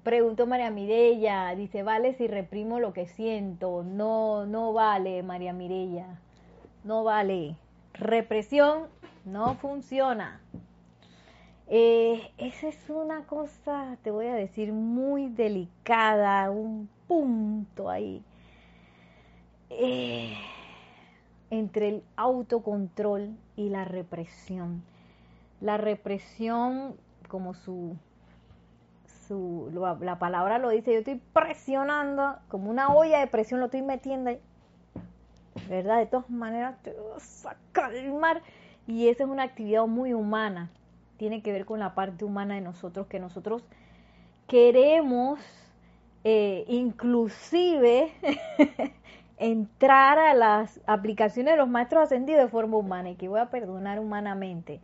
preguntó 0.03 0.47
María 0.47 0.72
Mirella, 0.72 1.53
dice, 1.55 1.84
vale 1.84 2.16
si 2.16 2.28
reprimo 2.28 2.80
lo 2.80 2.91
que 2.91 3.05
siento, 3.05 3.84
no, 3.84 4.47
no 4.47 4.74
vale 4.74 5.22
María 5.22 5.53
Mirella, 5.53 6.20
no 6.84 7.03
vale, 7.03 7.55
represión 7.93 8.88
no 9.26 9.53
funciona. 9.55 10.41
Eh, 11.74 12.34
esa 12.38 12.67
es 12.67 12.89
una 12.89 13.24
cosa, 13.24 13.95
te 14.03 14.11
voy 14.11 14.28
a 14.28 14.36
decir, 14.36 14.74
muy 14.74 15.30
delicada, 15.30 16.51
un 16.51 16.89
punto 17.07 17.89
ahí 17.89 18.22
eh, 19.69 20.36
entre 21.49 21.88
el 21.88 22.03
autocontrol 22.17 23.38
y 23.55 23.69
la 23.69 23.86
represión. 23.86 24.84
La 25.61 25.78
represión, 25.78 26.97
como 27.30 27.53
su, 27.53 27.95
su 29.30 29.72
la 30.01 30.19
palabra 30.19 30.57
lo 30.57 30.72
dice, 30.72 30.91
yo 30.91 30.99
estoy 30.99 31.22
presionando, 31.32 32.36
como 32.49 32.69
una 32.69 32.93
olla 32.93 33.22
de 33.22 33.28
presión 33.28 33.61
lo 33.61 33.67
estoy 33.67 33.82
metiendo 33.82 34.32
ahí, 34.32 34.41
¿verdad? 35.69 35.99
De 35.99 36.07
todas 36.07 36.30
maneras 36.30 36.76
te 36.84 36.93
vas 37.13 37.45
a 37.45 37.55
calmar 37.72 38.41
y 38.88 39.07
esa 39.07 39.24
es 39.24 39.30
una 39.30 39.43
actividad 39.43 39.88
muy 39.88 40.13
humana 40.13 40.69
tiene 41.22 41.43
que 41.43 41.51
ver 41.51 41.65
con 41.65 41.78
la 41.78 41.93
parte 41.93 42.26
humana 42.26 42.55
de 42.55 42.61
nosotros, 42.61 43.05
que 43.05 43.19
nosotros 43.19 43.63
queremos 44.47 45.39
eh, 46.24 46.65
inclusive 46.67 48.11
entrar 49.38 50.17
a 50.17 50.34
las 50.34 50.80
aplicaciones 50.88 51.53
de 51.53 51.57
los 51.57 51.69
maestros 51.69 52.01
ascendidos 52.01 52.41
de 52.41 52.47
forma 52.47 52.78
humana 52.78 53.11
y 53.11 53.15
que 53.17 53.28
voy 53.28 53.39
a 53.39 53.51
perdonar 53.51 53.99
humanamente. 53.99 54.80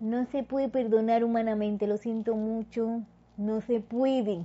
No 0.00 0.26
se 0.26 0.42
puede 0.42 0.68
perdonar 0.68 1.24
humanamente, 1.24 1.86
lo 1.86 1.96
siento 1.96 2.34
mucho, 2.34 3.00
no 3.38 3.62
se 3.62 3.80
puede. 3.80 4.44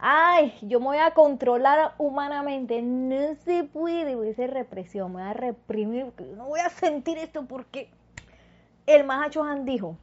Ay, 0.00 0.54
yo 0.62 0.80
me 0.80 0.86
voy 0.86 0.98
a 0.98 1.12
controlar 1.12 1.94
humanamente, 1.98 2.82
no 2.82 3.36
se 3.44 3.62
puede, 3.62 4.16
voy 4.16 4.26
a 4.26 4.32
hacer 4.32 4.52
represión, 4.52 5.12
me 5.12 5.22
voy 5.22 5.30
a 5.30 5.34
reprimir, 5.34 6.12
no 6.36 6.46
voy 6.46 6.58
a 6.58 6.68
sentir 6.70 7.16
esto 7.16 7.46
porque 7.46 7.90
el 8.86 9.04
Mahacho 9.04 9.44
dijo, 9.64 9.96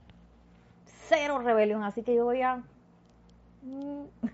cero 1.14 1.40
rebelión, 1.40 1.84
así 1.84 2.02
que 2.04 2.16
yo 2.16 2.26
voy 2.26 2.42
a... 2.42 2.64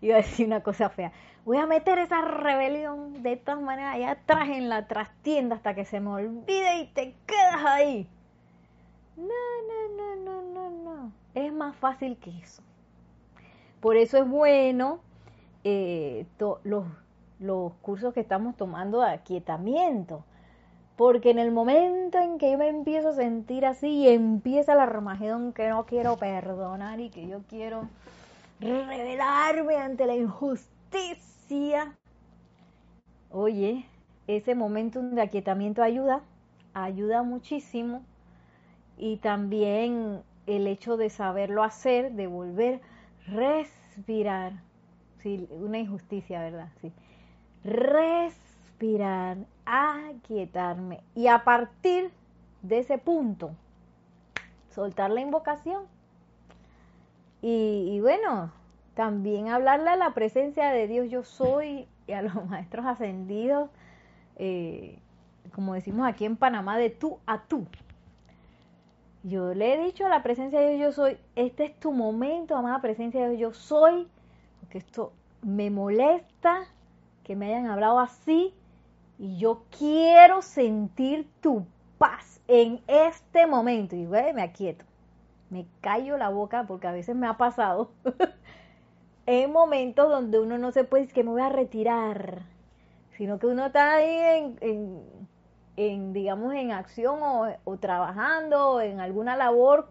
iba 0.00 0.14
a 0.14 0.18
decir 0.18 0.46
una 0.46 0.62
cosa 0.62 0.88
fea. 0.88 1.12
voy 1.44 1.58
a 1.58 1.66
meter 1.66 1.98
esa 1.98 2.20
rebelión 2.22 3.22
de 3.22 3.36
todas 3.36 3.60
maneras 3.60 3.94
allá 3.94 4.12
atrás 4.12 4.48
en 4.48 4.68
la 4.68 4.86
trastienda 4.86 5.56
hasta 5.56 5.74
que 5.74 5.84
se 5.84 6.00
me 6.00 6.10
olvide 6.10 6.78
y 6.78 6.86
te 6.88 7.14
quedas 7.26 7.64
ahí. 7.64 8.08
No, 9.16 9.26
no, 9.26 9.96
no, 9.96 10.16
no, 10.16 10.42
no, 10.42 10.70
no. 10.70 11.12
Es 11.34 11.52
más 11.52 11.76
fácil 11.76 12.16
que 12.18 12.30
eso. 12.38 12.62
Por 13.80 13.96
eso 13.96 14.18
es 14.18 14.28
bueno 14.28 15.00
eh, 15.64 16.26
los, 16.64 16.86
los 17.38 17.72
cursos 17.82 18.14
que 18.14 18.20
estamos 18.20 18.56
tomando 18.56 19.00
de 19.00 19.10
aquietamiento. 19.10 20.24
Porque 20.96 21.30
en 21.30 21.38
el 21.38 21.50
momento 21.50 22.18
en 22.18 22.38
que 22.38 22.52
yo 22.52 22.58
me 22.58 22.68
empiezo 22.68 23.08
a 23.08 23.14
sentir 23.14 23.66
así 23.66 23.88
y 23.88 24.08
empieza 24.08 24.74
el 24.74 24.80
armagedón 24.80 25.52
que 25.52 25.68
no 25.68 25.86
quiero 25.86 26.16
perdonar 26.16 27.00
y 27.00 27.10
que 27.10 27.26
yo 27.26 27.40
quiero 27.48 27.88
revelarme 28.60 29.76
ante 29.76 30.06
la 30.06 30.14
injusticia, 30.14 31.96
oye, 33.30 33.84
ese 34.26 34.54
momento 34.54 35.02
de 35.02 35.20
aquietamiento 35.20 35.82
ayuda, 35.82 36.22
ayuda 36.72 37.22
muchísimo. 37.22 38.02
Y 38.96 39.16
también 39.16 40.22
el 40.46 40.66
hecho 40.68 40.96
de 40.96 41.10
saberlo 41.10 41.64
hacer, 41.64 42.12
de 42.12 42.26
volver, 42.28 42.80
respirar. 43.26 44.52
Sí, 45.20 45.48
una 45.50 45.78
injusticia, 45.78 46.40
¿verdad? 46.40 46.68
Sí. 46.80 46.92
Respirar, 47.64 48.53
aquietarme. 49.66 51.00
Y 51.14 51.28
a 51.28 51.44
partir 51.44 52.10
de 52.62 52.78
ese 52.78 52.98
punto, 52.98 53.52
soltar 54.70 55.10
la 55.10 55.20
invocación. 55.20 55.84
Y, 57.46 58.00
bueno, 58.00 58.50
también 58.94 59.48
hablarle 59.48 59.90
a 59.90 59.96
la 59.96 60.14
presencia 60.14 60.70
de 60.70 60.88
Dios 60.88 61.10
yo 61.10 61.22
soy 61.22 61.86
y 62.06 62.12
a 62.12 62.22
los 62.22 62.34
maestros 62.48 62.86
ascendidos, 62.86 63.68
eh, 64.36 64.98
como 65.54 65.74
decimos 65.74 66.08
aquí 66.08 66.24
en 66.24 66.36
Panamá, 66.36 66.78
de 66.78 66.90
tú 66.90 67.18
a 67.26 67.42
tú. 67.42 67.66
Yo 69.24 69.54
le 69.54 69.74
he 69.74 69.84
dicho 69.84 70.06
a 70.06 70.08
la 70.08 70.22
presencia 70.22 70.60
de 70.60 70.76
Dios 70.76 70.80
yo 70.80 70.92
soy, 70.92 71.18
este 71.36 71.64
es 71.64 71.80
tu 71.80 71.92
momento, 71.92 72.56
amada 72.56 72.80
presencia 72.80 73.22
de 73.22 73.36
Dios 73.36 73.40
yo 73.40 73.60
soy, 73.60 74.08
porque 74.60 74.78
esto 74.78 75.12
me 75.42 75.70
molesta 75.70 76.64
que 77.24 77.36
me 77.36 77.46
hayan 77.46 77.66
hablado 77.66 78.00
así 78.00 78.54
y 79.18 79.38
yo 79.38 79.64
quiero 79.76 80.42
sentir 80.42 81.28
tu 81.40 81.66
paz 81.98 82.40
en 82.48 82.80
este 82.86 83.46
momento. 83.46 83.96
Y 83.96 84.06
me 84.06 84.42
aquieto, 84.42 84.84
me 85.50 85.66
callo 85.80 86.16
la 86.16 86.28
boca 86.28 86.64
porque 86.66 86.86
a 86.86 86.92
veces 86.92 87.14
me 87.14 87.26
ha 87.26 87.36
pasado 87.36 87.90
en 89.26 89.52
momentos 89.52 90.08
donde 90.08 90.38
uno 90.38 90.58
no 90.58 90.72
se 90.72 90.84
puede, 90.84 91.04
es 91.04 91.12
que 91.12 91.24
me 91.24 91.30
voy 91.30 91.42
a 91.42 91.48
retirar, 91.48 92.42
sino 93.16 93.38
que 93.38 93.46
uno 93.46 93.66
está 93.66 93.94
ahí 93.94 94.56
en, 94.60 95.02
en, 95.76 96.12
digamos, 96.12 96.52
en 96.54 96.72
acción 96.72 97.20
o, 97.22 97.76
trabajando 97.78 98.80
en 98.80 99.00
alguna 99.00 99.36
labor 99.36 99.88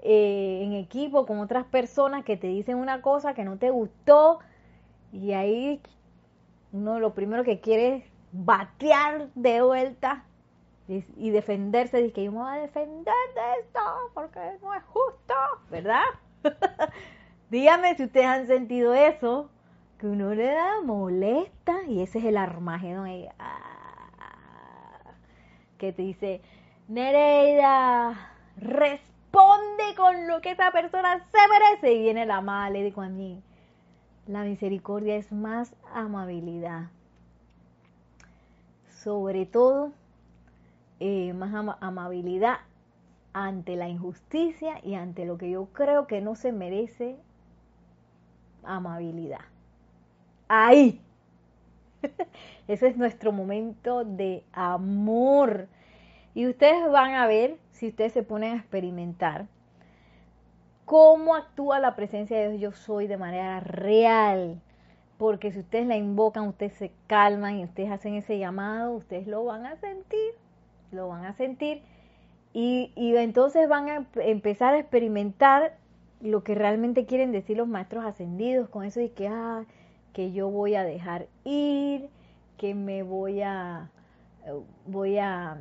eh, 0.00 0.62
en 0.64 0.72
equipo 0.72 1.26
con 1.26 1.38
otras 1.38 1.64
personas 1.66 2.24
que 2.24 2.36
te 2.36 2.48
dicen 2.48 2.76
una 2.76 3.02
cosa 3.02 3.34
que 3.34 3.44
no 3.44 3.58
te 3.58 3.70
gustó. 3.70 4.40
Y 5.12 5.32
ahí 5.32 5.80
uno 6.72 6.98
lo 6.98 7.14
primero 7.14 7.44
que 7.44 7.60
quiere 7.60 7.96
es 7.96 8.11
batear 8.32 9.28
de 9.34 9.62
vuelta 9.62 10.24
y, 10.88 11.30
defenderse, 11.30 11.98
dice 11.98 12.12
que 12.12 12.24
yo 12.24 12.44
a 12.44 12.56
defender 12.56 13.14
de 13.34 13.60
esto 13.60 13.80
porque 14.14 14.40
no 14.60 14.74
es 14.74 14.82
justo, 14.84 15.34
¿verdad? 15.70 16.04
Dígame 17.50 17.94
si 17.96 18.04
ustedes 18.04 18.26
han 18.26 18.46
sentido 18.46 18.92
eso, 18.94 19.48
que 19.98 20.06
uno 20.06 20.34
le 20.34 20.46
da 20.46 20.80
molesta 20.82 21.82
y 21.86 22.02
ese 22.02 22.18
es 22.18 22.24
el 22.24 22.36
armagedón. 22.36 23.06
Ahí, 23.06 23.28
ah, 23.38 25.12
que 25.78 25.92
te 25.92 26.02
dice, 26.02 26.42
Nereida, 26.88 28.32
responde 28.56 29.94
con 29.96 30.26
lo 30.26 30.40
que 30.40 30.50
esa 30.50 30.72
persona 30.72 31.24
se 31.30 31.48
merece 31.48 31.92
y 31.92 32.02
viene 32.02 32.26
la 32.26 32.40
mala 32.40 32.78
y 32.78 32.82
digo 32.82 33.02
a 33.02 33.08
mí, 33.08 33.42
la 34.26 34.42
misericordia 34.42 35.16
es 35.16 35.32
más 35.32 35.74
amabilidad 35.94 36.88
sobre 39.02 39.46
todo 39.46 39.92
eh, 41.00 41.32
más 41.32 41.52
amabilidad 41.80 42.58
ante 43.32 43.76
la 43.76 43.88
injusticia 43.88 44.78
y 44.84 44.94
ante 44.94 45.24
lo 45.24 45.38
que 45.38 45.50
yo 45.50 45.66
creo 45.72 46.06
que 46.06 46.20
no 46.20 46.36
se 46.36 46.52
merece 46.52 47.16
amabilidad. 48.62 49.40
Ahí. 50.48 51.00
Ese 52.68 52.88
es 52.88 52.96
nuestro 52.96 53.32
momento 53.32 54.04
de 54.04 54.44
amor. 54.52 55.68
Y 56.34 56.46
ustedes 56.46 56.90
van 56.90 57.14
a 57.14 57.26
ver, 57.26 57.56
si 57.72 57.88
ustedes 57.88 58.12
se 58.12 58.22
ponen 58.22 58.54
a 58.54 58.58
experimentar, 58.58 59.46
cómo 60.84 61.34
actúa 61.34 61.80
la 61.80 61.96
presencia 61.96 62.38
de 62.38 62.50
Dios 62.50 62.60
yo 62.60 62.72
soy 62.72 63.06
de 63.06 63.16
manera 63.16 63.60
real 63.60 64.60
porque 65.22 65.52
si 65.52 65.60
ustedes 65.60 65.86
la 65.86 65.96
invocan, 65.96 66.48
ustedes 66.48 66.72
se 66.72 66.90
calman 67.06 67.60
y 67.60 67.64
ustedes 67.64 67.92
hacen 67.92 68.14
ese 68.14 68.40
llamado, 68.40 68.90
ustedes 68.90 69.28
lo 69.28 69.44
van 69.44 69.66
a 69.66 69.76
sentir, 69.76 70.32
lo 70.90 71.06
van 71.06 71.26
a 71.26 71.32
sentir. 71.34 71.80
Y, 72.52 72.90
entonces 72.96 73.68
van 73.68 73.88
a 73.88 74.06
empezar 74.16 74.74
a 74.74 74.80
experimentar 74.80 75.76
lo 76.20 76.42
que 76.42 76.56
realmente 76.56 77.06
quieren 77.06 77.30
decir 77.30 77.56
los 77.56 77.68
maestros 77.68 78.04
ascendidos 78.04 78.68
con 78.68 78.82
eso 78.82 78.98
de 78.98 79.12
que, 79.12 79.28
ah, 79.28 79.64
que 80.12 80.32
yo 80.32 80.50
voy 80.50 80.74
a 80.74 80.82
dejar 80.82 81.28
ir, 81.44 82.08
que 82.56 82.74
me 82.74 83.04
voy 83.04 83.42
a, 83.42 83.90
voy 84.86 85.18
a 85.18 85.56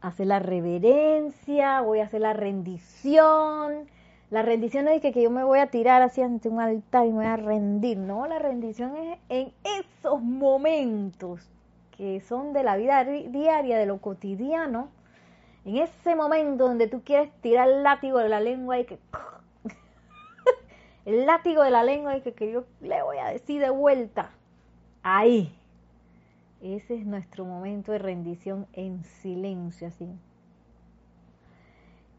hacer 0.00 0.26
la 0.26 0.38
reverencia, 0.38 1.82
voy 1.82 2.00
a 2.00 2.04
hacer 2.04 2.22
la 2.22 2.32
rendición, 2.32 3.90
la 4.34 4.42
rendición 4.42 4.86
no 4.86 4.90
es 4.90 5.00
que, 5.00 5.12
que 5.12 5.22
yo 5.22 5.30
me 5.30 5.44
voy 5.44 5.60
a 5.60 5.68
tirar 5.68 6.02
así 6.02 6.20
ante 6.20 6.48
un 6.48 6.58
altar 6.60 7.06
y 7.06 7.10
me 7.10 7.18
voy 7.18 7.26
a 7.26 7.36
rendir, 7.36 7.98
no, 7.98 8.26
la 8.26 8.40
rendición 8.40 8.96
es 8.96 9.18
en 9.28 9.52
esos 9.62 10.20
momentos 10.20 11.48
que 11.96 12.20
son 12.20 12.52
de 12.52 12.64
la 12.64 12.76
vida 12.76 13.04
diaria, 13.04 13.78
de 13.78 13.86
lo 13.86 13.98
cotidiano, 13.98 14.88
en 15.64 15.76
ese 15.76 16.16
momento 16.16 16.66
donde 16.66 16.88
tú 16.88 17.02
quieres 17.04 17.30
tirar 17.42 17.68
el 17.68 17.84
látigo 17.84 18.18
de 18.18 18.28
la 18.28 18.40
lengua 18.40 18.76
y 18.80 18.86
que 18.86 18.98
el 21.04 21.26
látigo 21.26 21.62
de 21.62 21.70
la 21.70 21.84
lengua 21.84 22.16
y 22.16 22.22
que, 22.22 22.32
que 22.32 22.50
yo 22.50 22.64
le 22.80 23.04
voy 23.04 23.18
a 23.18 23.28
decir 23.28 23.60
de 23.60 23.70
vuelta, 23.70 24.30
ahí, 25.04 25.56
ese 26.60 26.96
es 26.96 27.06
nuestro 27.06 27.44
momento 27.44 27.92
de 27.92 27.98
rendición 27.98 28.66
en 28.72 29.04
silencio, 29.04 29.86
así. 29.86 30.08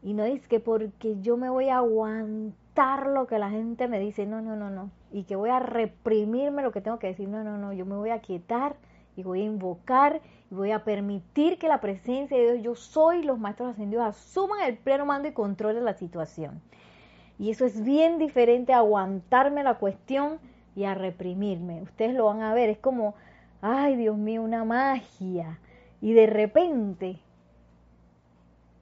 Y 0.02 0.14
no 0.14 0.24
es 0.24 0.46
que 0.46 0.60
porque 0.60 1.16
yo 1.20 1.36
me 1.36 1.48
voy 1.48 1.68
a 1.68 1.78
aguantar 1.78 3.06
lo 3.06 3.26
que 3.26 3.38
la 3.38 3.50
gente 3.50 3.88
me 3.88 3.98
dice, 3.98 4.26
no, 4.26 4.40
no, 4.40 4.56
no, 4.56 4.70
no. 4.70 4.90
Y 5.12 5.24
que 5.24 5.36
voy 5.36 5.50
a 5.50 5.58
reprimirme 5.58 6.62
lo 6.62 6.72
que 6.72 6.80
tengo 6.80 6.98
que 6.98 7.08
decir, 7.08 7.28
no, 7.28 7.42
no, 7.42 7.58
no. 7.58 7.72
Yo 7.72 7.86
me 7.86 7.96
voy 7.96 8.10
a 8.10 8.20
quietar 8.20 8.76
y 9.16 9.22
voy 9.22 9.40
a 9.40 9.44
invocar 9.44 10.20
y 10.50 10.54
voy 10.54 10.70
a 10.70 10.84
permitir 10.84 11.58
que 11.58 11.68
la 11.68 11.80
presencia 11.80 12.36
de 12.36 12.52
Dios, 12.52 12.62
yo 12.62 12.74
soy, 12.74 13.22
los 13.22 13.38
maestros 13.38 13.70
ascendidos, 13.70 14.06
asuman 14.06 14.62
el 14.62 14.76
pleno 14.76 15.06
mando 15.06 15.28
y 15.28 15.32
control 15.32 15.74
de 15.74 15.80
la 15.80 15.94
situación. 15.94 16.60
Y 17.38 17.50
eso 17.50 17.64
es 17.64 17.82
bien 17.82 18.18
diferente 18.18 18.72
a 18.72 18.78
aguantarme 18.78 19.62
la 19.62 19.74
cuestión 19.74 20.38
y 20.74 20.84
a 20.84 20.94
reprimirme. 20.94 21.82
Ustedes 21.82 22.14
lo 22.14 22.26
van 22.26 22.42
a 22.42 22.54
ver, 22.54 22.70
es 22.70 22.78
como, 22.78 23.14
ay 23.60 23.96
Dios 23.96 24.16
mío, 24.16 24.42
una 24.42 24.64
magia. 24.64 25.58
Y 26.00 26.12
de 26.12 26.26
repente 26.26 27.18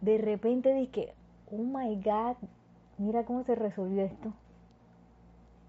de 0.04 0.18
repente 0.18 0.74
dije, 0.74 1.14
oh 1.50 1.56
my 1.56 1.96
God, 1.96 2.36
mira 2.98 3.24
cómo 3.24 3.42
se 3.44 3.54
resolvió 3.54 4.04
esto. 4.04 4.32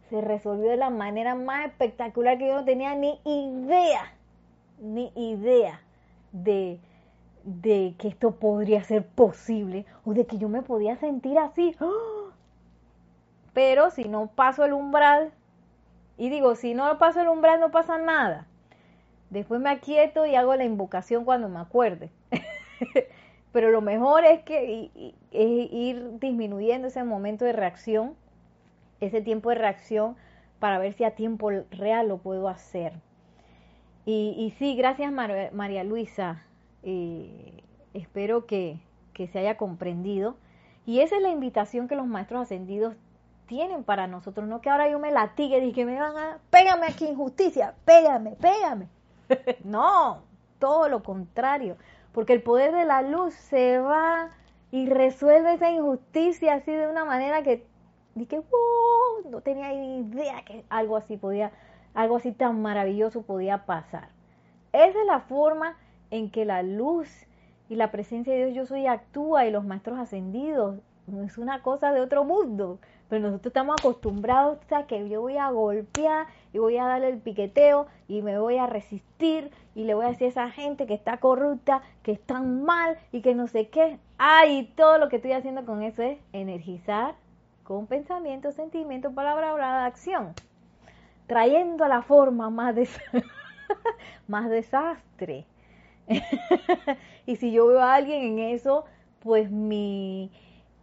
Se 0.09 0.21
resolvió 0.21 0.69
de 0.69 0.77
la 0.77 0.89
manera 0.89 1.35
más 1.35 1.65
espectacular 1.65 2.37
que 2.37 2.47
yo 2.47 2.55
no 2.55 2.65
tenía 2.65 2.95
ni 2.95 3.19
idea, 3.23 4.13
ni 4.79 5.11
idea 5.15 5.81
de, 6.31 6.79
de 7.43 7.95
que 7.97 8.09
esto 8.09 8.31
podría 8.35 8.83
ser 8.83 9.05
posible 9.05 9.85
o 10.03 10.13
de 10.13 10.25
que 10.25 10.37
yo 10.37 10.49
me 10.49 10.61
podía 10.61 10.97
sentir 10.97 11.39
así. 11.39 11.75
Pero 13.53 13.89
si 13.89 14.03
no 14.03 14.27
paso 14.27 14.65
el 14.65 14.73
umbral, 14.73 15.31
y 16.17 16.29
digo, 16.29 16.55
si 16.55 16.73
no 16.73 16.97
paso 16.97 17.21
el 17.21 17.29
umbral 17.29 17.59
no 17.59 17.71
pasa 17.71 17.97
nada. 17.97 18.47
Después 19.29 19.59
me 19.61 19.69
aquieto 19.69 20.25
y 20.25 20.35
hago 20.35 20.55
la 20.55 20.65
invocación 20.65 21.25
cuando 21.25 21.49
me 21.49 21.59
acuerde. 21.59 22.09
pero 23.55 23.71
lo 23.71 23.79
mejor 23.79 24.25
es 24.25 24.43
que 24.43 24.91
ir 25.31 26.19
disminuyendo 26.19 26.89
ese 26.89 27.05
momento 27.05 27.45
de 27.45 27.53
reacción, 27.53 28.13
ese 28.99 29.21
tiempo 29.21 29.47
de 29.47 29.55
reacción, 29.55 30.17
para 30.59 30.77
ver 30.77 30.91
si 30.91 31.05
a 31.05 31.11
tiempo 31.11 31.49
real 31.71 32.09
lo 32.09 32.17
puedo 32.17 32.49
hacer. 32.49 32.91
Y, 34.05 34.53
sí, 34.59 34.75
gracias 34.75 35.09
María 35.09 35.85
Luisa, 35.85 36.43
eh, 36.83 37.63
espero 37.93 38.45
que, 38.45 38.77
se 39.15 39.39
haya 39.39 39.55
comprendido. 39.55 40.35
Y 40.85 40.99
esa 40.99 41.15
es 41.15 41.21
la 41.21 41.29
invitación 41.29 41.87
que 41.87 41.95
los 41.95 42.07
maestros 42.07 42.41
ascendidos 42.41 42.93
tienen 43.45 43.85
para 43.85 44.05
nosotros, 44.05 44.49
no 44.49 44.59
que 44.59 44.69
ahora 44.69 44.89
yo 44.89 44.99
me 44.99 45.13
latigue 45.13 45.63
y 45.63 45.71
que 45.71 45.85
me 45.85 45.97
van 45.97 46.17
a, 46.17 46.39
pégame 46.49 46.87
aquí 46.87 47.05
injusticia, 47.05 47.73
pégame, 47.85 48.31
pégame. 48.31 48.89
no, 49.63 50.23
todo 50.59 50.89
lo 50.89 51.03
contrario, 51.03 51.77
porque 52.15 52.31
el 52.31 52.41
poder 52.41 52.71
de 52.71 52.85
la 52.85 53.01
luz 53.01 53.33
se 53.33 53.77
va 53.77 54.29
y 54.71 54.87
resuelve 54.87 55.55
esa 55.55 55.69
injusticia 55.69 56.53
así 56.53 56.71
de 56.71 56.87
una 56.87 57.03
manera 57.03 57.43
que 57.43 57.67
dije, 58.15 58.39
wow, 58.39 59.29
no 59.29 59.41
tenía 59.41 59.73
idea 59.73 60.41
que 60.45 60.63
algo 60.69 60.95
así 60.95 61.17
podía, 61.17 61.51
algo 61.93 62.15
así 62.15 62.31
tan 62.31 62.61
maravilloso 62.61 63.23
podía 63.23 63.65
pasar. 63.65 64.07
Esa 64.71 64.97
es 64.97 65.05
la 65.05 65.19
forma 65.19 65.77
en 66.09 66.31
que 66.31 66.45
la 66.45 66.63
luz 66.63 67.09
y 67.67 67.75
la 67.75 67.91
presencia 67.91 68.33
de 68.33 68.45
Dios 68.45 68.55
yo 68.55 68.65
soy 68.65 68.87
actúa 68.87 69.45
y 69.45 69.51
los 69.51 69.65
maestros 69.65 69.99
ascendidos. 69.99 70.79
Es 71.25 71.37
una 71.37 71.63
cosa 71.63 71.91
de 71.91 71.99
otro 71.99 72.23
mundo, 72.23 72.79
pero 73.09 73.21
nosotros 73.21 73.47
estamos 73.47 73.75
acostumbrados 73.79 74.59
a 74.71 74.87
que 74.87 75.07
yo 75.07 75.21
voy 75.21 75.37
a 75.37 75.49
golpear 75.51 76.27
y 76.53 76.59
voy 76.59 76.77
a 76.77 76.85
darle 76.85 77.09
el 77.09 77.19
piqueteo 77.19 77.87
y 78.07 78.21
me 78.21 78.39
voy 78.39 78.57
a 78.57 78.67
resistir 78.67 79.51
y 79.75 79.83
le 79.83 79.93
voy 79.93 80.05
a 80.05 80.09
decir 80.09 80.27
a 80.27 80.29
esa 80.29 80.49
gente 80.49 80.87
que 80.87 80.93
está 80.93 81.17
corrupta, 81.17 81.81
que 82.03 82.11
están 82.11 82.63
mal 82.63 82.97
y 83.11 83.21
que 83.21 83.35
no 83.35 83.47
sé 83.47 83.67
qué. 83.69 83.99
Ay, 84.17 84.71
todo 84.75 84.97
lo 84.97 85.09
que 85.09 85.17
estoy 85.17 85.33
haciendo 85.33 85.65
con 85.65 85.83
eso 85.83 86.01
es 86.01 86.17
energizar 86.33 87.15
con 87.65 87.87
pensamiento, 87.87 88.51
sentimiento, 88.51 89.11
palabra, 89.11 89.49
hablada, 89.49 89.85
acción, 89.85 90.33
trayendo 91.25 91.83
a 91.83 91.87
la 91.87 92.03
forma 92.03 92.51
más, 92.51 92.75
más 94.27 94.49
desastre. 94.49 95.45
y 97.25 97.35
si 97.37 97.51
yo 97.51 97.65
veo 97.65 97.81
a 97.81 97.95
alguien 97.95 98.21
en 98.23 98.39
eso, 98.39 98.85
pues 99.19 99.49
mi, 99.49 100.31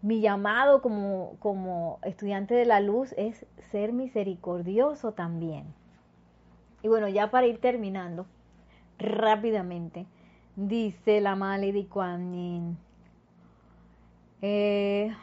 mi 0.02 0.20
llamado 0.20 0.82
como, 0.82 1.36
como 1.38 1.98
estudiante 2.02 2.54
de 2.54 2.66
la 2.66 2.80
luz 2.80 3.14
es 3.16 3.46
ser 3.70 3.92
misericordioso 3.92 5.12
también. 5.12 5.64
Y 6.82 6.88
bueno, 6.88 7.08
ya 7.08 7.30
para 7.30 7.46
ir 7.46 7.60
terminando, 7.60 8.26
rápidamente, 8.98 10.06
dice 10.56 11.20
la 11.20 11.36
Mala 11.36 11.66
de 11.66 11.86
Kuan 11.86 12.76
eh, 14.42 15.14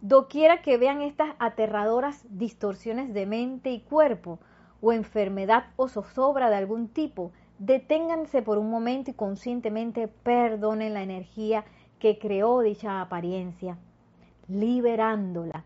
doquiera 0.00 0.62
que 0.62 0.78
vean 0.78 1.02
estas 1.02 1.34
aterradoras 1.38 2.24
distorsiones 2.30 3.12
de 3.12 3.26
mente 3.26 3.70
y 3.70 3.80
cuerpo, 3.80 4.38
o 4.80 4.92
enfermedad 4.92 5.66
o 5.76 5.88
zozobra 5.88 6.50
de 6.50 6.56
algún 6.56 6.88
tipo, 6.88 7.30
deténganse 7.58 8.42
por 8.42 8.58
un 8.58 8.70
momento 8.70 9.10
y 9.10 9.14
conscientemente 9.14 10.08
perdonen 10.08 10.94
la 10.94 11.02
energía 11.02 11.64
que 12.02 12.18
creó 12.18 12.62
dicha 12.62 13.00
apariencia, 13.00 13.78
liberándola. 14.48 15.64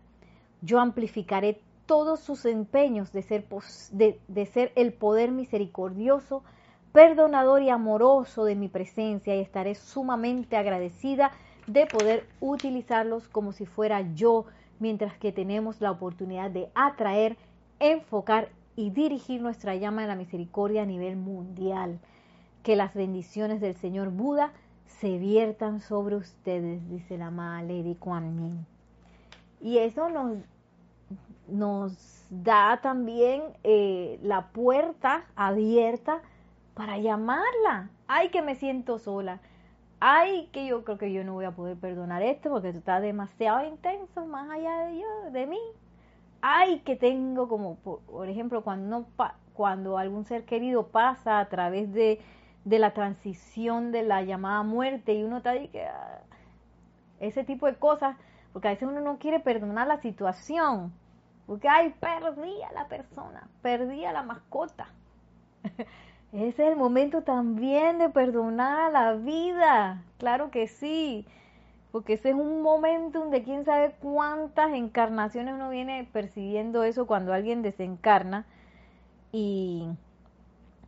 Yo 0.61 0.79
amplificaré 0.79 1.59
todos 1.87 2.19
sus 2.19 2.45
empeños 2.45 3.11
de 3.11 3.23
ser, 3.23 3.47
de, 3.91 4.45
ser 4.45 4.71
el 4.75 4.93
poder 4.93 5.31
misericordioso, 5.31 6.43
perdonador 6.91 7.63
y 7.63 7.71
amoroso 7.71 8.45
de 8.45 8.53
mi 8.53 8.67
presencia 8.67 9.35
y 9.35 9.39
estaré 9.39 9.73
sumamente 9.73 10.57
agradecida 10.57 11.31
de 11.65 11.87
poder 11.87 12.27
utilizarlos 12.39 13.27
como 13.27 13.51
si 13.51 13.65
fuera 13.65 14.01
yo, 14.13 14.45
mientras 14.77 15.17
que 15.17 15.31
tenemos 15.31 15.81
la 15.81 15.89
oportunidad 15.89 16.51
de 16.51 16.69
atraer, 16.75 17.35
enfocar 17.79 18.49
y 18.75 18.91
dirigir 18.91 19.41
nuestra 19.41 19.73
llama 19.73 20.03
de 20.03 20.09
la 20.09 20.15
misericordia 20.15 20.83
a 20.83 20.85
nivel 20.85 21.15
mundial. 21.15 21.97
Que 22.61 22.75
las 22.75 22.93
bendiciones 22.93 23.59
del 23.59 23.73
Señor 23.73 24.11
Buda 24.11 24.53
se 24.87 25.17
viertan 25.17 25.79
sobre 25.81 26.15
ustedes, 26.15 26.89
dice 26.89 27.17
la 27.17 27.27
amada 27.27 27.61
Lady 27.61 27.95
Kuan 27.95 28.65
Y 29.61 29.77
eso 29.77 30.09
nos, 30.09 30.37
nos 31.47 32.25
da 32.29 32.79
también 32.81 33.43
eh, 33.63 34.19
la 34.23 34.47
puerta 34.47 35.25
abierta 35.35 36.21
para 36.73 36.97
llamarla. 36.97 37.89
Ay, 38.07 38.29
que 38.29 38.41
me 38.41 38.55
siento 38.55 38.99
sola. 38.99 39.39
Ay, 39.99 40.49
que 40.51 40.67
yo 40.67 40.83
creo 40.83 40.97
que 40.97 41.11
yo 41.11 41.23
no 41.23 41.33
voy 41.33 41.45
a 41.45 41.51
poder 41.51 41.77
perdonar 41.77 42.21
esto 42.21 42.49
porque 42.49 42.69
esto 42.69 42.79
está 42.79 42.99
demasiado 42.99 43.67
intenso, 43.67 44.25
más 44.25 44.49
allá 44.49 44.85
de 44.85 44.99
yo, 44.99 45.31
de 45.31 45.47
mí. 45.47 45.59
Ay, 46.41 46.79
que 46.81 46.95
tengo 46.95 47.47
como, 47.49 47.75
por, 47.77 48.29
ejemplo, 48.29 48.63
cuando, 48.63 49.07
cuando 49.53 49.97
algún 49.97 50.23
ser 50.25 50.45
querido 50.45 50.87
pasa 50.87 51.39
a 51.39 51.49
través 51.49 51.91
de 51.93 52.19
de 52.67 52.79
la 52.79 52.91
transición 52.91 53.93
de 53.93 54.03
la 54.03 54.23
llamada 54.23 54.61
muerte. 54.61 55.13
Y 55.13 55.23
uno 55.23 55.37
está 55.37 55.51
ahí 55.51 55.69
que 55.69 55.85
ah, 55.85 56.19
ese 57.19 57.45
tipo 57.45 57.65
de 57.65 57.75
cosas, 57.75 58.17
porque 58.51 58.67
a 58.67 58.71
veces 58.71 58.89
uno 58.89 58.99
no 58.99 59.19
quiere 59.19 59.39
perdonar 59.39 59.87
la 59.87 60.01
situación, 60.01 60.91
porque 61.45 61.69
ay, 61.69 61.95
perdí 61.99 62.61
a 62.63 62.73
la 62.73 62.87
persona, 62.89 63.47
perdí 63.61 64.03
a 64.03 64.11
la 64.11 64.23
mascota. 64.23 64.87
Ese 66.33 66.63
es 66.63 66.71
el 66.71 66.75
momento 66.75 67.21
también 67.21 67.99
de 67.99 68.09
perdonar 68.09 68.81
a 68.81 68.91
la 68.91 69.13
vida, 69.13 70.03
claro 70.17 70.51
que 70.51 70.67
sí, 70.67 71.25
porque 71.93 72.13
ese 72.13 72.31
es 72.31 72.35
un 72.35 72.61
momento 72.61 73.29
de 73.29 73.43
quién 73.43 73.63
sabe 73.63 73.95
cuántas 74.01 74.73
encarnaciones 74.73 75.55
uno 75.55 75.69
viene 75.69 76.07
percibiendo 76.11 76.83
eso 76.83 77.07
cuando 77.07 77.31
alguien 77.31 77.61
desencarna. 77.61 78.45
Y 79.31 79.87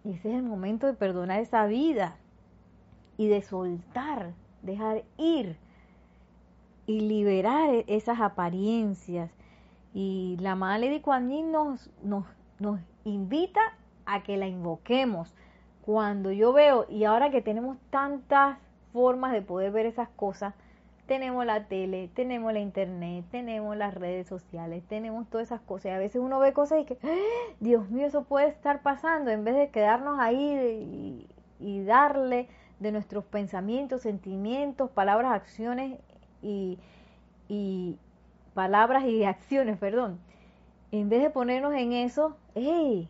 ese 0.05 0.29
es 0.29 0.35
el 0.35 0.43
momento 0.43 0.87
de 0.87 0.93
perdonar 0.93 1.39
esa 1.39 1.65
vida 1.65 2.15
y 3.17 3.27
de 3.27 3.41
soltar, 3.41 4.33
dejar 4.61 5.03
ir 5.17 5.57
y 6.85 7.01
liberar 7.01 7.69
e-, 7.69 7.85
esas 7.87 8.19
apariencias. 8.21 9.31
Y 9.93 10.37
la 10.39 10.55
Madre 10.55 10.89
de 10.89 11.01
Kuan 11.01 11.51
nos, 11.51 11.89
nos, 12.03 12.25
nos 12.59 12.79
invita 13.03 13.61
a 14.05 14.23
que 14.23 14.37
la 14.37 14.47
invoquemos. 14.47 15.35
Cuando 15.81 16.31
yo 16.31 16.53
veo, 16.53 16.85
y 16.89 17.03
ahora 17.03 17.31
que 17.31 17.41
tenemos 17.41 17.77
tantas 17.89 18.57
formas 18.93 19.33
de 19.33 19.41
poder 19.41 19.71
ver 19.71 19.85
esas 19.85 20.09
cosas, 20.09 20.53
tenemos 21.09 21.43
la 21.43 21.65
tele, 21.65 22.07
tenemos 22.13 22.53
la 22.53 22.59
internet, 22.59 23.25
tenemos 23.31 23.75
las 23.75 23.95
redes 23.95 24.27
sociales, 24.27 24.83
tenemos 24.87 25.27
todas 25.27 25.47
esas 25.47 25.59
cosas. 25.59 25.85
Y 25.85 25.89
a 25.89 25.97
veces 25.97 26.21
uno 26.21 26.37
ve 26.37 26.53
cosas 26.53 26.81
y 26.81 26.85
que, 26.85 26.99
¡Ah! 27.01 27.55
Dios 27.59 27.89
mío, 27.89 28.05
eso 28.05 28.25
puede 28.25 28.47
estar 28.47 28.83
pasando, 28.83 29.31
en 29.31 29.43
vez 29.43 29.55
de 29.55 29.69
quedarnos 29.71 30.19
ahí 30.19 31.27
y, 31.59 31.83
darle 31.83 32.47
de 32.79 32.91
nuestros 32.91 33.25
pensamientos, 33.25 34.03
sentimientos, 34.03 34.91
palabras, 34.91 35.31
acciones 35.31 35.99
y, 36.43 36.77
y 37.47 37.97
palabras 38.53 39.03
y 39.05 39.23
acciones, 39.23 39.79
perdón. 39.79 40.19
En 40.91 41.09
vez 41.09 41.23
de 41.23 41.31
ponernos 41.31 41.73
en 41.73 41.91
eso, 41.91 42.37
¡hey! 42.53 43.09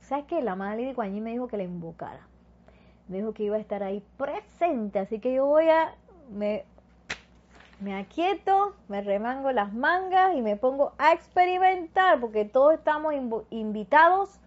¿Sabes 0.00 0.24
qué? 0.24 0.40
La 0.40 0.56
madre 0.56 0.86
de 0.86 0.94
Guanyi 0.94 1.20
me 1.20 1.32
dijo 1.32 1.46
que 1.46 1.58
la 1.58 1.64
invocara. 1.64 2.26
Me 3.06 3.18
dijo 3.18 3.34
que 3.34 3.42
iba 3.42 3.56
a 3.56 3.60
estar 3.60 3.82
ahí 3.82 4.02
presente, 4.16 4.98
así 4.98 5.20
que 5.20 5.34
yo 5.34 5.44
voy 5.44 5.68
a, 5.68 5.94
me 6.30 6.64
me 7.80 7.94
aquieto, 7.94 8.74
me 8.88 9.02
remango 9.02 9.52
las 9.52 9.72
mangas 9.72 10.34
y 10.34 10.42
me 10.42 10.56
pongo 10.56 10.92
a 10.98 11.12
experimentar, 11.12 12.18
porque 12.20 12.44
todos 12.44 12.74
estamos 12.74 13.14
invitados 13.50 14.40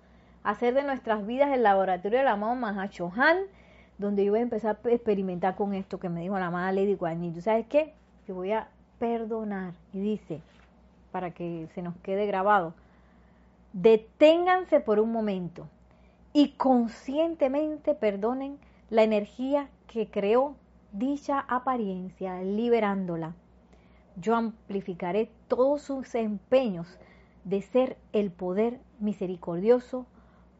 a 0.44 0.52
hacer 0.52 0.74
de 0.74 0.84
nuestras 0.84 1.26
vidas 1.26 1.52
el 1.52 1.64
laboratorio 1.64 2.20
del 2.20 2.28
amado 2.28 2.56
Mahachohan, 2.56 3.38
donde 3.98 4.26
yo 4.26 4.32
voy 4.32 4.40
a 4.40 4.44
empezar 4.44 4.80
a 4.84 4.90
experimentar 4.90 5.56
con 5.56 5.74
esto 5.74 6.00
que 6.00 6.10
me 6.10 6.22
dijo 6.22 6.38
la 6.40 6.48
amada 6.48 6.72
Lady 6.72 6.96
Guanyi. 6.96 7.32
¿Tú 7.32 7.42
sabes 7.42 7.66
qué? 7.68 7.94
Que 8.26 8.34
voy 8.34 8.52
a 8.52 8.68
perdonar. 9.00 9.74
Y 9.94 10.00
dice, 10.00 10.42
para 11.12 11.32
que 11.32 11.68
se 11.74 11.82
nos 11.82 11.96
quede 11.98 12.26
grabado, 12.26 12.74
deténganse 13.74 14.80
por 14.82 15.00
un 15.00 15.12
momento 15.12 15.68
y 16.34 16.50
conscientemente 16.54 17.94
perdonen 17.94 18.58
la 18.90 19.04
energía 19.04 19.70
que 19.88 20.10
creó 20.10 20.56
dicha 20.92 21.40
apariencia, 21.48 22.42
liberándola. 22.42 23.34
Yo 24.16 24.36
amplificaré 24.36 25.32
todos 25.48 25.82
sus 25.82 26.16
empeños 26.16 27.00
de 27.44 27.62
ser 27.62 27.98
el 28.14 28.32
poder 28.32 28.80
misericordioso, 29.00 30.06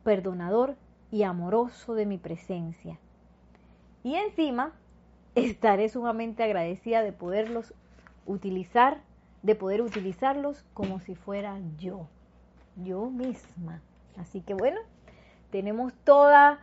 perdonador 0.04 0.76
y 1.12 1.24
amoroso 1.24 1.94
de 1.94 2.06
mi 2.06 2.18
presencia. 2.18 2.98
Y 4.04 4.16
encima 4.16 4.74
estaré 5.36 5.90
sumamente 5.90 6.44
agradecida 6.44 7.04
de 7.04 7.12
poderlos 7.12 7.74
utilizar, 8.26 9.02
de 9.44 9.56
poder 9.56 9.82
utilizarlos 9.82 10.64
como 10.74 11.00
si 11.00 11.16
fuera 11.16 11.60
yo, 11.78 12.08
yo 12.78 13.10
misma. 13.10 13.82
Así 14.18 14.42
que 14.42 14.54
bueno, 14.54 14.80
tenemos 15.52 15.94
toda 16.04 16.60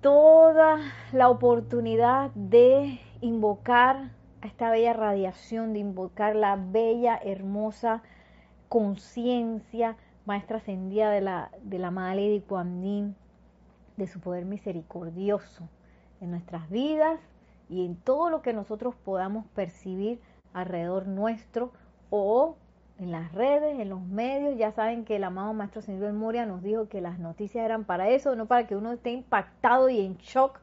toda 0.00 0.78
la 1.12 1.28
oportunidad 1.28 2.30
de 2.34 3.00
invocar 3.20 4.10
a 4.42 4.46
esta 4.46 4.70
bella 4.70 4.92
radiación, 4.92 5.72
de 5.72 5.80
invocar 5.80 6.36
la 6.36 6.56
bella, 6.56 7.18
hermosa 7.22 8.02
conciencia 8.68 9.96
maestra 10.26 10.58
ascendida 10.58 11.10
de 11.10 11.20
la, 11.20 11.50
de 11.62 11.78
la 11.78 11.90
Madre 11.90 12.28
de 12.28 12.42
Kuan 12.42 13.14
de 13.96 14.06
su 14.06 14.20
poder 14.20 14.44
misericordioso 14.44 15.68
en 16.20 16.30
nuestras 16.30 16.68
vidas 16.68 17.20
y 17.70 17.86
en 17.86 17.96
todo 17.96 18.28
lo 18.28 18.42
que 18.42 18.52
nosotros 18.52 18.94
podamos 18.94 19.46
percibir 19.54 20.20
alrededor 20.52 21.06
nuestro 21.06 21.72
o 22.10 22.56
en 22.98 23.12
las 23.12 23.32
redes, 23.32 23.78
en 23.78 23.88
los 23.88 24.02
medios. 24.02 24.56
Ya 24.56 24.72
saben 24.72 25.04
que 25.04 25.16
el 25.16 25.24
amado 25.24 25.52
Maestro 25.52 25.82
Señor 25.82 26.12
Moria 26.12 26.46
nos 26.46 26.62
dijo 26.62 26.88
que 26.88 27.00
las 27.00 27.18
noticias 27.18 27.64
eran 27.64 27.84
para 27.84 28.08
eso, 28.08 28.36
no 28.36 28.46
para 28.46 28.66
que 28.66 28.76
uno 28.76 28.92
esté 28.92 29.10
impactado 29.10 29.88
y 29.88 30.00
en 30.00 30.16
shock, 30.18 30.60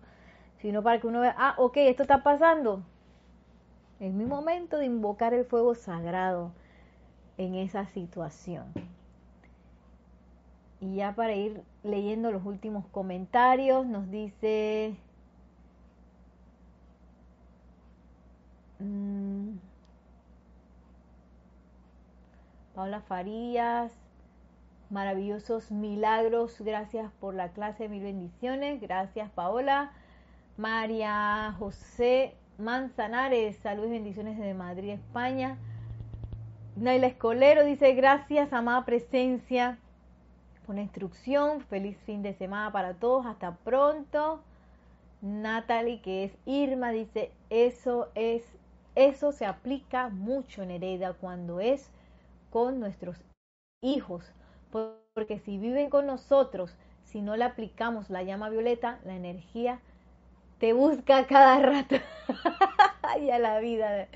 sino 0.58 0.84
para 0.84 1.00
que 1.00 1.08
uno 1.08 1.22
vea, 1.22 1.36
ah, 1.38 1.56
ok, 1.58 1.78
esto 1.78 2.04
está 2.04 2.24
pasando. 2.24 2.84
Es 4.00 4.14
mi 4.14 4.26
momento 4.26 4.78
de 4.78 4.86
invocar 4.86 5.34
el 5.34 5.46
fuego 5.46 5.76
sagrado 5.76 6.52
en 7.38 7.56
esa 7.56 7.86
situación. 7.88 8.66
Y 10.80 10.96
ya 10.96 11.14
para 11.16 11.34
ir 11.34 11.64
leyendo 11.84 12.32
los 12.32 12.46
últimos 12.46 12.86
comentarios, 12.88 13.86
nos 13.86 14.10
dice... 14.12 14.96
Mm, 18.80 19.56
Paula 22.76 23.02
Farías, 23.02 23.92
maravillosos 24.90 25.72
milagros, 25.72 26.60
gracias 26.60 27.12
por 27.20 27.36
la 27.36 27.50
clase, 27.50 27.88
mil 27.88 28.02
bendiciones, 28.02 28.82
gracias 28.82 29.30
Paola. 29.32 29.92
María 30.58 31.56
José 31.60 32.36
Manzanares, 32.58 33.58
saludos 33.58 33.90
y 33.90 33.94
bendiciones 33.94 34.38
desde 34.38 34.56
Madrid, 34.56 34.90
España. 34.90 35.58
Naila 36.76 37.08
Escolero 37.08 37.64
dice, 37.64 37.94
gracias, 37.94 38.54
amada 38.54 38.86
presencia, 38.86 39.78
por 40.66 40.76
la 40.76 40.82
instrucción, 40.82 41.62
feliz 41.62 41.98
fin 42.06 42.24
de 42.24 42.34
semana 42.34 42.72
para 42.72 42.96
todos, 42.96 43.28
hasta 43.28 43.56
pronto. 43.58 44.42
Natalie, 45.22 46.02
que 46.02 46.24
es 46.24 46.38
Irma, 46.46 46.92
dice, 46.92 47.32
eso 47.52 48.10
es, 48.16 48.44
eso 48.96 49.32
se 49.32 49.46
aplica 49.46 50.10
mucho 50.10 50.64
en 50.64 50.72
Hereda 50.72 51.14
cuando 51.14 51.60
es 51.60 51.92
con 52.54 52.80
nuestros 52.80 53.18
hijos, 53.82 54.24
porque 55.16 55.40
si 55.40 55.58
viven 55.58 55.90
con 55.90 56.06
nosotros, 56.06 56.78
si 57.04 57.20
no 57.20 57.36
le 57.36 57.46
aplicamos 57.46 58.12
la 58.12 58.22
llama 58.22 58.52
violeta, 58.52 59.00
la 59.06 59.16
energía 59.16 59.80
te 60.60 60.74
busca 60.74 61.26
cada 61.26 61.58
rato. 61.58 61.96
y 63.20 63.32
a 63.32 63.40
la 63.40 63.58
vida. 63.58 64.08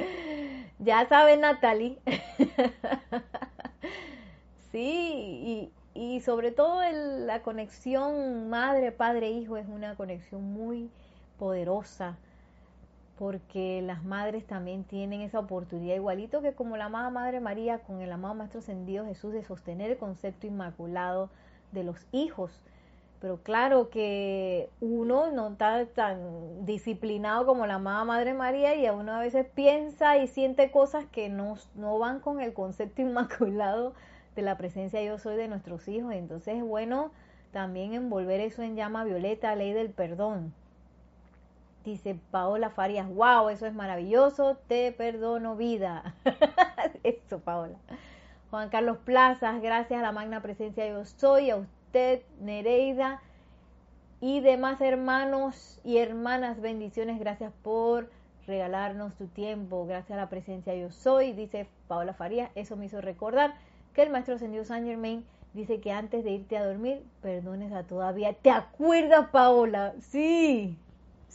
Ya 0.78 1.10
sabe 1.10 1.36
Natalie. 1.38 1.98
sí, 4.72 5.72
y, 5.96 6.00
y 6.00 6.22
sobre 6.22 6.52
todo 6.52 6.84
la 6.92 7.42
conexión 7.42 8.52
madre, 8.52 8.92
padre, 8.92 9.32
hijo 9.32 9.58
es 9.58 9.68
una 9.68 9.96
conexión 9.96 10.44
muy 10.44 10.92
poderosa 11.40 12.20
porque 13.18 13.82
las 13.82 14.04
madres 14.04 14.46
también 14.46 14.84
tienen 14.84 15.22
esa 15.22 15.40
oportunidad, 15.40 15.96
igualito 15.96 16.42
que 16.42 16.54
como 16.54 16.78
la 16.78 16.86
amada 16.86 17.10
Madre 17.10 17.40
María 17.40 17.80
con 17.80 18.02
el 18.02 18.12
amado 18.12 18.36
Maestro 18.36 18.60
Ascendido 18.60 19.06
Jesús, 19.06 19.34
de 19.34 19.44
sostener 19.44 19.92
el 19.92 19.98
concepto 19.98 20.46
inmaculado 20.46 21.30
de 21.72 21.84
los 21.84 22.06
hijos. 22.12 22.62
Pero 23.20 23.38
claro 23.38 23.90
que 23.90 24.70
uno 24.80 25.32
no 25.32 25.48
está 25.48 25.84
tan 25.88 26.66
disciplinado 26.66 27.48
como 27.48 27.66
la 27.66 27.76
amada 27.76 28.06
Madre 28.06 28.36
María 28.36 28.76
y 28.76 28.86
a 28.86 28.94
uno 28.94 29.14
a 29.14 29.20
veces 29.20 29.48
piensa 29.56 30.18
y 30.18 30.28
siente 30.28 30.70
cosas 30.70 31.06
que 31.06 31.28
no, 31.28 31.58
no 31.74 31.98
van 31.98 32.20
con 32.20 32.40
el 32.40 32.54
concepto 32.54 33.02
inmaculado 33.04 33.94
de 34.36 34.44
la 34.44 34.58
presencia 34.58 35.02
yo 35.02 35.18
soy 35.18 35.36
de 35.36 35.48
nuestros 35.48 35.88
hijos. 35.88 36.14
Entonces 36.14 36.58
es 36.58 36.64
bueno 36.64 37.12
también 37.52 37.94
envolver 37.94 38.40
eso 38.40 38.62
en 38.62 38.76
llama 38.76 39.04
violeta, 39.04 39.56
ley 39.56 39.74
del 39.74 39.90
perdón 39.90 40.54
Dice 41.88 42.20
Paola 42.32 42.70
Farias, 42.70 43.08
wow, 43.08 43.48
eso 43.48 43.66
es 43.66 43.74
maravilloso, 43.74 44.58
te 44.68 44.92
perdono 44.92 45.56
vida. 45.56 46.16
eso, 47.04 47.40
Paola. 47.40 47.78
Juan 48.50 48.68
Carlos 48.68 48.98
Plazas, 49.06 49.62
gracias 49.62 49.98
a 49.98 50.04
la 50.04 50.12
magna 50.12 50.42
presencia 50.42 50.86
yo 50.86 51.06
soy, 51.06 51.50
a 51.50 51.56
usted, 51.56 52.24
Nereida, 52.42 53.22
y 54.20 54.42
demás 54.42 54.82
hermanos 54.82 55.80
y 55.86 56.00
hermanas, 56.00 56.60
bendiciones, 56.60 57.20
gracias 57.20 57.54
por 57.64 58.10
regalarnos 58.46 59.16
tu 59.16 59.28
tiempo, 59.28 59.86
gracias 59.86 60.18
a 60.18 60.22
la 60.22 60.28
presencia 60.28 60.76
yo 60.76 60.92
soy, 60.92 61.32
dice 61.32 61.70
Paola 61.88 62.14
Farías, 62.14 62.52
eso 62.56 62.76
me 62.76 62.88
hizo 62.88 63.00
recordar 63.00 63.54
que 63.94 64.02
el 64.02 64.10
maestro 64.10 64.36
ascendido 64.36 64.66
San 64.66 64.84
Germain 64.84 65.26
dice 65.54 65.80
que 65.80 65.94
antes 65.94 66.26
de 66.26 66.32
irte 66.32 66.58
a 66.58 66.66
dormir, 66.66 67.02
perdones 67.22 67.72
a 67.72 67.84
todavía. 67.84 68.34
¿Te 68.34 68.52
acuerdas, 68.52 69.30
Paola? 69.30 69.94
Sí, 70.02 70.78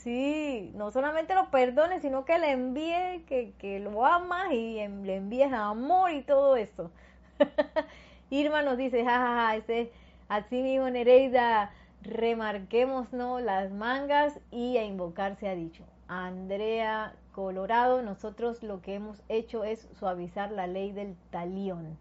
Sí, 0.03 0.73
no 0.75 0.91
solamente 0.91 1.33
lo 1.33 1.49
perdones, 1.49 2.01
sino 2.01 2.25
que 2.25 2.37
le 2.37 2.51
envíe, 2.51 3.23
que, 3.25 3.53
que 3.57 3.79
lo 3.79 4.05
amas 4.05 4.51
y 4.51 4.85
le 4.85 5.15
envíes 5.15 5.53
amor 5.53 6.11
y 6.11 6.23
todo 6.23 6.57
eso. 6.57 6.91
Irma 8.29 8.63
nos 8.63 8.77
dice, 8.77 9.05
jajaja, 9.05 9.55
ese, 9.55 9.93
así 10.27 10.61
mismo 10.61 10.89
Nereida, 10.89 11.71
remarquemos 12.01 13.13
¿no? 13.13 13.39
las 13.39 13.71
mangas 13.71 14.37
y 14.51 14.75
a 14.75 14.83
invocar 14.83 15.37
se 15.37 15.47
ha 15.47 15.55
dicho. 15.55 15.85
Andrea 16.09 17.15
Colorado, 17.31 18.01
nosotros 18.01 18.61
lo 18.61 18.81
que 18.81 18.95
hemos 18.95 19.23
hecho 19.29 19.63
es 19.63 19.87
suavizar 19.97 20.51
la 20.51 20.67
ley 20.67 20.91
del 20.91 21.15
talión. 21.31 21.97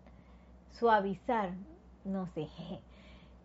Suavizar, 0.73 1.51
no 2.05 2.27
sé, 2.27 2.49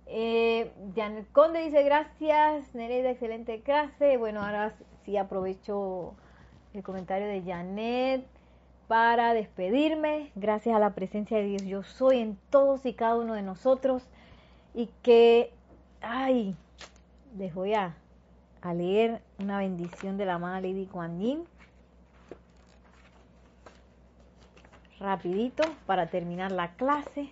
eh, 0.10 0.72
Janet 0.95 1.32
Conde 1.32 1.64
dice 1.64 1.84
gracias, 1.84 2.74
Nereida, 2.74 3.12
excelente 3.12 3.62
clase. 3.62 4.18
Bueno, 4.18 4.41
ahora 4.41 4.74
sí 5.03 5.18
aprovecho 5.18 6.14
el 6.74 6.84
comentario 6.84 7.28
de 7.28 7.43
Janet 7.43 8.26
para 8.88 9.34
despedirme. 9.34 10.32
Gracias 10.36 10.76
a 10.76 10.80
la 10.80 10.91
presencia 10.91 11.38
de 11.38 11.43
Dios, 11.43 11.64
yo 11.64 11.84
soy 11.84 12.20
en 12.20 12.38
todos 12.49 12.86
y 12.86 12.93
cada 12.93 13.18
uno 13.18 13.34
de 13.34 13.41
nosotros. 13.41 14.08
Y 14.74 14.89
que, 15.01 15.51
ay, 16.01 16.55
les 17.38 17.53
voy 17.53 17.74
a, 17.74 17.95
leer 18.76 19.22
una 19.39 19.60
bendición 19.60 20.18
de 20.18 20.26
la 20.26 20.34
amada 20.34 20.60
Lady 20.60 20.88
Kuan 20.88 21.20
Yin. 21.20 21.45
Rapidito 24.99 25.64
para 25.86 26.08
terminar 26.08 26.51
la 26.51 26.74
clase 26.74 27.30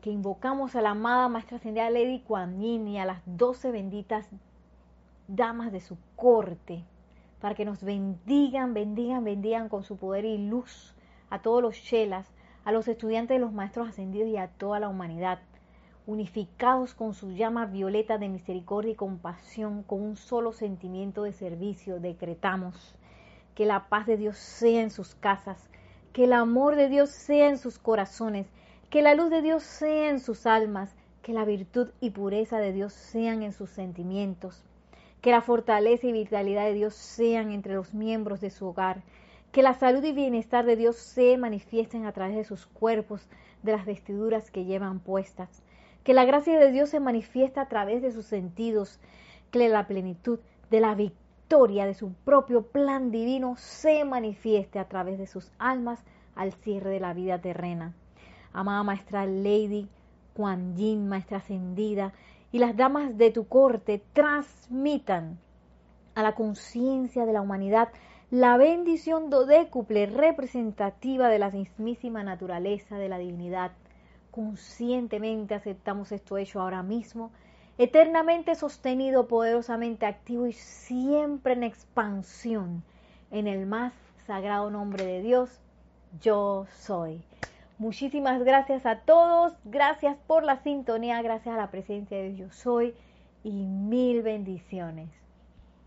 que 0.00 0.10
invocamos 0.10 0.74
a 0.74 0.82
la 0.82 0.90
amada 0.90 1.28
Maestra 1.28 1.58
Ascendida 1.58 1.90
Lady 1.90 2.20
Kuan 2.20 2.62
y 2.62 2.98
a 2.98 3.04
las 3.04 3.20
doce 3.26 3.70
benditas 3.70 4.28
damas 5.28 5.72
de 5.72 5.80
su 5.80 5.96
corte, 6.16 6.84
para 7.40 7.54
que 7.54 7.64
nos 7.64 7.82
bendigan, 7.82 8.74
bendigan, 8.74 9.24
bendigan 9.24 9.68
con 9.68 9.84
su 9.84 9.96
poder 9.96 10.24
y 10.24 10.38
luz 10.38 10.94
a 11.28 11.40
todos 11.40 11.62
los 11.62 11.74
shelas, 11.74 12.26
a 12.64 12.72
los 12.72 12.88
estudiantes 12.88 13.36
de 13.36 13.40
los 13.40 13.52
Maestros 13.52 13.88
Ascendidos 13.88 14.28
y 14.28 14.36
a 14.36 14.48
toda 14.48 14.80
la 14.80 14.88
humanidad, 14.88 15.38
unificados 16.06 16.94
con 16.94 17.14
su 17.14 17.32
llama 17.32 17.66
violeta 17.66 18.18
de 18.18 18.28
misericordia 18.28 18.92
y 18.92 18.96
compasión, 18.96 19.82
con 19.82 20.02
un 20.02 20.16
solo 20.16 20.52
sentimiento 20.52 21.22
de 21.22 21.32
servicio, 21.32 22.00
decretamos 22.00 22.94
que 23.54 23.66
la 23.66 23.88
paz 23.88 24.06
de 24.06 24.16
Dios 24.16 24.36
sea 24.38 24.82
en 24.82 24.90
sus 24.90 25.14
casas, 25.14 25.70
que 26.12 26.24
el 26.24 26.32
amor 26.32 26.76
de 26.76 26.88
Dios 26.88 27.10
sea 27.10 27.48
en 27.48 27.58
sus 27.58 27.78
corazones, 27.78 28.46
que 28.90 29.02
la 29.02 29.14
luz 29.14 29.30
de 29.30 29.40
Dios 29.40 29.62
sea 29.62 30.10
en 30.10 30.18
sus 30.18 30.46
almas, 30.46 30.96
que 31.22 31.32
la 31.32 31.44
virtud 31.44 31.90
y 32.00 32.10
pureza 32.10 32.58
de 32.58 32.72
Dios 32.72 32.92
sean 32.92 33.44
en 33.44 33.52
sus 33.52 33.70
sentimientos, 33.70 34.64
que 35.20 35.30
la 35.30 35.42
fortaleza 35.42 36.08
y 36.08 36.12
vitalidad 36.12 36.64
de 36.64 36.74
Dios 36.74 36.94
sean 36.94 37.52
entre 37.52 37.74
los 37.74 37.94
miembros 37.94 38.40
de 38.40 38.50
su 38.50 38.66
hogar, 38.66 39.04
que 39.52 39.62
la 39.62 39.74
salud 39.74 40.02
y 40.02 40.10
bienestar 40.10 40.66
de 40.66 40.74
Dios 40.74 40.96
se 40.96 41.38
manifiesten 41.38 42.04
a 42.04 42.10
través 42.10 42.34
de 42.34 42.42
sus 42.42 42.66
cuerpos, 42.66 43.28
de 43.62 43.70
las 43.70 43.86
vestiduras 43.86 44.50
que 44.50 44.64
llevan 44.64 44.98
puestas, 44.98 45.62
que 46.02 46.12
la 46.12 46.24
gracia 46.24 46.58
de 46.58 46.72
Dios 46.72 46.88
se 46.88 46.98
manifiesta 46.98 47.60
a 47.60 47.68
través 47.68 48.02
de 48.02 48.10
sus 48.10 48.26
sentidos, 48.26 48.98
que 49.52 49.68
la 49.68 49.86
plenitud 49.86 50.40
de 50.68 50.80
la 50.80 50.96
victoria 50.96 51.86
de 51.86 51.94
su 51.94 52.12
propio 52.24 52.62
plan 52.62 53.12
divino 53.12 53.54
se 53.56 54.04
manifieste 54.04 54.80
a 54.80 54.88
través 54.88 55.16
de 55.16 55.28
sus 55.28 55.52
almas 55.60 56.02
al 56.34 56.52
cierre 56.54 56.90
de 56.90 56.98
la 56.98 57.14
vida 57.14 57.40
terrena 57.40 57.94
amada 58.52 58.82
maestra 58.82 59.26
Lady 59.26 59.88
Kuan 60.34 60.76
Yin, 60.76 61.08
maestra 61.08 61.38
ascendida, 61.38 62.12
y 62.52 62.58
las 62.58 62.76
damas 62.76 63.16
de 63.16 63.30
tu 63.30 63.46
corte 63.46 64.02
transmitan 64.12 65.38
a 66.14 66.22
la 66.22 66.34
conciencia 66.34 67.26
de 67.26 67.32
la 67.32 67.40
humanidad 67.40 67.88
la 68.30 68.56
bendición 68.56 69.28
dodécuple 69.28 70.06
representativa 70.06 71.28
de 71.28 71.40
la 71.40 71.50
mismísima 71.50 72.22
naturaleza 72.22 72.96
de 72.96 73.08
la 73.08 73.18
divinidad. 73.18 73.72
Conscientemente 74.30 75.54
aceptamos 75.54 76.12
esto 76.12 76.36
hecho 76.36 76.60
ahora 76.60 76.84
mismo, 76.84 77.32
eternamente 77.76 78.54
sostenido, 78.54 79.26
poderosamente 79.26 80.06
activo 80.06 80.46
y 80.46 80.52
siempre 80.52 81.54
en 81.54 81.64
expansión 81.64 82.84
en 83.32 83.48
el 83.48 83.66
más 83.66 83.92
sagrado 84.26 84.70
nombre 84.70 85.04
de 85.04 85.22
Dios, 85.22 85.60
yo 86.20 86.66
soy. 86.72 87.24
Muchísimas 87.80 88.44
gracias 88.44 88.84
a 88.84 88.96
todos, 88.96 89.54
gracias 89.64 90.14
por 90.26 90.44
la 90.44 90.62
sintonía, 90.62 91.22
gracias 91.22 91.54
a 91.54 91.58
la 91.58 91.70
presencia 91.70 92.18
de 92.18 92.36
Yo 92.36 92.50
Soy 92.50 92.94
y 93.42 93.64
mil 93.64 94.20
bendiciones. 94.20 95.19